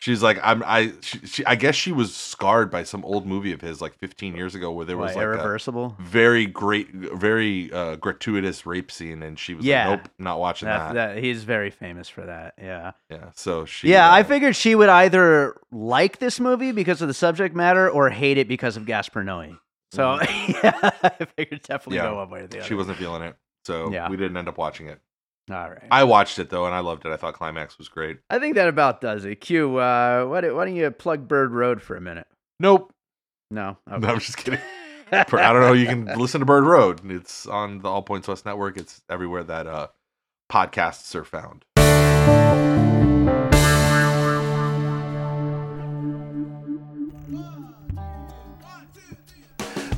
she's 0.00 0.22
like, 0.22 0.38
I'm 0.42 0.62
I 0.64 0.92
she, 1.00 1.18
she 1.26 1.44
I 1.46 1.54
guess 1.56 1.74
she 1.74 1.92
was 1.92 2.14
scarred 2.14 2.70
by 2.70 2.82
some 2.84 3.04
old 3.04 3.26
movie 3.26 3.52
of 3.52 3.60
his 3.60 3.80
like 3.80 3.94
15 3.98 4.34
years 4.34 4.54
ago 4.54 4.72
where 4.72 4.86
there 4.86 4.96
was 4.96 5.14
like 5.14 5.18
a 5.18 5.28
irreversible. 5.28 5.96
very 6.00 6.46
great, 6.46 6.90
very 6.92 7.72
uh, 7.72 7.96
gratuitous 7.96 8.64
rape 8.66 8.90
scene, 8.90 9.22
and 9.22 9.38
she 9.38 9.54
was 9.54 9.64
Yeah. 9.64 9.88
like, 9.88 10.02
nope, 10.04 10.10
not 10.18 10.38
watching 10.40 10.66
That, 10.68 10.94
that. 10.94 11.14
that 11.14 11.22
he's 11.22 11.44
very 11.44 11.70
famous 11.70 12.08
for 12.08 12.22
that. 12.22 12.54
Yeah. 12.60 12.92
Yeah, 13.10 13.30
so 13.34 13.64
she. 13.64 13.88
Yeah, 13.90 14.08
I 14.10 14.20
uh, 14.20 14.24
figured 14.24 14.56
she 14.56 14.74
would 14.74 14.88
either 14.88 15.56
like 15.72 16.18
this 16.18 16.40
movie 16.40 16.72
because 16.72 17.02
of 17.02 17.08
the 17.08 17.14
subject 17.14 17.54
matter 17.54 17.88
or 17.90 18.10
hate 18.10 18.38
it 18.38 18.48
because 18.48 18.76
of 18.76 18.86
Gaspar 18.86 19.22
Noé. 19.24 19.58
So 19.92 20.20
yeah, 20.62 20.90
I 21.02 21.26
figured 21.36 21.62
definitely. 21.62 21.96
Yeah. 21.96 22.10
go 22.10 22.16
one 22.16 22.30
way 22.30 22.40
or 22.40 22.46
the 22.46 22.58
other. 22.58 22.66
she 22.66 22.74
wasn't 22.74 22.98
feeling 22.98 23.22
it, 23.22 23.36
so 23.64 23.90
Yeah. 23.92 24.08
we 24.08 24.16
didn't 24.16 24.36
end 24.36 24.48
up 24.48 24.56
watching 24.58 24.86
it. 24.86 25.00
All 25.50 25.68
right. 25.68 25.88
I 25.90 26.04
watched 26.04 26.38
it 26.38 26.48
though, 26.50 26.66
and 26.66 26.74
I 26.74 26.78
loved 26.80 27.04
it. 27.06 27.12
I 27.12 27.16
thought 27.16 27.34
Climax 27.34 27.76
was 27.76 27.88
great. 27.88 28.18
I 28.30 28.38
think 28.38 28.54
that 28.54 28.68
about 28.68 29.00
does 29.00 29.24
it. 29.24 29.36
Q, 29.36 29.78
uh, 29.78 30.24
why, 30.26 30.40
don't- 30.42 30.54
why 30.54 30.64
don't 30.64 30.76
you 30.76 30.90
plug 30.92 31.26
Bird 31.26 31.50
Road 31.52 31.82
for 31.82 31.96
a 31.96 32.00
minute? 32.00 32.26
Nope, 32.60 32.92
No. 33.50 33.78
no, 33.88 34.08
I'm 34.08 34.20
just 34.20 34.36
kidding. 34.36 34.60
I 35.12 35.24
don't 35.24 35.60
know. 35.60 35.72
You 35.72 35.86
can 35.86 36.04
listen 36.16 36.38
to 36.38 36.46
Bird 36.46 36.62
Road. 36.62 37.00
It's 37.10 37.44
on 37.46 37.80
the 37.80 37.88
All 37.88 38.02
Points 38.02 38.28
West 38.28 38.46
network. 38.46 38.76
It's 38.76 39.02
everywhere 39.10 39.42
that 39.42 39.66
uh, 39.66 39.88
podcasts 40.52 41.12
are 41.16 41.24
found. 41.24 41.64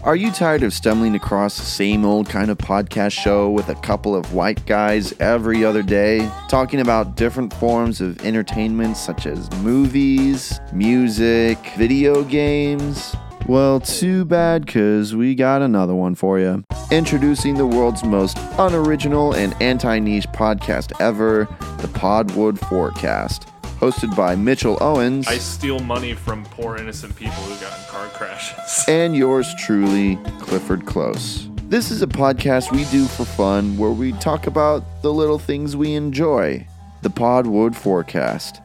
Are 0.04 0.16
you 0.16 0.32
tired 0.32 0.64
of 0.64 0.72
stumbling 0.72 1.14
across 1.14 1.56
the 1.58 1.64
same 1.64 2.04
old 2.04 2.28
kind 2.28 2.50
of 2.50 2.58
podcast 2.58 3.12
show 3.12 3.48
with 3.48 3.68
a 3.68 3.76
couple 3.76 4.16
of 4.16 4.34
white 4.34 4.66
guys 4.66 5.14
every 5.20 5.64
other 5.64 5.84
day, 5.84 6.28
talking 6.48 6.80
about 6.80 7.14
different 7.14 7.54
forms 7.54 8.00
of 8.00 8.20
entertainment 8.26 8.96
such 8.96 9.26
as 9.26 9.48
movies, 9.58 10.58
music, 10.72 11.56
video 11.76 12.24
games? 12.24 13.14
Well, 13.46 13.78
too 13.78 14.24
bad, 14.24 14.66
because 14.66 15.14
we 15.14 15.36
got 15.36 15.62
another 15.62 15.94
one 15.94 16.16
for 16.16 16.40
you. 16.40 16.64
Introducing 16.90 17.54
the 17.54 17.66
world's 17.66 18.02
most 18.02 18.38
unoriginal 18.58 19.34
and 19.34 19.54
anti 19.62 20.00
niche 20.00 20.26
podcast 20.30 21.00
ever, 21.00 21.46
the 21.80 21.88
Podwood 21.88 22.58
Forecast. 22.58 23.51
Hosted 23.82 24.14
by 24.14 24.36
Mitchell 24.36 24.78
Owens. 24.80 25.26
I 25.26 25.38
steal 25.38 25.80
money 25.80 26.14
from 26.14 26.44
poor 26.44 26.76
innocent 26.76 27.16
people 27.16 27.32
who 27.32 27.60
got 27.60 27.76
in 27.76 27.84
car 27.86 28.06
crashes. 28.10 28.84
and 28.88 29.16
yours 29.16 29.52
truly, 29.58 30.14
Clifford 30.38 30.86
Close. 30.86 31.48
This 31.64 31.90
is 31.90 32.00
a 32.00 32.06
podcast 32.06 32.70
we 32.70 32.84
do 32.92 33.06
for 33.06 33.24
fun 33.24 33.76
where 33.76 33.90
we 33.90 34.12
talk 34.12 34.46
about 34.46 34.84
the 35.02 35.12
little 35.12 35.40
things 35.40 35.74
we 35.76 35.94
enjoy. 35.94 36.64
The 37.02 37.10
Podwood 37.10 37.74
Forecast. 37.74 38.62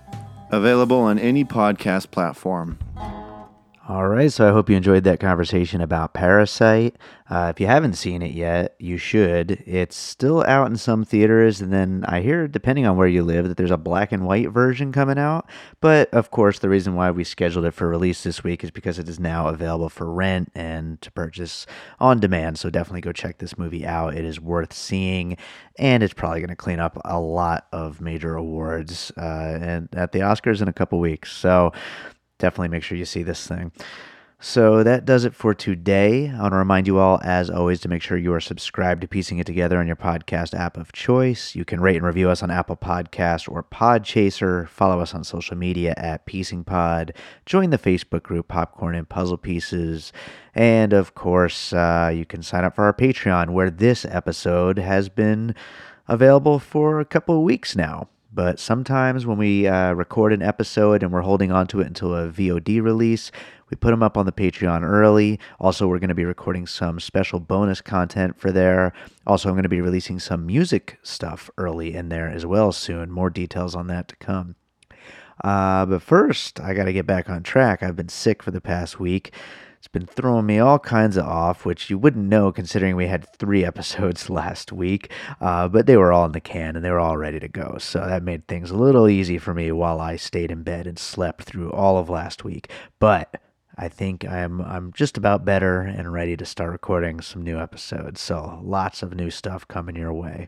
Available 0.52 1.00
on 1.00 1.18
any 1.18 1.44
podcast 1.44 2.12
platform. 2.12 2.78
All 3.90 4.10
right, 4.10 4.30
so 4.30 4.46
I 4.46 4.52
hope 4.52 4.70
you 4.70 4.76
enjoyed 4.76 5.06
that 5.06 5.22
conversation 5.22 5.80
about 5.80 6.14
Parasite. 6.14 6.98
Uh, 7.30 7.54
if 7.56 7.62
you 7.62 7.68
haven't 7.68 7.94
seen 7.94 8.22
it 8.22 8.34
yet, 8.34 8.76
you 8.80 8.98
should. 8.98 9.64
It's 9.66 9.96
still 9.96 10.44
out 10.44 10.68
in 10.68 10.76
some 10.76 11.06
theaters, 11.06 11.62
and 11.62 11.72
then 11.72 12.04
I 12.06 12.20
hear, 12.20 12.50
depending 12.50 12.86
on 12.86 12.98
where 12.98 13.08
you 13.08 13.24
live, 13.24 13.48
that 13.48 13.56
there's 13.56 13.72
a 13.72 13.78
black 13.78 14.12
and 14.12 14.26
white 14.26 14.50
version 14.50 14.92
coming 14.92 15.18
out. 15.18 15.50
But 15.80 16.14
of 16.14 16.32
course, 16.32 16.60
the 16.60 16.68
reason 16.68 16.96
why 16.96 17.12
we 17.12 17.24
scheduled 17.24 17.64
it 17.64 17.74
for 17.74 17.88
release 17.88 18.24
this 18.24 18.44
week 18.44 18.62
is 18.62 18.72
because 18.72 19.00
it 19.00 19.08
is 19.08 19.22
now 19.22 19.48
available 19.48 19.88
for 19.88 20.12
rent 20.12 20.52
and 20.54 21.02
to 21.02 21.10
purchase 21.14 21.66
on 21.98 22.20
demand. 22.20 22.60
So 22.60 22.70
definitely 22.70 23.00
go 23.00 23.14
check 23.14 23.38
this 23.38 23.58
movie 23.58 23.86
out. 23.86 24.16
It 24.16 24.26
is 24.26 24.38
worth 24.38 24.74
seeing, 24.74 25.38
and 25.80 26.04
it's 26.04 26.14
probably 26.14 26.42
going 26.42 26.50
to 26.50 26.58
clean 26.58 26.82
up 26.82 27.00
a 27.06 27.22
lot 27.22 27.68
of 27.72 28.02
major 28.02 28.36
awards 28.36 29.14
uh, 29.16 29.60
and 29.62 29.88
at 29.94 30.12
the 30.12 30.20
Oscars 30.20 30.62
in 30.62 30.68
a 30.68 30.74
couple 30.74 31.00
weeks. 31.00 31.32
So 31.32 31.72
definitely 32.38 32.70
make 32.70 32.84
sure 32.84 32.98
you 32.98 33.06
see 33.06 33.24
this 33.24 33.46
thing. 33.48 33.72
So 34.40 34.84
that 34.84 35.04
does 35.04 35.26
it 35.26 35.34
for 35.34 35.56
today. 35.56 36.30
I 36.30 36.42
want 36.44 36.52
to 36.52 36.58
remind 36.58 36.86
you 36.86 37.00
all, 37.00 37.20
as 37.24 37.50
always, 37.50 37.80
to 37.82 37.90
make 37.90 38.04
sure 38.04 38.20
you 38.20 38.34
are 38.34 38.40
subscribed 38.40 39.02
to 39.02 39.08
Piecing 39.08 39.40
It 39.40 39.48
Together 39.48 39.80
on 39.80 39.88
your 39.88 39.96
podcast 39.96 40.54
app 40.54 40.78
of 40.78 40.92
choice. 40.92 41.56
You 41.56 41.66
can 41.66 41.82
rate 41.82 41.96
and 41.96 42.06
review 42.06 42.30
us 42.30 42.44
on 42.44 42.52
Apple 42.52 42.78
Podcast 42.78 43.52
or 43.52 43.64
Podchaser. 43.64 44.68
Follow 44.70 45.00
us 45.00 45.16
on 45.16 45.24
social 45.24 45.58
media 45.58 45.96
at 45.98 46.28
Piecing 46.28 46.66
Pod. 46.66 47.14
Join 47.48 47.72
the 47.72 47.80
Facebook 47.80 48.22
group 48.22 48.48
Popcorn 48.48 48.94
and 48.94 49.10
Puzzle 49.10 49.38
Pieces. 49.38 50.14
And 50.54 50.94
of 50.94 51.16
course, 51.16 51.74
uh, 51.74 52.12
you 52.14 52.26
can 52.26 52.44
sign 52.44 52.64
up 52.64 52.76
for 52.76 52.84
our 52.84 52.94
Patreon, 52.94 53.50
where 53.50 53.72
this 53.72 54.06
episode 54.06 54.78
has 54.78 55.10
been 55.10 55.56
available 56.08 56.60
for 56.60 57.00
a 57.00 57.06
couple 57.06 57.38
of 57.38 57.42
weeks 57.42 57.76
now. 57.76 58.08
But 58.32 58.60
sometimes 58.60 59.26
when 59.26 59.38
we 59.38 59.68
uh, 59.68 59.94
record 59.94 60.34
an 60.34 60.42
episode 60.42 61.02
and 61.02 61.12
we're 61.12 61.22
holding 61.22 61.52
on 61.52 61.68
to 61.68 61.82
it 61.82 61.88
until 61.88 62.14
a 62.14 62.30
VOD 62.30 62.82
release, 62.82 63.32
we 63.70 63.76
put 63.76 63.92
them 63.92 64.04
up 64.04 64.18
on 64.18 64.26
the 64.26 64.32
Patreon 64.32 64.84
early. 64.84 65.40
Also, 65.60 65.88
we're 65.88 66.00
going 66.00 66.10
to 66.10 66.16
be 66.16 66.26
recording 66.26 66.68
some 66.68 67.00
special 67.00 67.40
bonus 67.40 67.82
content 67.82 68.40
for 68.40 68.52
there. 68.52 68.94
Also, 69.26 69.50
I'm 69.50 69.56
going 69.56 69.64
to 69.64 69.70
be 69.70 69.82
releasing 69.82 70.20
some 70.20 70.46
music 70.46 71.00
stuff 71.04 71.50
early 71.58 71.94
in 71.94 72.10
there 72.10 72.30
as 72.30 72.46
well 72.46 72.72
soon. 72.72 73.12
More 73.12 73.30
details 73.30 73.76
on 73.76 73.88
that 73.88 74.08
to 74.10 74.16
come. 74.18 74.56
Uh, 75.44 75.86
but 75.86 76.02
first, 76.02 76.60
I 76.60 76.74
got 76.74 76.86
to 76.86 76.94
get 76.94 77.06
back 77.06 77.30
on 77.30 77.44
track. 77.44 77.84
I've 77.84 77.96
been 77.96 78.10
sick 78.10 78.42
for 78.42 78.52
the 78.52 78.62
past 78.62 79.00
week. 79.00 79.34
It's 79.78 79.88
been 79.88 80.06
throwing 80.06 80.46
me 80.46 80.60
all 80.60 80.80
kinds 80.80 81.18
of 81.18 81.26
off, 81.26 81.66
which 81.66 81.90
you 81.90 81.98
wouldn't 81.98 82.26
know 82.26 82.52
considering 82.52 82.96
we 82.96 83.08
had 83.08 83.28
three 83.38 83.64
episodes 83.72 84.30
last 84.30 84.72
week. 84.72 85.12
Uh, 85.40 85.68
but 85.68 85.86
they 85.86 85.98
were 85.98 86.12
all 86.12 86.26
in 86.26 86.32
the 86.32 86.40
can 86.40 86.76
and 86.76 86.84
they 86.84 86.92
were 86.92 87.00
all 87.00 87.18
ready 87.18 87.40
to 87.40 87.48
go. 87.48 87.78
So 87.80 88.00
that 88.00 88.24
made 88.24 88.48
things 88.48 88.72
a 88.72 88.76
little 88.76 89.08
easy 89.08 89.38
for 89.38 89.54
me 89.54 89.72
while 89.72 90.00
I 90.00 90.16
stayed 90.16 90.52
in 90.52 90.64
bed 90.64 90.88
and 90.88 90.98
slept 90.98 91.44
through 91.44 91.72
all 91.72 91.98
of 91.98 92.10
last 92.10 92.44
week. 92.44 92.72
But 93.00 93.42
I 93.80 93.90
think 93.90 94.26
I'm 94.26 94.60
I'm 94.62 94.92
just 94.94 95.18
about 95.18 95.46
better 95.46 95.82
and 95.82 96.12
ready 96.12 96.36
to 96.36 96.46
start 96.46 96.72
recording 96.72 97.22
some 97.22 97.44
new 97.44 97.60
episodes. 97.60 98.20
So 98.20 98.60
lots 98.64 99.04
of 99.04 99.14
new 99.14 99.30
stuff 99.30 99.68
coming 99.68 99.96
your 99.96 100.14
way. 100.14 100.48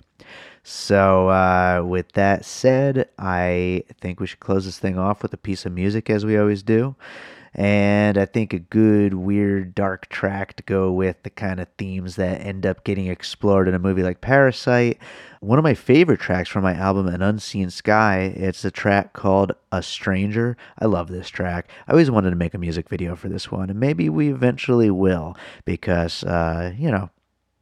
So 0.63 1.29
uh, 1.29 1.83
with 1.85 2.11
that 2.13 2.43
said, 2.43 3.07
I 3.19 3.83
think 4.01 4.19
we 4.19 4.25
should 4.25 4.39
close 4.39 4.65
this 4.65 4.79
thing 4.79 4.97
off 4.97 5.21
with 5.21 5.31
a 5.33 5.37
piece 5.37 5.65
of 5.65 5.73
music 5.73 6.09
as 6.09 6.25
we 6.25 6.37
always 6.37 6.63
do. 6.63 6.95
And 7.53 8.17
I 8.17 8.25
think 8.25 8.53
a 8.53 8.59
good, 8.59 9.13
weird, 9.13 9.73
dark 9.73 10.07
track 10.09 10.55
to 10.55 10.63
go 10.63 10.91
with 10.91 11.23
the 11.23 11.29
kind 11.29 11.59
of 11.59 11.67
themes 11.77 12.15
that 12.15 12.41
end 12.41 12.65
up 12.65 12.83
getting 12.83 13.07
explored 13.07 13.67
in 13.67 13.73
a 13.73 13.79
movie 13.79 14.03
like 14.03 14.21
Parasite. 14.21 14.99
One 15.39 15.57
of 15.57 15.63
my 15.63 15.73
favorite 15.73 16.19
tracks 16.19 16.49
from 16.49 16.63
my 16.63 16.73
album, 16.73 17.07
An 17.07 17.21
Unseen 17.21 17.69
Sky, 17.69 18.33
it's 18.35 18.63
a 18.65 18.71
track 18.71 19.13
called 19.13 19.53
A 19.71 19.81
Stranger. 19.81 20.57
I 20.77 20.85
love 20.85 21.07
this 21.07 21.29
track. 21.29 21.69
I 21.87 21.91
always 21.91 22.11
wanted 22.11 22.31
to 22.31 22.35
make 22.35 22.53
a 22.53 22.59
music 22.59 22.89
video 22.89 23.15
for 23.15 23.29
this 23.29 23.51
one, 23.51 23.69
and 23.69 23.79
maybe 23.79 24.09
we 24.09 24.29
eventually 24.29 24.91
will 24.91 25.35
because, 25.65 26.23
uh, 26.23 26.73
you 26.77 26.91
know, 26.91 27.09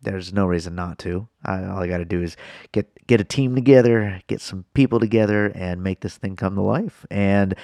there's 0.01 0.33
no 0.33 0.45
reason 0.45 0.75
not 0.75 0.99
to. 0.99 1.27
I, 1.43 1.65
all 1.65 1.79
I 1.79 1.87
got 1.87 1.97
to 1.97 2.05
do 2.05 2.21
is 2.21 2.37
get 2.71 2.87
get 3.07 3.21
a 3.21 3.25
team 3.25 3.55
together, 3.55 4.21
get 4.27 4.41
some 4.41 4.65
people 4.73 4.99
together, 4.99 5.51
and 5.55 5.83
make 5.83 6.01
this 6.01 6.17
thing 6.17 6.35
come 6.35 6.55
to 6.55 6.61
life. 6.61 7.05
And 7.09 7.55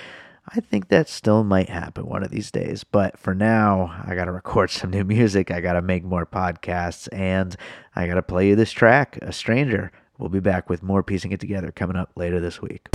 I 0.48 0.60
think 0.60 0.90
that 0.90 1.08
still 1.08 1.44
might 1.44 1.70
happen 1.70 2.06
one 2.06 2.24
of 2.24 2.30
these 2.30 2.52
days. 2.52 2.84
But 2.84 3.18
for 3.18 3.34
now, 3.34 4.04
I 4.06 4.14
got 4.14 4.26
to 4.26 4.32
record 4.32 4.70
some 4.70 4.90
new 4.90 5.04
music. 5.04 5.50
I 5.50 5.62
got 5.62 5.74
to 5.74 5.82
make 5.82 6.04
more 6.04 6.26
podcasts, 6.26 7.08
and 7.12 7.56
I 7.96 8.08
got 8.08 8.16
to 8.16 8.22
play 8.22 8.50
you 8.50 8.56
this 8.56 8.72
track, 8.72 9.18
"A 9.22 9.32
Stranger." 9.32 9.92
We'll 10.18 10.30
be 10.30 10.40
back 10.40 10.70
with 10.70 10.84
more 10.84 11.02
piecing 11.02 11.32
it 11.32 11.40
together 11.40 11.72
coming 11.72 11.96
up 11.96 12.12
later 12.16 12.40
this 12.40 12.62
week. 12.62 12.88